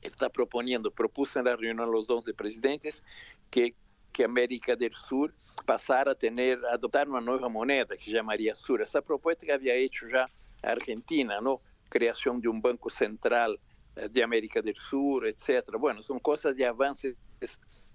que 0.00 0.08
está 0.08 0.28
proponiendo, 0.28 0.90
propuso 0.90 1.38
en 1.38 1.46
la 1.46 1.56
reunión 1.56 1.90
los 1.90 2.08
11 2.08 2.34
presidentes 2.34 3.02
que 3.50 3.74
que 4.18 4.24
América 4.24 4.74
del 4.74 4.92
Sur 4.94 5.32
pasara 5.64 6.10
a 6.10 6.14
tener, 6.16 6.58
a 6.66 6.74
adoptar 6.74 7.08
una 7.08 7.20
nueva 7.20 7.48
moneda 7.48 7.94
que 7.94 8.02
se 8.02 8.10
llamaría 8.10 8.52
Sur. 8.52 8.82
Esa 8.82 9.00
propuesta 9.00 9.46
que 9.46 9.52
había 9.52 9.74
hecho 9.74 10.08
ya 10.08 10.28
Argentina, 10.60 11.40
¿no? 11.40 11.60
Creación 11.88 12.40
de 12.40 12.48
un 12.48 12.60
banco 12.60 12.90
central 12.90 13.60
eh, 13.94 14.08
de 14.10 14.22
América 14.24 14.60
del 14.60 14.74
Sur, 14.74 15.24
etcétera. 15.24 15.78
Bueno, 15.78 16.02
son 16.02 16.18
cosas 16.18 16.56
de 16.56 16.66
avances 16.66 17.16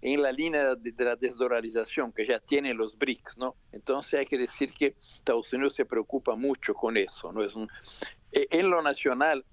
en 0.01 0.21
la 0.21 0.31
línea 0.31 0.75
de, 0.75 0.93
la 1.03 1.17
desdolarización 1.17 2.13
que 2.13 2.25
ya 2.25 2.39
tienen 2.39 2.77
los 2.77 2.97
BRICS, 2.97 3.37
¿no? 3.37 3.57
Entonces 3.73 4.21
hay 4.21 4.25
que 4.25 4.37
decir 4.37 4.73
que 4.73 4.95
Estados 4.97 5.51
Unidos 5.51 5.75
se 5.75 5.83
preocupa 5.83 6.35
mucho 6.35 6.73
con 6.73 6.95
eso, 6.95 7.33
¿no? 7.33 7.43
Es 7.43 7.53
un, 7.53 7.67
e, 8.31 8.47
en 8.49 8.69
lo 8.69 8.81
nacional, 8.81 9.43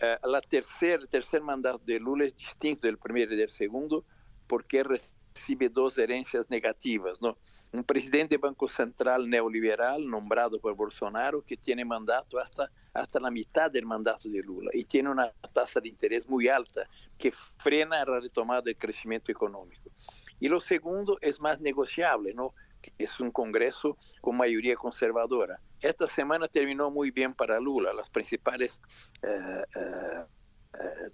eh, 0.00 0.16
la 0.22 0.40
tercer, 0.40 1.00
el 1.00 1.08
tercer 1.08 1.42
mandato 1.42 1.80
de 1.84 1.98
Lula 1.98 2.24
es 2.24 2.36
distinto 2.36 2.86
del 2.86 2.98
primero 2.98 3.34
y 3.34 3.36
del 3.36 3.50
segundo 3.50 4.04
porque 4.46 4.82
recibe 4.84 5.68
dos 5.68 5.98
herencias 5.98 6.50
negativas, 6.50 7.20
¿no? 7.20 7.38
Un 7.72 7.84
presidente 7.84 8.34
de 8.34 8.38
Banco 8.38 8.68
Central 8.68 9.28
neoliberal 9.28 10.06
nombrado 10.08 10.60
por 10.60 10.74
Bolsonaro 10.74 11.42
que 11.42 11.56
tiene 11.56 11.84
mandato 11.84 12.38
hasta, 12.38 12.70
hasta 12.92 13.20
la 13.20 13.30
mitad 13.30 13.70
del 13.70 13.86
mandato 13.86 14.28
de 14.28 14.42
Lula 14.42 14.70
y 14.72 14.84
tiene 14.84 15.10
una 15.10 15.32
tasa 15.52 15.80
de 15.80 15.88
interés 15.88 16.28
muy 16.28 16.48
alta 16.48 16.88
que 17.16 17.32
frena 17.32 18.04
la 18.04 18.20
retomada 18.20 18.62
del 18.62 18.76
crecimiento 18.76 19.30
económico. 19.30 19.90
Y 20.40 20.48
lo 20.48 20.60
segundo 20.60 21.18
es 21.20 21.40
más 21.40 21.60
negociable, 21.60 22.34
¿no? 22.34 22.54
Que 22.80 22.92
es 22.98 23.20
un 23.20 23.30
Congreso 23.30 23.96
con 24.20 24.36
mayoría 24.36 24.76
conservadora. 24.76 25.60
Esta 25.80 26.06
semana 26.06 26.48
terminó 26.48 26.90
muy 26.90 27.10
bien 27.10 27.34
para 27.34 27.60
Lula. 27.60 27.92
Las 27.92 28.10
principales 28.10 28.80
eh, 29.22 29.64
eh, 29.76 30.24
eh, 30.74 31.10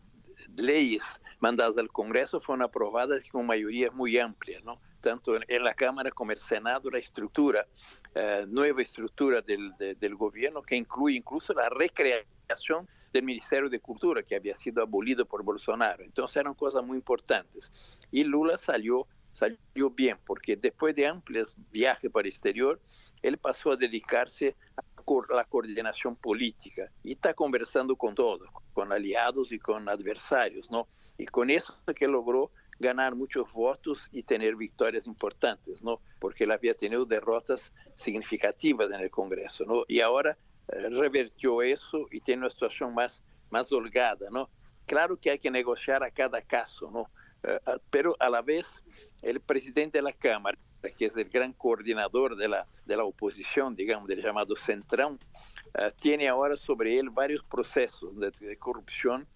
leyes 0.57 1.21
mandadas 1.41 1.77
al 1.79 1.91
Congreso 1.91 2.41
fueron 2.41 2.63
aprobadas 2.63 3.25
con 3.29 3.47
mayorías 3.47 3.93
muy 3.93 4.19
amplias, 4.19 4.65
¿no? 4.65 4.81
tanto 5.05 5.37
en, 5.37 5.63
la 5.63 5.75
Cámara 5.75 6.11
como 6.11 6.33
en 6.33 6.39
el 6.39 6.43
Senado, 6.43 6.91
la 6.91 6.99
estructura, 6.99 7.67
eh, 8.15 8.47
nueva 8.49 8.81
estructura 8.81 9.43
del, 9.43 9.75
del, 9.77 10.15
gobierno 10.15 10.63
que 10.63 10.77
incluye 10.77 11.19
incluso 11.19 11.53
la 11.53 11.69
recreación 11.69 12.89
del 13.13 13.23
Ministerio 13.23 13.69
de 13.69 13.81
Cultura 13.81 14.23
que 14.23 14.35
había 14.35 14.55
sido 14.55 14.83
abolido 14.83 15.27
por 15.27 15.43
Bolsonaro. 15.43 16.03
Entonces 16.03 16.39
eran 16.39 16.55
cosas 16.55 16.83
muy 16.83 16.97
importantes. 16.97 18.01
Y 18.11 18.25
Lula 18.25 18.57
salió, 18.57 19.07
salió 19.35 19.91
bien, 19.91 20.17
porque 20.25 20.57
después 20.57 20.95
de 20.95 21.07
amplios 21.07 21.55
viajes 21.71 22.11
para 22.11 22.27
el 22.27 22.33
exterior, 22.33 22.81
él 23.21 23.37
pasó 23.37 23.73
a 23.73 23.77
dedicarse 23.77 24.57
a 24.77 24.83
la 25.35 25.45
coordinación 25.45 26.17
política 26.17 26.91
y 27.03 27.13
está 27.13 27.35
conversando 27.35 27.95
con 27.97 28.15
todos, 28.15 28.49
con 28.73 28.91
aliados 28.91 29.53
y 29.53 29.59
con 29.59 29.87
adversarios, 29.89 30.71
¿no? 30.71 30.87
Y 31.19 31.27
con 31.27 31.51
eso 31.51 31.77
que 31.95 32.09
logró 32.09 32.51
ganar 32.79 33.15
muchos 33.15 33.53
votos 33.53 34.09
y 34.13 34.23
tener 34.23 34.57
victorias 34.57 35.07
importantes, 35.07 35.83
¿no? 35.83 36.01
Porque 36.19 36.45
él 36.45 36.53
había 36.53 36.75
tenido 36.75 37.05
derrotas 37.05 37.73
significativas 37.97 38.91
en 38.91 39.01
el 39.01 39.11
Congreso, 39.11 39.65
¿no? 39.65 39.85
Y 39.89 40.01
ahora 40.01 40.39
eh, 40.69 40.89
revertió 40.89 41.61
eso 41.61 42.07
y 42.11 42.21
tiene 42.21 42.43
una 42.43 42.51
situación 42.51 42.95
más, 42.95 43.23
más 43.51 43.71
holgada, 43.73 44.29
¿no? 44.31 44.49
Claro 44.87 45.19
que 45.19 45.31
hay 45.31 45.39
que 45.39 45.51
negociar 45.51 46.03
a 46.03 46.11
cada 46.11 46.41
caso, 46.43 46.91
¿no? 46.91 47.11
Eh, 47.45 47.59
pero 47.91 48.17
a 48.19 48.29
la 48.31 48.43
vez 48.43 48.83
el 49.23 49.41
presidente 49.41 49.99
de 49.99 50.03
la 50.03 50.13
Cámara 50.13 50.59
que 50.93 51.07
es 51.07 51.17
el 51.17 51.29
gran 51.29 51.53
coordinador 51.53 52.37
de 52.37 52.49
la, 52.49 52.67
de 52.85 52.97
la 52.97 53.05
oposición, 53.05 53.75
digamos, 53.75 54.09
del 54.09 54.23
llamado 54.23 54.57
Centrón, 54.57 55.19
uh, 55.75 55.91
tiene 55.99 56.29
ahora 56.29 56.57
sobre 56.57 56.99
él 56.99 57.11
varios 57.11 57.43
procesos 57.45 58.13
de, 58.19 58.57
corrupción 58.59 59.27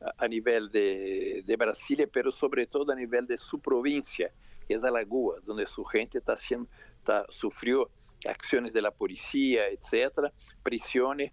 uh, 0.00 0.06
a 0.16 0.28
nivel 0.28 0.70
de, 0.70 1.42
de, 1.44 1.56
Brasilia, 1.56 2.08
pero 2.12 2.30
sobre 2.30 2.66
todo 2.66 2.92
a 2.92 2.96
nivel 2.96 3.26
de 3.26 3.36
su 3.36 3.60
provincia, 3.60 4.30
que 4.66 4.74
es 4.74 4.84
Alagoas, 4.84 5.44
donde 5.44 5.66
su 5.66 5.84
gente 5.84 6.18
está 6.18 6.34
haciendo, 6.34 6.68
está, 6.98 7.26
sufrió 7.30 7.90
acciones 8.28 8.72
de 8.72 8.82
la 8.82 8.92
policía, 8.92 9.66
etcétera, 9.68 10.32
prisiones, 10.62 11.32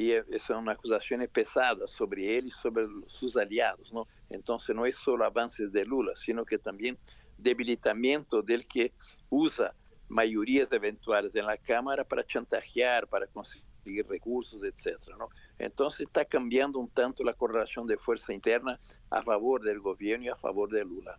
y 0.00 0.12
eh, 0.12 0.24
son 0.38 0.66
acusaciones 0.70 1.28
pesadas 1.28 1.90
sobre 1.90 2.38
él 2.38 2.46
y 2.46 2.50
sobre 2.50 2.86
sus 3.06 3.36
aliados, 3.36 3.92
¿no? 3.92 4.08
Entonces 4.30 4.74
no 4.74 4.86
es 4.86 4.96
solo 4.96 5.26
avances 5.26 5.70
de 5.72 5.84
Lula, 5.84 6.12
sino 6.16 6.46
que 6.46 6.58
también 6.58 6.98
debilitamiento 7.36 8.40
del 8.40 8.66
que 8.66 8.94
usa 9.28 9.74
mayorías 10.08 10.72
eventuales 10.72 11.36
en 11.36 11.44
la 11.44 11.58
Cámara 11.58 12.02
para 12.02 12.24
chantajear, 12.24 13.08
para 13.08 13.26
conseguir 13.26 14.06
recursos, 14.08 14.62
etc. 14.64 14.96
¿no? 15.18 15.28
Entonces 15.58 16.06
está 16.06 16.24
cambiando 16.24 16.78
un 16.78 16.88
tanto 16.88 17.22
la 17.22 17.34
correlación 17.34 17.86
de 17.86 17.98
fuerza 17.98 18.32
interna 18.32 18.78
a 19.10 19.20
favor 19.22 19.60
del 19.62 19.80
gobierno 19.80 20.24
y 20.24 20.28
a 20.28 20.34
favor 20.34 20.70
de 20.70 20.82
Lula. 20.82 21.18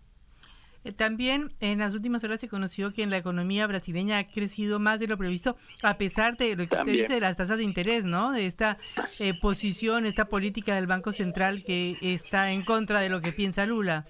Eh, 0.84 0.92
también 0.92 1.54
en 1.60 1.80
las 1.80 1.94
últimas 1.94 2.24
horas 2.24 2.40
se 2.40 2.48
conoció 2.48 2.94
que 2.94 3.04
en 3.04 3.10
la 3.10 3.18
economía 3.18 3.68
brasileña 3.68 4.18
ha 4.18 4.28
crecido 4.28 4.80
más 4.80 5.00
de 5.00 5.08
lo 5.08 5.18
previsto, 5.18 5.56
a 5.84 5.98
pesar 5.98 6.38
de 6.38 6.56
lo 6.56 6.68
que 6.68 6.76
usted 6.76 6.92
dice 6.92 7.14
de 7.16 7.20
las 7.20 7.38
tasas 7.38 7.58
de 7.58 7.64
interés, 7.64 8.06
¿no? 8.06 8.32
De 8.32 8.46
esta 8.46 8.78
eh, 9.20 9.34
posición, 9.34 10.06
esta 10.06 10.26
política 10.26 10.76
del 10.76 10.88
Banco 10.88 11.14
Central 11.14 11.64
que 11.64 11.98
está 12.02 12.52
en 12.52 12.64
contra 12.64 13.00
de 13.00 13.10
lo 13.10 13.22
que 13.22 13.32
piensa 13.32 13.66
Lula. 13.66 14.06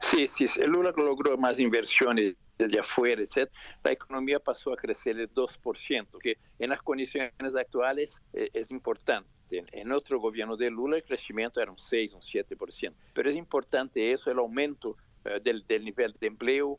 Sí, 0.00 0.26
sí, 0.26 0.46
Lula 0.66 0.92
logró 0.96 1.36
más 1.36 1.60
inversiones 1.60 2.34
desde 2.56 2.78
afuera, 2.78 3.22
etc. 3.22 3.50
La 3.82 3.92
economía 3.92 4.38
pasó 4.38 4.72
a 4.72 4.76
crecer 4.76 5.18
el 5.18 5.32
2%, 5.32 6.18
que 6.20 6.36
en 6.58 6.70
las 6.70 6.80
condiciones 6.82 7.32
actuales 7.54 8.20
eh, 8.32 8.50
es 8.52 8.70
importante. 8.70 9.28
En, 9.50 9.92
otro 9.92 10.20
gobierno 10.20 10.56
de 10.56 10.70
Lula 10.70 10.96
el 10.96 11.04
crecimiento 11.04 11.60
era 11.60 11.70
un 11.70 11.78
6, 11.78 12.14
un 12.14 12.20
7%. 12.20 12.92
Pero 13.12 13.30
es 13.30 13.36
importante 13.36 14.12
eso, 14.12 14.30
el 14.30 14.38
aumento 14.38 14.96
eh, 15.24 15.40
del, 15.42 15.66
del, 15.66 15.84
nivel 15.84 16.14
de 16.20 16.26
empleo. 16.26 16.78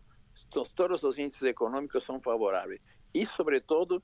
todos 0.49 1.03
los 1.03 1.17
índices 1.17 1.43
económicos 1.43 2.03
son 2.03 2.21
favorables. 2.21 2.81
Y 3.13 3.25
sobre 3.25 3.61
todo, 3.61 4.01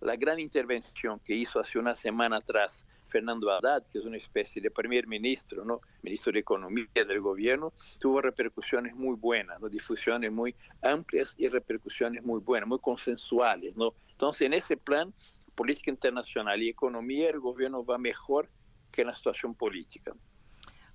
la 0.00 0.16
gran 0.16 0.40
intervención 0.40 1.20
que 1.20 1.34
hizo 1.34 1.60
hace 1.60 1.78
una 1.78 1.94
semana 1.94 2.38
atrás 2.38 2.86
Fernando 3.14 3.48
Haddad, 3.48 3.84
que 3.92 3.98
es 3.98 4.04
una 4.04 4.16
especie 4.16 4.60
de 4.60 4.72
primer 4.72 5.06
ministro, 5.06 5.64
¿no? 5.64 5.80
ministro 6.02 6.32
de 6.32 6.40
Economía 6.40 6.88
del 6.94 7.20
gobierno, 7.20 7.72
tuvo 8.00 8.20
repercusiones 8.20 8.92
muy 8.96 9.14
buenas, 9.14 9.60
¿no? 9.60 9.68
difusiones 9.68 10.32
muy 10.32 10.52
amplias 10.82 11.36
y 11.38 11.48
repercusiones 11.48 12.24
muy 12.24 12.40
buenas, 12.40 12.68
muy 12.68 12.80
consensuales. 12.80 13.76
¿no? 13.76 13.94
Entonces, 14.10 14.42
en 14.42 14.54
ese 14.54 14.76
plan, 14.76 15.14
política 15.54 15.90
internacional 15.90 16.62
y 16.62 16.68
economía, 16.68 17.30
el 17.30 17.40
gobierno 17.40 17.84
va 17.84 17.98
mejor 17.98 18.48
que 18.90 19.02
en 19.02 19.08
la 19.08 19.14
situación 19.14 19.54
política. 19.54 20.12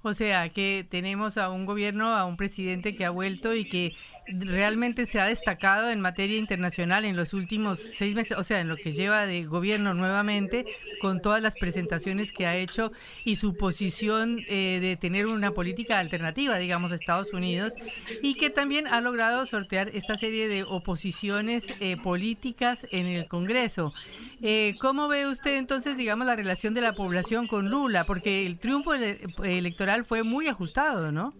O 0.01 0.13
sea, 0.13 0.49
que 0.49 0.87
tenemos 0.89 1.37
a 1.37 1.49
un 1.49 1.65
gobierno, 1.65 2.15
a 2.15 2.25
un 2.25 2.37
presidente 2.37 2.95
que 2.95 3.03
ha 3.03 3.09
vuelto 3.09 3.53
y 3.53 3.65
que 3.65 3.93
realmente 4.27 5.05
se 5.05 5.19
ha 5.19 5.25
destacado 5.25 5.89
en 5.89 6.01
materia 6.01 6.37
internacional 6.37 7.05
en 7.05 7.15
los 7.15 7.33
últimos 7.33 7.79
seis 7.93 8.15
meses, 8.15 8.37
o 8.37 8.43
sea, 8.43 8.59
en 8.59 8.67
lo 8.67 8.77
que 8.77 8.91
lleva 8.91 9.25
de 9.25 9.43
gobierno 9.43 9.93
nuevamente, 9.93 10.65
con 11.01 11.21
todas 11.21 11.41
las 11.41 11.55
presentaciones 11.55 12.31
que 12.31 12.45
ha 12.45 12.55
hecho 12.55 12.91
y 13.25 13.37
su 13.37 13.55
posición 13.55 14.39
eh, 14.47 14.79
de 14.81 14.97
tener 14.97 15.27
una 15.27 15.51
política 15.51 15.99
alternativa, 15.99 16.57
digamos, 16.57 16.91
a 16.91 16.95
Estados 16.95 17.33
Unidos, 17.33 17.73
y 18.21 18.35
que 18.35 18.49
también 18.49 18.87
ha 18.87 19.01
logrado 19.01 19.45
sortear 19.45 19.89
esta 19.93 20.17
serie 20.17 20.47
de 20.47 20.63
oposiciones 20.63 21.73
eh, 21.79 21.97
políticas 21.97 22.85
en 22.91 23.07
el 23.07 23.27
Congreso. 23.27 23.93
Eh, 24.41 24.75
¿Cómo 24.79 25.07
ve 25.07 25.27
usted 25.27 25.57
entonces, 25.57 25.97
digamos, 25.97 26.27
la 26.27 26.35
relación 26.35 26.73
de 26.73 26.81
la 26.81 26.93
población 26.93 27.47
con 27.47 27.69
Lula? 27.69 28.05
Porque 28.05 28.45
el 28.45 28.59
triunfo 28.59 28.93
electoral 28.93 30.05
fue 30.05 30.23
muy 30.23 30.47
ajustado, 30.47 31.11
¿no? 31.11 31.33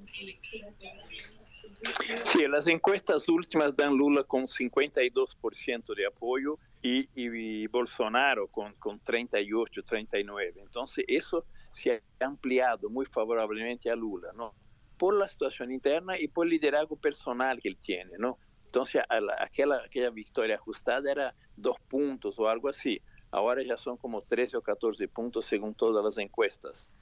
Sí, 2.26 2.46
las 2.48 2.68
encuestas 2.68 3.30
últimas 3.30 3.76
dan 3.76 3.96
Lula 3.96 4.24
con 4.24 4.48
52% 4.48 5.96
de 5.96 6.06
apoyo 6.06 6.58
y, 6.82 7.08
y, 7.16 7.68
Bolsonaro 7.68 8.48
con, 8.48 8.74
con 8.76 9.00
38, 9.00 9.84
39. 9.84 10.54
Entonces 10.58 11.06
eso 11.08 11.46
se 11.72 11.94
ha 12.20 12.26
ampliado 12.26 12.90
muy 12.90 13.06
favorablemente 13.06 13.90
a 13.90 13.96
Lula, 13.96 14.30
¿no? 14.36 14.54
Por 14.98 15.14
la 15.16 15.28
situación 15.28 15.72
interna 15.72 16.20
y 16.20 16.28
por 16.28 16.46
el 16.46 16.52
liderazgo 16.52 16.98
personal 16.98 17.60
que 17.60 17.70
él 17.70 17.78
tiene, 17.78 18.18
¿no? 18.18 18.38
Entonces 18.66 19.02
aquella, 19.40 19.82
aquella 19.84 20.10
victoria 20.10 20.56
ajustada 20.56 21.10
era 21.12 21.34
dos 21.56 21.78
puntos 21.88 22.38
o 22.38 22.48
algo 22.48 22.70
así. 22.70 23.02
Ahora 23.32 23.64
ya 23.64 23.78
son 23.78 23.98
como 23.98 24.22
13 24.22 24.58
o 24.58 24.62
14 24.62 25.08
puntos 25.08 25.46
según 25.46 25.74
todas 25.74 26.04
las 26.04 26.18
encuestas. 26.18 26.94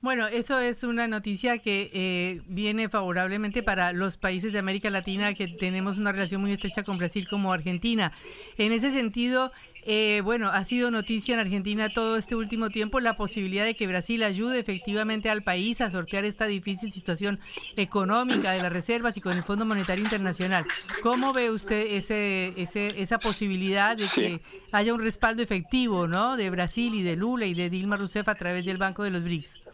Bueno, 0.00 0.28
eso 0.28 0.60
es 0.60 0.84
una 0.84 1.08
noticia 1.08 1.58
que 1.58 1.90
eh, 1.92 2.42
viene 2.46 2.88
favorablemente 2.88 3.64
para 3.64 3.92
los 3.92 4.16
países 4.16 4.52
de 4.52 4.60
América 4.60 4.90
Latina 4.90 5.34
que 5.34 5.48
tenemos 5.48 5.96
una 5.96 6.12
relación 6.12 6.40
muy 6.40 6.52
estrecha 6.52 6.84
con 6.84 6.98
Brasil 6.98 7.26
como 7.28 7.52
Argentina. 7.52 8.12
En 8.58 8.70
ese 8.70 8.90
sentido, 8.90 9.50
eh, 9.84 10.20
bueno, 10.22 10.50
ha 10.50 10.62
sido 10.62 10.92
noticia 10.92 11.34
en 11.34 11.40
Argentina 11.40 11.88
todo 11.88 12.16
este 12.16 12.36
último 12.36 12.70
tiempo 12.70 13.00
la 13.00 13.16
posibilidad 13.16 13.64
de 13.64 13.74
que 13.74 13.88
Brasil 13.88 14.22
ayude 14.22 14.60
efectivamente 14.60 15.30
al 15.30 15.42
país 15.42 15.80
a 15.80 15.90
sortear 15.90 16.24
esta 16.24 16.46
difícil 16.46 16.92
situación 16.92 17.40
económica 17.76 18.52
de 18.52 18.62
las 18.62 18.72
reservas 18.72 19.16
y 19.16 19.20
con 19.20 19.36
el 19.36 19.42
Fondo 19.42 19.64
Monetario 19.64 20.04
Internacional. 20.04 20.64
¿Cómo 21.02 21.32
ve 21.32 21.50
usted 21.50 21.96
ese, 21.96 22.52
ese, 22.56 23.02
esa 23.02 23.18
posibilidad 23.18 23.96
de 23.96 24.06
que 24.06 24.42
haya 24.70 24.94
un 24.94 25.00
respaldo 25.00 25.42
efectivo 25.42 26.06
¿no? 26.06 26.36
de 26.36 26.50
Brasil 26.50 26.94
y 26.94 27.02
de 27.02 27.16
Lula 27.16 27.46
y 27.46 27.54
de 27.54 27.68
Dilma 27.68 27.96
Rousseff 27.96 28.28
a 28.28 28.36
través 28.36 28.64
del 28.64 28.78
Banco 28.78 29.02
de 29.02 29.10
los 29.10 29.24
BRICS? 29.24 29.67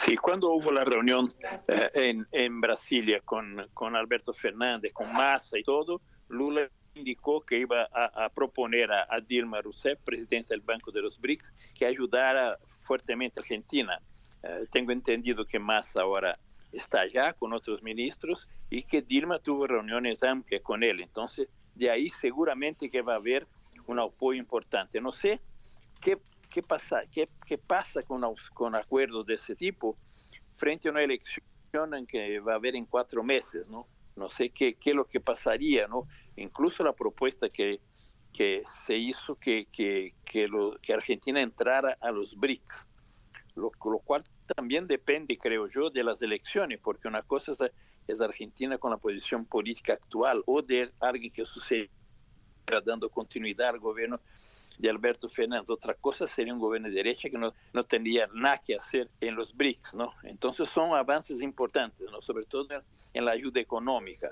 Sí, 0.00 0.16
cuando 0.16 0.48
hubo 0.54 0.72
la 0.72 0.82
reunión 0.82 1.28
eh, 1.68 1.90
en, 1.92 2.26
en, 2.32 2.58
Brasilia 2.58 3.20
con, 3.20 3.68
con, 3.74 3.94
Alberto 3.94 4.32
Fernández, 4.32 4.94
con 4.94 5.12
Massa 5.12 5.58
y 5.58 5.62
todo, 5.62 6.00
Lula 6.28 6.70
indicó 6.94 7.42
que 7.42 7.58
iba 7.58 7.86
a, 7.92 8.24
a 8.24 8.28
proponer 8.30 8.90
a, 8.90 9.06
a, 9.10 9.20
Dilma 9.20 9.60
Rousseff, 9.60 10.00
presidenta 10.02 10.54
del 10.54 10.62
Banco 10.62 10.90
de 10.90 11.02
los 11.02 11.20
BRICS, 11.20 11.52
que 11.74 11.84
ayudara 11.84 12.56
fuertemente 12.82 13.40
a 13.40 13.42
Argentina. 13.42 14.00
Eh, 14.42 14.64
tengo 14.72 14.90
entendido 14.92 15.44
que 15.44 15.58
Massa 15.58 16.00
ahora 16.00 16.38
está 16.72 17.00
allá 17.00 17.34
con 17.34 17.52
otros 17.52 17.82
ministros 17.82 18.48
y 18.70 18.84
que 18.84 19.02
Dilma 19.02 19.38
tuvo 19.38 19.66
reuniones 19.66 20.22
amplias 20.22 20.62
con 20.62 20.82
él. 20.82 21.00
Entonces, 21.00 21.46
de 21.74 21.90
ahí 21.90 22.08
seguramente 22.08 22.88
que 22.88 23.02
va 23.02 23.12
a 23.12 23.16
haber 23.16 23.46
un 23.86 23.98
apoyo 23.98 24.38
importante. 24.38 24.98
No 24.98 25.12
sé 25.12 25.40
qué 26.00 26.16
¿qué 26.50 26.62
pasa, 26.62 27.02
qué, 27.10 27.28
qué 27.46 27.56
pasa 27.56 28.02
con, 28.02 28.22
con 28.52 28.74
acuerdos 28.74 29.24
de 29.24 29.34
ese 29.34 29.54
tipo 29.56 29.96
frente 30.56 30.88
a 30.88 30.90
una 30.90 31.02
elección 31.02 31.42
en 31.94 32.06
que 32.06 32.40
va 32.40 32.52
a 32.52 32.56
haber 32.56 32.76
en 32.76 32.84
cuatro 32.84 33.22
meses, 33.22 33.66
¿no? 33.68 33.86
No 34.16 34.28
sé 34.28 34.50
qué, 34.50 34.74
qué 34.74 34.90
es 34.90 34.96
lo 34.96 35.06
que 35.06 35.20
pasaría, 35.20 35.86
¿no? 35.86 36.06
Incluso 36.36 36.84
la 36.84 36.92
propuesta 36.92 37.48
que, 37.48 37.80
que 38.32 38.62
se 38.66 38.96
hizo 38.96 39.36
que, 39.36 39.66
que, 39.72 40.14
que, 40.24 40.48
lo, 40.48 40.76
que 40.82 40.92
Argentina 40.92 41.40
entrara 41.40 41.96
a 42.00 42.10
los 42.10 42.36
BRICS, 42.36 42.86
lo, 43.54 43.70
lo, 43.84 43.98
cual 44.00 44.24
también 44.56 44.86
depende, 44.86 45.38
creo 45.38 45.68
yo, 45.68 45.90
de 45.90 46.04
las 46.04 46.20
elecciones, 46.22 46.80
porque 46.82 47.08
una 47.08 47.22
cosa 47.22 47.52
es, 47.52 47.58
es 48.08 48.20
Argentina 48.20 48.78
con 48.78 48.90
la 48.90 48.98
posición 48.98 49.46
política 49.46 49.94
actual 49.94 50.42
o 50.46 50.60
de 50.60 50.92
alguien 51.00 51.32
que 51.32 51.44
suceda 51.44 51.88
dando 52.84 53.08
continuidad 53.08 53.70
al 53.70 53.80
gobierno 53.80 54.20
de 54.80 54.88
Alberto 54.88 55.28
Fernández. 55.28 55.68
Otra 55.68 55.94
cosa 55.94 56.26
sería 56.26 56.54
un 56.54 56.58
gobierno 56.58 56.88
de 56.88 56.94
derecha 56.94 57.28
que 57.28 57.38
no, 57.38 57.52
no 57.72 57.84
tendría 57.84 58.28
nada 58.32 58.60
que 58.64 58.74
hacer 58.74 59.10
en 59.20 59.36
los 59.36 59.54
BRICS, 59.54 59.94
¿no? 59.94 60.10
Entonces 60.22 60.68
son 60.68 60.94
avances 60.94 61.42
importantes, 61.42 62.10
¿no? 62.10 62.20
Sobre 62.22 62.46
todo 62.46 62.68
en 63.12 63.24
la 63.24 63.32
ayuda 63.32 63.60
económica, 63.60 64.30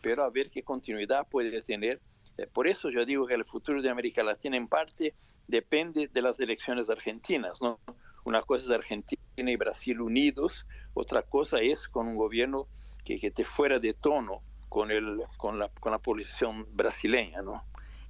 pero 0.00 0.24
a 0.24 0.30
ver 0.30 0.48
qué 0.50 0.62
continuidad 0.62 1.26
puede 1.28 1.60
tener. 1.62 2.00
Eh, 2.38 2.46
por 2.46 2.66
eso 2.66 2.90
yo 2.90 3.04
digo 3.04 3.26
que 3.26 3.34
el 3.34 3.44
futuro 3.44 3.82
de 3.82 3.90
América 3.90 4.22
Latina 4.22 4.56
en 4.56 4.68
parte 4.68 5.12
depende 5.46 6.08
de 6.12 6.22
las 6.22 6.40
elecciones 6.40 6.88
argentinas, 6.88 7.60
¿no? 7.60 7.78
Una 8.24 8.40
cosa 8.40 8.64
es 8.64 8.70
Argentina 8.70 9.20
y 9.36 9.56
Brasil 9.56 10.00
unidos, 10.00 10.66
otra 10.94 11.22
cosa 11.22 11.58
es 11.60 11.88
con 11.88 12.08
un 12.08 12.16
gobierno 12.16 12.68
que, 13.04 13.18
que 13.18 13.26
esté 13.26 13.44
fuera 13.44 13.78
de 13.78 13.92
tono 13.92 14.40
con, 14.70 14.90
el, 14.90 15.22
con, 15.36 15.58
la, 15.58 15.68
con 15.68 15.92
la 15.92 15.98
posición 15.98 16.66
brasileña, 16.74 17.42
¿no? 17.42 17.62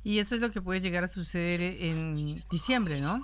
Y 0.04 0.18
eso 0.18 0.34
es 0.34 0.42
lo 0.42 0.50
que 0.50 0.60
puede 0.60 0.80
llegar 0.80 1.02
a 1.02 1.08
suceder 1.08 1.62
en 1.62 2.44
diciembre, 2.50 3.00
¿no? 3.00 3.22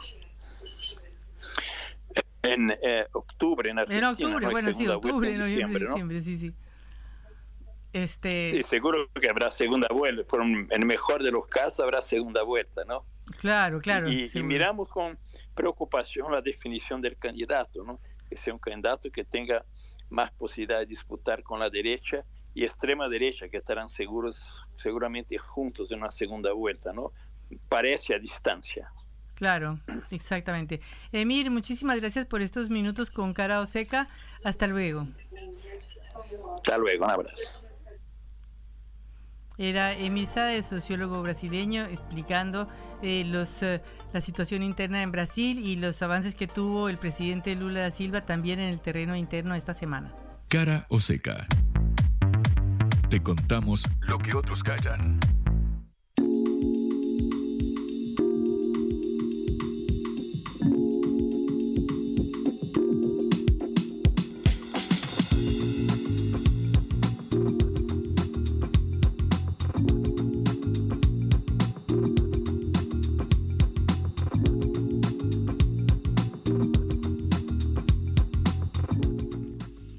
En 2.42 2.70
eh, 2.82 3.06
octubre, 3.12 3.70
en 3.70 3.78
Argentina. 3.78 4.08
En 4.08 4.14
octubre, 4.14 4.46
¿no? 4.46 4.50
bueno, 4.50 4.72
sí, 4.72 4.88
octubre, 4.88 5.36
noviembre, 5.36 5.86
diciembre, 5.86 6.20
sí, 6.22 6.38
sí. 6.38 6.54
Este... 7.92 8.52
Sí, 8.52 8.62
seguro 8.62 9.10
que 9.20 9.28
habrá 9.28 9.50
segunda 9.50 9.88
vuelta. 9.92 10.24
Por 10.24 10.40
un, 10.40 10.68
en 10.70 10.82
el 10.82 10.86
mejor 10.86 11.22
de 11.22 11.30
los 11.30 11.46
casos 11.48 11.80
habrá 11.80 12.00
segunda 12.00 12.42
vuelta, 12.42 12.82
¿no? 12.86 13.04
Claro, 13.38 13.80
claro. 13.80 14.10
Y, 14.10 14.30
y, 14.32 14.42
miramos 14.42 14.88
con 14.88 15.18
preocupación 15.54 16.32
la 16.32 16.40
definición 16.40 17.02
del 17.02 17.18
candidato, 17.18 17.84
¿no? 17.84 18.00
Que 18.28 18.38
sea 18.38 18.54
un 18.54 18.58
candidato 18.58 19.10
que 19.10 19.24
tenga 19.24 19.66
más 20.08 20.30
posibilidad 20.32 20.78
de 20.78 20.86
disputar 20.86 21.42
con 21.42 21.60
la 21.60 21.68
derecha 21.68 22.24
y 22.54 22.64
extrema 22.64 23.06
derecha 23.08 23.50
que 23.50 23.58
estarán 23.58 23.90
seguros 23.90 24.42
seguramente 24.80 25.38
juntos 25.38 25.90
en 25.90 25.98
una 25.98 26.10
segunda 26.10 26.52
vuelta, 26.52 26.92
¿no? 26.92 27.12
Parece 27.68 28.14
a 28.14 28.18
distancia. 28.18 28.90
Claro, 29.34 29.80
exactamente. 30.10 30.80
Emir, 31.12 31.50
muchísimas 31.50 31.98
gracias 32.00 32.26
por 32.26 32.42
estos 32.42 32.70
minutos 32.70 33.10
con 33.10 33.32
cara 33.32 33.60
o 33.60 33.66
seca. 33.66 34.08
Hasta 34.44 34.66
luego. 34.66 35.06
Hasta 36.56 36.78
luego, 36.78 37.04
un 37.04 37.10
abrazo. 37.10 37.60
Era 39.56 39.92
Emir 39.92 40.26
Sade, 40.26 40.62
sociólogo 40.62 41.20
brasileño, 41.22 41.84
explicando 41.84 42.68
eh, 43.02 43.24
los, 43.26 43.62
eh, 43.62 43.82
la 44.12 44.22
situación 44.22 44.62
interna 44.62 45.02
en 45.02 45.12
Brasil 45.12 45.58
y 45.58 45.76
los 45.76 46.00
avances 46.00 46.34
que 46.34 46.46
tuvo 46.46 46.88
el 46.88 46.96
presidente 46.96 47.54
Lula 47.54 47.80
da 47.80 47.90
Silva 47.90 48.24
también 48.24 48.58
en 48.58 48.68
el 48.68 48.80
terreno 48.80 49.16
interno 49.16 49.54
esta 49.54 49.74
semana. 49.74 50.14
Cara 50.48 50.86
o 50.88 50.98
seca. 50.98 51.46
Te 53.10 53.20
contamos 53.20 53.82
lo 54.02 54.18
que 54.18 54.36
otros 54.36 54.62
callan. 54.62 55.18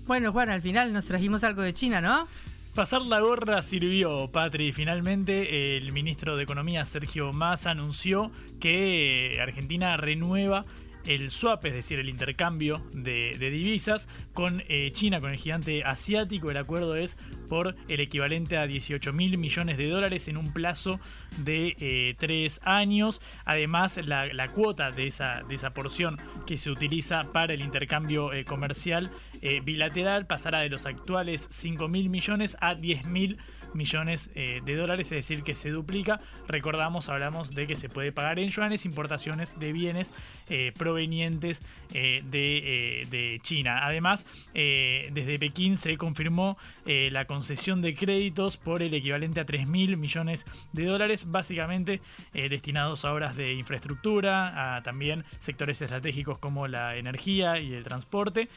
Bueno, 0.07 0.31
Juan, 0.31 0.49
al 0.49 0.61
final 0.61 0.93
nos 0.93 1.05
trajimos 1.05 1.43
algo 1.43 1.61
de 1.61 1.73
China, 1.73 1.99
¿no? 1.99 2.27
Pasar 2.75 3.01
la 3.01 3.19
gorra 3.19 3.61
sirvió, 3.61 4.31
Patri. 4.31 4.71
Finalmente, 4.71 5.75
el 5.75 5.91
ministro 5.91 6.37
de 6.37 6.43
Economía, 6.43 6.85
Sergio 6.85 7.33
Massa, 7.33 7.71
anunció 7.71 8.31
que 8.61 9.37
Argentina 9.41 9.97
renueva 9.97 10.63
el 11.05 11.31
swap, 11.31 11.65
es 11.65 11.73
decir, 11.73 11.99
el 11.99 12.09
intercambio 12.09 12.81
de, 12.93 13.35
divisas 13.37 14.07
con 14.33 14.63
eh, 14.67 14.91
China, 14.93 15.19
con 15.19 15.31
el 15.31 15.37
gigante 15.37 15.83
asiático. 15.83 16.49
El 16.49 16.57
acuerdo 16.57 16.95
es 16.95 17.17
por 17.49 17.75
el 17.87 17.99
equivalente 17.99 18.57
a 18.57 18.67
18 18.67 19.11
mil 19.13 19.37
millones 19.37 19.77
de 19.77 19.89
dólares 19.89 20.27
en 20.27 20.37
un 20.37 20.53
plazo 20.53 20.99
de 21.37 21.75
eh, 21.79 22.15
tres 22.17 22.61
años. 22.63 23.21
Además, 23.45 23.99
la, 24.05 24.47
cuota 24.53 24.91
de 24.91 25.07
esa, 25.07 25.43
de 25.47 25.55
esa 25.55 25.73
porción 25.73 26.17
que 26.45 26.57
se 26.57 26.71
utiliza 26.71 27.31
para 27.31 27.53
el 27.53 27.61
intercambio 27.61 28.33
eh, 28.33 28.45
comercial 28.45 29.11
eh, 29.41 29.61
bilateral 29.63 30.27
pasará 30.27 30.59
de 30.59 30.69
los 30.69 30.85
actuales 30.85 31.47
5 31.49 31.87
mil 31.87 32.09
millones 32.09 32.57
a 32.61 32.75
10 32.75 33.05
mil 33.05 33.37
millones 33.73 34.29
eh, 34.35 34.61
de 34.65 34.75
dólares, 34.75 35.07
es 35.07 35.27
decir, 35.27 35.43
que 35.43 35.55
se 35.55 35.69
duplica. 35.69 36.19
Recordamos, 36.47 37.09
hablamos 37.09 37.55
de 37.55 37.67
que 37.67 37.75
se 37.75 37.89
puede 37.89 38.11
pagar 38.11 38.37
en 38.37 38.49
yuanes 38.49 38.85
importaciones 38.85 39.57
de 39.59 39.71
bienes 39.71 40.13
eh, 40.49 40.73
provenientes 40.77 41.61
de, 41.91 43.39
China. 43.43 43.85
Además, 43.85 44.25
desde 44.53 45.39
Pekín 45.39 45.75
se 45.75 45.97
confirmó 45.97 46.57
la 46.85 47.25
concesión 47.25 47.81
de 47.81 47.95
créditos 47.95 48.55
por 48.55 48.81
el 48.81 48.93
equivalente 48.93 49.41
a 49.41 49.45
3 49.45 49.67
mil 49.67 49.97
millones 49.97 50.45
de 50.71 50.85
dólares, 50.85 51.29
básicamente 51.29 52.01
destinados 52.33 53.03
a 53.03 53.13
obras 53.13 53.35
de 53.35 53.53
infraestructura, 53.53 54.75
a 54.75 54.83
también 54.83 55.25
sectores 55.39 55.81
estratégicos 55.81 56.39
como 56.39 56.67
la 56.67 56.95
energía 56.95 57.59
y 57.59 57.73
el 57.73 57.83
transporte. 57.83 58.47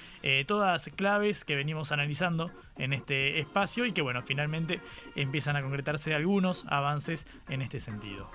Claves 0.95 1.45
que 1.45 1.57
venimos 1.57 1.93
analizando 1.93 2.51
en 2.77 2.93
este 2.93 3.39
espacio 3.39 3.87
y 3.87 3.93
que 3.93 4.03
bueno, 4.03 4.23
finalmente 4.23 4.81
empiezan 5.15 5.57
a 5.57 5.63
concretarse 5.63 6.15
algunos 6.15 6.65
avances 6.69 7.27
en 7.49 7.63
este 7.63 7.79
sentido. 7.79 8.31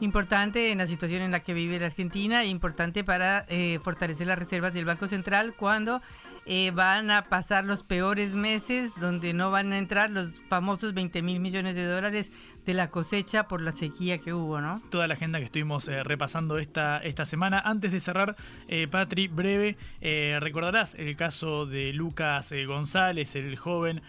Importante 0.00 0.72
en 0.72 0.78
la 0.78 0.86
situación 0.86 1.20
en 1.20 1.30
la 1.30 1.40
que 1.40 1.52
vive 1.52 1.78
la 1.78 1.86
Argentina, 1.86 2.44
importante 2.44 3.04
para 3.04 3.44
eh, 3.48 3.78
fortalecer 3.82 4.26
las 4.26 4.38
reservas 4.38 4.72
del 4.72 4.86
Banco 4.86 5.08
Central 5.08 5.54
cuando 5.54 6.00
eh, 6.46 6.70
van 6.70 7.10
a 7.10 7.24
pasar 7.24 7.66
los 7.66 7.82
peores 7.82 8.34
meses 8.34 8.92
donde 8.98 9.34
no 9.34 9.50
van 9.50 9.72
a 9.72 9.78
entrar 9.78 10.10
los 10.10 10.40
famosos 10.48 10.94
20 10.94 11.20
mil 11.20 11.38
millones 11.38 11.76
de 11.76 11.84
dólares 11.84 12.32
de 12.70 12.74
la 12.74 12.88
cosecha 12.88 13.48
por 13.48 13.62
la 13.62 13.72
sequía 13.72 14.18
que 14.18 14.32
hubo, 14.32 14.60
¿no? 14.60 14.80
Toda 14.90 15.08
la 15.08 15.14
agenda 15.14 15.40
que 15.40 15.46
estuvimos 15.46 15.88
eh, 15.88 16.04
repasando 16.04 16.56
esta, 16.56 16.98
esta 16.98 17.24
semana. 17.24 17.58
Antes 17.58 17.90
de 17.90 17.98
cerrar, 17.98 18.36
eh, 18.68 18.86
Patri, 18.88 19.26
breve, 19.26 19.76
eh, 20.00 20.38
recordarás 20.38 20.94
el 20.94 21.16
caso 21.16 21.66
de 21.66 21.92
Lucas 21.92 22.54
González, 22.68 23.34
el 23.34 23.56
joven 23.56 24.02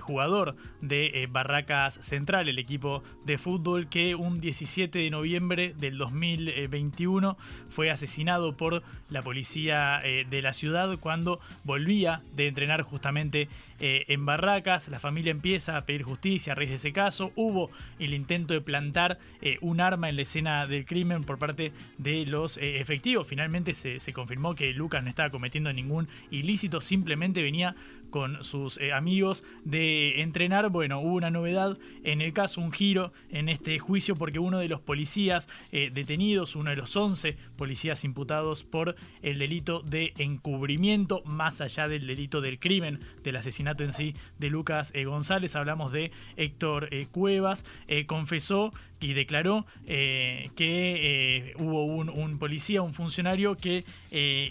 jugador 0.00 0.56
de 0.80 1.28
Barracas 1.30 1.94
Central, 1.94 2.48
el 2.48 2.58
equipo 2.58 3.04
de 3.24 3.38
fútbol 3.38 3.88
que 3.88 4.16
un 4.16 4.40
17 4.40 4.98
de 4.98 5.10
noviembre 5.10 5.74
del 5.78 5.96
2021 5.96 7.36
fue 7.68 7.90
asesinado 7.92 8.56
por 8.56 8.82
la 9.08 9.22
policía 9.22 10.02
de 10.02 10.42
la 10.42 10.52
ciudad 10.52 10.98
cuando 10.98 11.38
volvía 11.62 12.22
de 12.34 12.48
entrenar 12.48 12.82
justamente 12.82 13.48
en 13.80 14.26
Barracas. 14.26 14.88
La 14.88 14.98
familia 14.98 15.30
empieza 15.30 15.76
a 15.76 15.80
pedir 15.82 16.02
justicia 16.02 16.52
a 16.52 16.56
raíz 16.56 16.70
de 16.70 16.76
ese 16.76 16.92
caso. 16.92 17.32
Hubo 17.34 17.70
el 17.98 18.14
intento 18.14 18.54
de 18.54 18.60
plantar 18.60 19.18
eh, 19.42 19.58
un 19.60 19.80
arma 19.80 20.08
en 20.08 20.16
la 20.16 20.22
escena 20.22 20.66
del 20.66 20.84
crimen 20.84 21.24
por 21.24 21.38
parte 21.38 21.72
de 21.98 22.26
los 22.26 22.56
eh, 22.56 22.80
efectivos. 22.80 23.26
Finalmente 23.26 23.74
se, 23.74 24.00
se 24.00 24.12
confirmó 24.12 24.54
que 24.54 24.72
Lucas 24.72 25.02
no 25.02 25.08
estaba 25.08 25.30
cometiendo 25.30 25.72
ningún 25.72 26.08
ilícito, 26.30 26.80
simplemente 26.80 27.42
venía 27.42 27.74
con 28.10 28.44
sus 28.44 28.78
eh, 28.78 28.92
amigos 28.92 29.44
de 29.64 30.20
entrenar. 30.20 30.68
Bueno, 30.70 31.00
hubo 31.00 31.14
una 31.14 31.30
novedad 31.30 31.78
en 32.04 32.20
el 32.20 32.32
caso, 32.32 32.60
un 32.60 32.72
giro 32.72 33.12
en 33.30 33.48
este 33.48 33.78
juicio 33.78 34.16
porque 34.16 34.38
uno 34.38 34.58
de 34.58 34.68
los 34.68 34.80
policías 34.80 35.48
eh, 35.72 35.90
detenidos, 35.92 36.56
uno 36.56 36.70
de 36.70 36.76
los 36.76 36.94
11 36.96 37.36
policías 37.56 38.04
imputados 38.04 38.64
por 38.64 38.96
el 39.22 39.38
delito 39.38 39.80
de 39.80 40.12
encubrimiento, 40.18 41.22
más 41.24 41.60
allá 41.60 41.88
del 41.88 42.06
delito 42.06 42.40
del 42.40 42.58
crimen, 42.58 43.00
del 43.22 43.36
asesinato 43.36 43.84
en 43.84 43.92
sí 43.92 44.14
de 44.38 44.50
Lucas 44.50 44.92
eh, 44.94 45.04
González, 45.04 45.56
hablamos 45.56 45.92
de 45.92 46.10
Héctor 46.36 46.90
Cuevas, 47.10 47.64
confesó 48.06 48.72
y 49.00 49.14
declaró 49.14 49.66
que 49.86 51.54
hubo 51.58 51.84
un, 51.84 52.08
un, 52.08 52.38
policía, 52.38 52.82
un 52.82 52.94
funcionario 52.94 53.56
que 53.56 53.84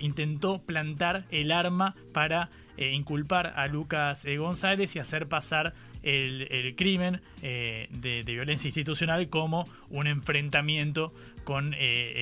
intentó 0.01 0.61
plantar 0.61 1.25
el 1.31 1.51
arma 1.51 1.93
para 2.13 2.49
eh, 2.79 2.93
inculpar 2.93 3.47
a 3.57 3.67
Lucas 3.67 4.23
eh, 4.23 4.37
González 4.37 4.95
y 4.95 4.99
hacer 4.99 5.27
pasar 5.27 5.73
el, 6.01 6.75
crimen 6.77 7.19
eh, 7.41 7.89
de, 7.91 8.23
violencia 8.23 8.69
institucional 8.69 9.27
como 9.27 9.67
un 9.89 10.07
enfrentamiento 10.07 11.13
con 11.43 11.73
eh, 11.73 11.77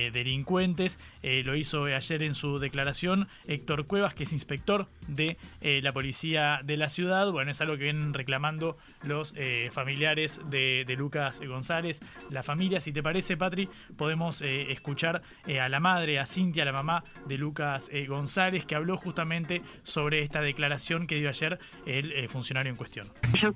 eh, 0.06 0.10
delincuentes. 0.12 0.98
lo 1.22 1.54
hizo 1.54 1.84
ayer 1.84 2.22
en 2.22 2.34
su 2.34 2.58
declaración 2.58 3.28
Héctor 3.46 3.86
Cuevas, 3.86 4.14
que 4.14 4.22
es 4.22 4.32
inspector 4.32 4.86
de 5.06 5.36
la 5.60 5.92
policía 5.92 6.60
de 6.64 6.76
la 6.76 6.88
ciudad. 6.88 7.30
Bueno, 7.30 7.50
es 7.50 7.60
algo 7.60 7.76
que 7.76 7.84
vienen 7.84 8.14
reclamando 8.14 8.78
los 9.02 9.34
familiares 9.70 10.40
de, 10.48 10.94
Lucas 10.96 11.40
González, 11.40 12.00
la 12.30 12.42
familia. 12.42 12.80
Si 12.80 12.92
te 12.92 13.02
parece, 13.02 13.36
Patri, 13.36 13.68
podemos 13.96 14.40
escuchar 14.42 15.22
a 15.60 15.68
la 15.68 15.80
madre, 15.80 16.18
a 16.18 16.26
Cintia, 16.26 16.64
la 16.64 16.72
mamá 16.72 17.04
de 17.26 17.36
Lucas 17.36 17.90
González, 18.06 18.64
que 18.64 18.74
habló 18.74 18.96
justamente 18.96 19.62
sobre 19.82 20.22
esta 20.22 20.40
declaración 20.40 21.06
que 21.06 21.16
dio 21.16 21.28
ayer 21.28 21.58
el 21.86 22.28
funcionario 22.28 22.70
en 22.70 22.76
cuestión 22.76 23.10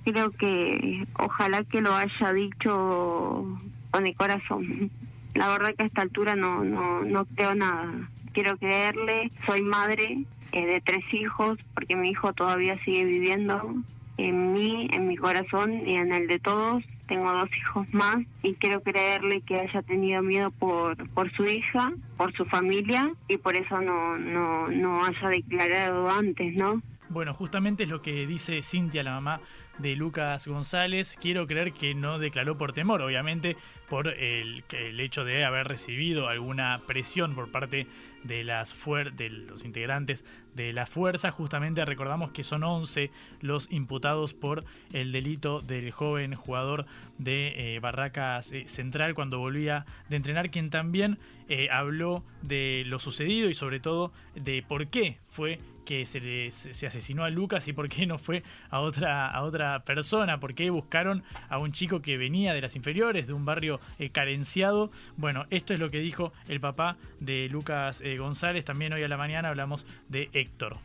creo 0.05 0.31
que 0.31 1.05
ojalá 1.19 1.65
que 1.65 1.81
lo 1.81 1.95
haya 1.95 2.33
dicho 2.33 3.47
con 3.93 4.07
el 4.07 4.17
corazón. 4.17 4.91
La 5.35 5.49
verdad 5.49 5.75
que 5.77 5.85
a 5.85 5.87
esta 5.87 6.03
altura 6.03 6.35
no, 6.35 6.65
no, 6.65 7.03
no 7.03 7.25
creo 7.27 7.55
nada. 7.55 7.93
Quiero 8.33 8.57
creerle, 8.57 9.31
soy 9.47 9.63
madre 9.63 10.25
eh, 10.53 10.67
de 10.67 10.81
tres 10.81 11.05
hijos, 11.13 11.59
porque 11.75 11.95
mi 11.95 12.11
hijo 12.11 12.33
todavía 12.33 12.83
sigue 12.85 13.05
viviendo 13.05 13.75
en 14.17 14.53
mí, 14.53 14.89
en 14.93 15.07
mi 15.07 15.17
corazón 15.17 15.87
y 15.87 15.97
en 15.97 16.13
el 16.13 16.27
de 16.27 16.39
todos. 16.39 16.83
Tengo 17.07 17.31
dos 17.33 17.51
hijos 17.57 17.87
más 17.93 18.19
y 18.43 18.55
quiero 18.55 18.83
creerle 18.83 19.43
que 19.43 19.61
haya 19.61 19.83
tenido 19.83 20.23
miedo 20.23 20.51
por, 20.51 20.97
por 21.11 21.31
su 21.33 21.45
hija, 21.45 21.93
por 22.17 22.33
su 22.33 22.47
familia 22.47 23.13
y 23.29 23.37
por 23.37 23.55
eso 23.55 23.81
no, 23.81 24.17
no, 24.17 24.69
no 24.69 25.05
haya 25.05 25.29
declarado 25.29 26.09
antes, 26.09 26.55
¿no? 26.55 26.81
Bueno, 27.11 27.35
justamente 27.35 27.83
es 27.83 27.91
lo 27.91 28.01
que 28.01 28.27
dice 28.27 28.63
Cintia, 28.63 29.03
la 29.03 29.13
mamá 29.13 29.41
de 29.83 29.97
Lucas 29.97 30.47
González. 30.47 31.19
Quiero 31.21 31.47
creer 31.47 31.73
que 31.73 31.95
no 31.95 32.19
declaró 32.19 32.57
por 32.57 32.73
temor, 32.73 33.03
obviamente, 33.03 33.57
por 33.89 34.09
el, 34.09 34.65
el 34.71 35.01
hecho 35.01 35.25
de 35.25 35.45
haber 35.45 35.69
recibido 35.69 36.29
alguna 36.29 36.81
presión 36.87 37.35
por 37.35 37.51
parte 37.51 37.87
de, 38.23 38.45
las 38.45 38.75
de 39.17 39.31
los 39.31 39.65
integrantes 39.65 40.25
de 40.55 40.73
la 40.73 40.87
fuerza. 40.87 41.31
Justamente 41.31 41.85
recordamos 41.85 42.33
que 42.33 42.43
son 42.43 42.65
11 42.65 43.11
los 43.41 43.71
imputados 43.71 44.35
por 44.35 44.65
el 44.93 45.13
delito 45.13 45.61
del 45.61 45.91
joven 45.91 46.35
jugador 46.35 46.87
de 47.19 47.75
eh, 47.75 47.81
Barracas 47.81 48.53
eh, 48.53 48.65
Central 48.67 49.15
cuando 49.15 49.39
volvía 49.39 49.87
de 50.09 50.17
entrenar, 50.17 50.51
quien 50.51 50.71
también 50.71 51.19
eh, 51.49 51.69
habló 51.71 52.25
de 52.43 52.85
lo 52.87 52.99
sucedido 52.99 53.49
y 53.49 53.55
sobre 53.55 53.81
todo 53.81 54.13
de 54.35 54.63
por 54.67 54.89
qué 54.89 55.19
fue 55.29 55.59
que 55.85 56.07
se, 56.07 56.51
se 56.53 56.87
asesinó 56.87 57.25
a 57.25 57.31
Lucas 57.31 57.67
y 57.67 57.73
por 57.73 57.89
qué 57.89 58.07
no 58.07 58.17
fue 58.17 58.45
a 58.71 58.79
otra, 58.79 59.29
a 59.29 59.43
otra 59.43 59.85
persona, 59.85 60.39
por 60.39 60.55
qué 60.55 60.71
buscaron 60.71 61.25
a 61.49 61.59
un 61.59 61.73
chico 61.73 62.01
que 62.01 62.17
venía 62.17 62.55
de 62.55 62.61
las 62.61 62.77
inferiores, 62.77 63.27
de 63.27 63.33
un 63.33 63.45
barrio 63.45 63.81
carenciado. 64.13 64.93
Bueno, 65.17 65.45
esto 65.51 65.75
es 65.75 65.81
lo 65.81 65.91
que 65.91 65.99
dijo 65.99 66.33
el 66.47 66.61
papá 66.61 66.99
de 67.19 67.49
Lucas 67.49 68.01
González. 68.17 68.65
También 68.65 68.93
hoy 68.93 69.03
a 69.03 69.09
la 69.09 69.17
mañana 69.17 69.49
hablamos 69.49 69.85
de 70.09 70.31
Héctor. 70.43 70.77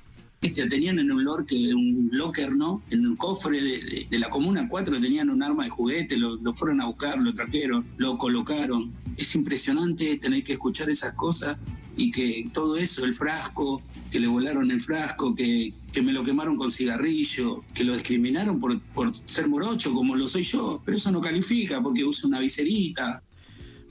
Este, 0.41 0.67
tenían 0.67 0.99
en 0.99 1.11
un 1.11 1.23
locker, 1.23 1.75
un 1.75 2.09
locker, 2.11 2.51
¿no? 2.55 2.83
En 2.91 3.07
un 3.07 3.15
cofre 3.15 3.59
de, 3.59 4.19
la 4.19 4.29
Comuna 4.29 4.67
4 4.69 5.01
tenían 5.01 5.31
un 5.31 5.41
arma 5.41 5.63
de 5.63 5.71
juguete, 5.71 6.15
lo, 6.15 6.37
fueron 6.53 6.79
a 6.79 6.85
buscar, 6.85 7.17
lo 7.19 7.33
trajeron, 7.33 7.85
lo 7.97 8.17
colocaron. 8.19 8.93
Es 9.17 9.33
impresionante 9.33 10.17
tener 10.17 10.43
que 10.43 10.53
escuchar 10.53 10.91
esas 10.91 11.13
cosas 11.13 11.57
y 11.95 12.11
que 12.11 12.49
todo 12.53 12.77
eso, 12.77 13.03
el 13.03 13.15
frasco, 13.15 13.81
que 14.11 14.19
le 14.19 14.27
volaron 14.27 14.69
el 14.69 14.79
frasco, 14.79 15.33
que, 15.33 15.73
que 15.91 16.03
me 16.03 16.13
lo 16.13 16.23
quemaron 16.23 16.55
con 16.55 16.69
cigarrillo, 16.69 17.61
que 17.73 17.83
lo 17.83 17.93
discriminaron 17.95 18.59
por, 18.59 18.79
por 18.93 19.15
ser 19.25 19.47
morocho 19.47 19.91
como 19.91 20.15
lo 20.15 20.27
soy 20.27 20.43
yo, 20.43 20.79
pero 20.85 20.97
eso 20.97 21.11
no 21.11 21.19
califica 21.19 21.81
porque 21.81 22.05
uso 22.05 22.27
una 22.27 22.39
viserita, 22.39 23.23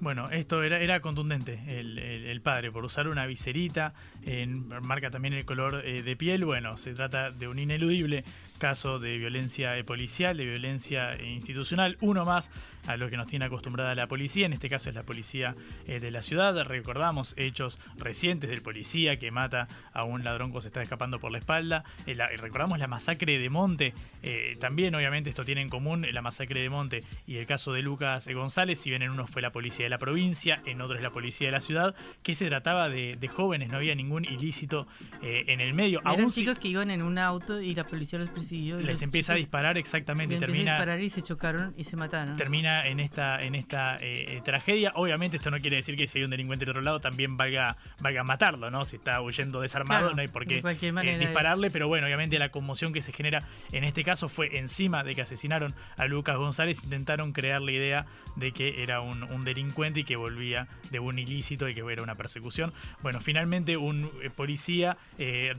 bueno, 0.00 0.28
esto 0.30 0.62
era, 0.62 0.80
era 0.80 1.00
contundente, 1.00 1.60
el, 1.68 2.40
padre, 2.42 2.70
por 2.70 2.84
usar 2.84 3.08
una 3.08 3.26
viserita, 3.26 3.94
en, 4.22 4.68
marca 4.82 5.10
también 5.10 5.34
el 5.34 5.44
color 5.44 5.82
eh, 5.84 6.02
de 6.02 6.16
piel. 6.16 6.44
Bueno, 6.44 6.76
se 6.76 6.94
trata 6.94 7.30
de 7.30 7.48
un 7.48 7.58
ineludible 7.58 8.24
caso 8.58 8.98
de 8.98 9.18
violencia 9.18 9.72
policial, 9.84 10.36
de 10.36 10.44
violencia 10.44 11.20
institucional, 11.22 11.96
uno 12.00 12.24
más 12.24 12.50
a 12.86 12.96
lo 12.96 13.10
que 13.10 13.16
nos 13.16 13.26
tiene 13.26 13.44
acostumbrada 13.44 13.94
la 13.94 14.06
policía, 14.06 14.46
en 14.46 14.52
este 14.52 14.68
caso 14.68 14.88
es 14.88 14.94
la 14.94 15.02
policía 15.02 15.54
eh, 15.86 16.00
de 16.00 16.10
la 16.10 16.22
ciudad. 16.22 16.56
Recordamos 16.64 17.34
hechos 17.36 17.78
recientes 17.96 18.50
del 18.50 18.62
policía 18.62 19.16
que 19.16 19.30
mata 19.30 19.68
a 19.92 20.04
un 20.04 20.24
ladrón 20.24 20.52
que 20.52 20.60
se 20.60 20.68
está 20.68 20.82
escapando 20.82 21.18
por 21.18 21.32
la 21.32 21.38
espalda. 21.38 21.84
Eh, 22.06 22.14
recordamos 22.36 22.78
la 22.78 22.86
masacre 22.86 23.38
de 23.38 23.50
Monte, 23.50 23.94
eh, 24.22 24.56
también 24.60 24.94
obviamente 24.94 25.30
esto 25.30 25.44
tiene 25.44 25.62
en 25.62 25.68
común 25.68 26.06
la 26.10 26.22
masacre 26.22 26.60
de 26.60 26.70
Monte 26.70 27.04
y 27.26 27.36
el 27.36 27.46
caso 27.46 27.72
de 27.72 27.82
Lucas 27.82 28.28
González, 28.28 28.78
si 28.78 28.90
bien 28.90 29.02
en 29.02 29.10
uno 29.10 29.26
fue 29.26 29.42
la 29.42 29.50
policía 29.50 29.86
de 29.86 29.90
la 29.90 29.98
provincia, 29.98 30.62
en 30.66 30.80
otro 30.80 30.96
es 30.96 31.02
la 31.02 31.10
policía 31.10 31.48
de 31.48 31.52
la 31.52 31.60
ciudad, 31.60 31.94
que 32.22 32.34
se 32.34 32.46
trataba 32.46 32.88
de, 32.88 33.16
jóvenes, 33.26 33.70
no 33.70 33.78
había 33.78 33.94
ningún 33.94 34.24
ilícito 34.24 34.86
en 35.20 35.60
el 35.60 35.74
medio. 35.74 36.00
Eran 36.00 36.20
Aún 36.20 36.30
chicos 36.30 36.60
que 36.60 36.68
iban 36.68 36.90
en 36.90 37.02
un 37.02 37.18
auto 37.18 37.60
y 37.60 37.74
la 37.74 37.84
policía 37.84 38.20
los 38.20 38.30
les 38.50 39.02
empieza 39.02 39.32
a 39.32 39.36
disparar 39.36 39.78
exactamente. 39.78 40.36
Termina, 40.38 40.72
a 40.72 40.74
disparar 40.74 41.00
y 41.00 41.10
se 41.10 41.22
chocaron 41.22 41.74
y 41.76 41.84
se 41.84 41.96
mataron. 41.96 42.36
Termina 42.36 42.86
en 42.86 43.00
esta, 43.00 43.42
en 43.42 43.54
esta 43.54 43.98
eh, 44.00 44.40
tragedia. 44.44 44.92
Obviamente 44.94 45.36
esto 45.36 45.50
no 45.50 45.58
quiere 45.58 45.76
decir 45.76 45.96
que 45.96 46.06
si 46.06 46.18
hay 46.18 46.24
un 46.24 46.30
delincuente 46.30 46.64
del 46.64 46.70
otro 46.70 46.82
lado 46.82 47.00
también 47.00 47.36
valga, 47.36 47.76
valga 48.00 48.24
matarlo, 48.24 48.70
¿no? 48.70 48.84
Si 48.84 48.96
está 48.96 49.20
huyendo 49.20 49.60
desarmado 49.60 50.14
no 50.14 50.20
hay 50.20 50.28
por 50.28 50.46
qué 50.46 50.62
eh, 50.64 51.18
dispararle, 51.18 51.70
pero 51.70 51.88
bueno, 51.88 52.06
obviamente 52.06 52.38
la 52.38 52.50
conmoción 52.50 52.92
que 52.92 53.02
se 53.02 53.12
genera 53.12 53.40
en 53.72 53.84
este 53.84 54.04
caso 54.04 54.28
fue 54.28 54.58
encima 54.58 55.04
de 55.04 55.14
que 55.14 55.22
asesinaron 55.22 55.74
a 55.96 56.06
Lucas 56.06 56.36
González, 56.36 56.82
intentaron 56.84 57.32
crear 57.32 57.60
la 57.60 57.72
idea 57.72 58.06
de 58.36 58.52
que 58.52 58.82
era 58.82 59.00
un, 59.00 59.26
delincuente 59.44 60.00
y 60.00 60.04
que 60.04 60.16
volvía 60.16 60.66
de 60.90 60.98
un 60.98 61.18
ilícito 61.18 61.68
y 61.68 61.74
que 61.74 61.82
era 61.88 62.02
una 62.02 62.16
persecución. 62.16 62.72
Bueno, 63.00 63.20
finalmente 63.20 63.76
un 63.76 64.10
eh, 64.22 64.30
policía 64.30 64.96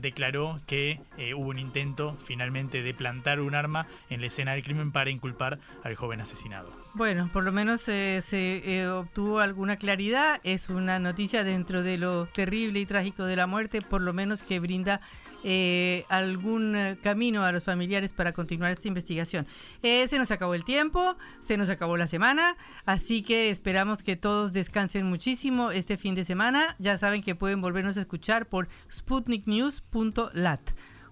declaró 0.00 0.60
que 0.66 1.00
hubo 1.34 1.48
un 1.48 1.58
intento 1.58 2.18
finalmente 2.24 2.77
de 2.82 2.94
plantar 2.94 3.40
un 3.40 3.54
arma 3.54 3.86
en 4.10 4.20
la 4.20 4.26
escena 4.26 4.52
del 4.52 4.62
crimen 4.62 4.92
para 4.92 5.10
inculpar 5.10 5.58
al 5.84 5.94
joven 5.94 6.20
asesinado. 6.20 6.70
Bueno, 6.94 7.30
por 7.32 7.44
lo 7.44 7.52
menos 7.52 7.88
eh, 7.88 8.20
se 8.22 8.62
eh, 8.64 8.88
obtuvo 8.88 9.40
alguna 9.40 9.76
claridad. 9.76 10.40
Es 10.42 10.68
una 10.68 10.98
noticia 10.98 11.44
dentro 11.44 11.82
de 11.82 11.98
lo 11.98 12.26
terrible 12.26 12.80
y 12.80 12.86
trágico 12.86 13.24
de 13.24 13.36
la 13.36 13.46
muerte, 13.46 13.82
por 13.82 14.00
lo 14.00 14.12
menos 14.12 14.42
que 14.42 14.58
brinda 14.58 15.00
eh, 15.44 16.04
algún 16.08 16.76
camino 17.02 17.44
a 17.44 17.52
los 17.52 17.62
familiares 17.62 18.12
para 18.12 18.32
continuar 18.32 18.72
esta 18.72 18.88
investigación. 18.88 19.46
se 19.82 20.18
nos 20.18 20.30
acabó 20.30 20.54
el 20.54 20.64
tiempo, 20.64 21.16
se 21.38 21.56
nos 21.56 21.70
acabó 21.70 21.96
la 21.96 22.08
semana, 22.08 22.56
así 22.84 23.22
que 23.22 23.50
esperamos 23.50 24.02
que 24.02 24.16
todos 24.16 24.52
descansen 24.52 25.06
muchísimo 25.06 25.70
este 25.70 25.96
fin 25.96 26.14
de 26.14 26.24
semana. 26.24 26.74
Ya 26.78 26.98
saben 26.98 27.22
que 27.22 27.34
pueden 27.34 27.60
volvernos 27.60 27.96
a 27.96 28.00
escuchar 28.00 28.46
por 28.46 28.68
sputniknews.lat. 28.90 30.60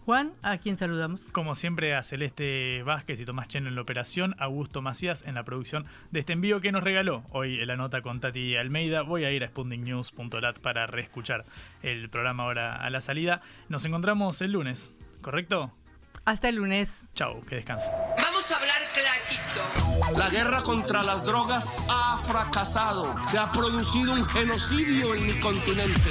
Juan, 0.07 0.35
¿a 0.43 0.59
quién 0.59 0.77
saludamos? 0.77 1.21
Como 1.33 1.57
siempre, 1.57 1.97
a 1.97 2.03
Celeste 2.05 2.85
Vázquez 2.85 3.19
y 3.19 3.25
Tomás 3.25 3.49
Cheno 3.49 3.67
en 3.67 3.75
la 3.75 3.81
operación, 3.81 4.37
Augusto 4.39 4.81
Macías 4.81 5.25
en 5.27 5.35
la 5.35 5.43
producción 5.43 5.85
de 6.13 6.21
este 6.21 6.33
envío 6.33 6.61
que 6.61 6.71
nos 6.71 6.85
regaló 6.85 7.25
hoy 7.33 7.61
en 7.61 7.67
la 7.67 7.77
nota 7.77 8.03
con 8.03 8.21
Tati 8.21 8.55
Almeida. 8.57 9.03
Voy 9.03 9.25
a 9.25 9.33
ir 9.33 9.43
a 9.43 9.49
sputniknews.lat 9.49 10.61
para 10.61 10.87
reescuchar 10.87 11.45
el 11.83 12.09
programa 12.09 12.45
ahora 12.45 12.77
a 12.77 12.89
la 12.89 13.01
salida. 13.01 13.41
Nos 13.69 13.85
encontramos 13.85 14.41
el 14.43 14.53
lunes, 14.53 14.95
¿correcto? 15.23 15.73
Hasta 16.25 16.51
el 16.51 16.55
lunes. 16.55 17.05
Chau, 17.15 17.45
que 17.45 17.57
descansen. 17.57 17.91
Vamos 18.17 18.49
a 18.53 18.57
hablar 18.59 18.83
clarito. 18.95 20.19
La 20.19 20.29
guerra 20.29 20.63
contra 20.63 21.03
las 21.03 21.25
drogas 21.25 21.73
ha 21.89 22.17
fracasado. 22.19 23.13
Se 23.27 23.39
ha 23.39 23.51
producido 23.51 24.13
un 24.13 24.25
genocidio 24.25 25.17
en 25.17 25.27
mi 25.27 25.41
continente. 25.41 26.11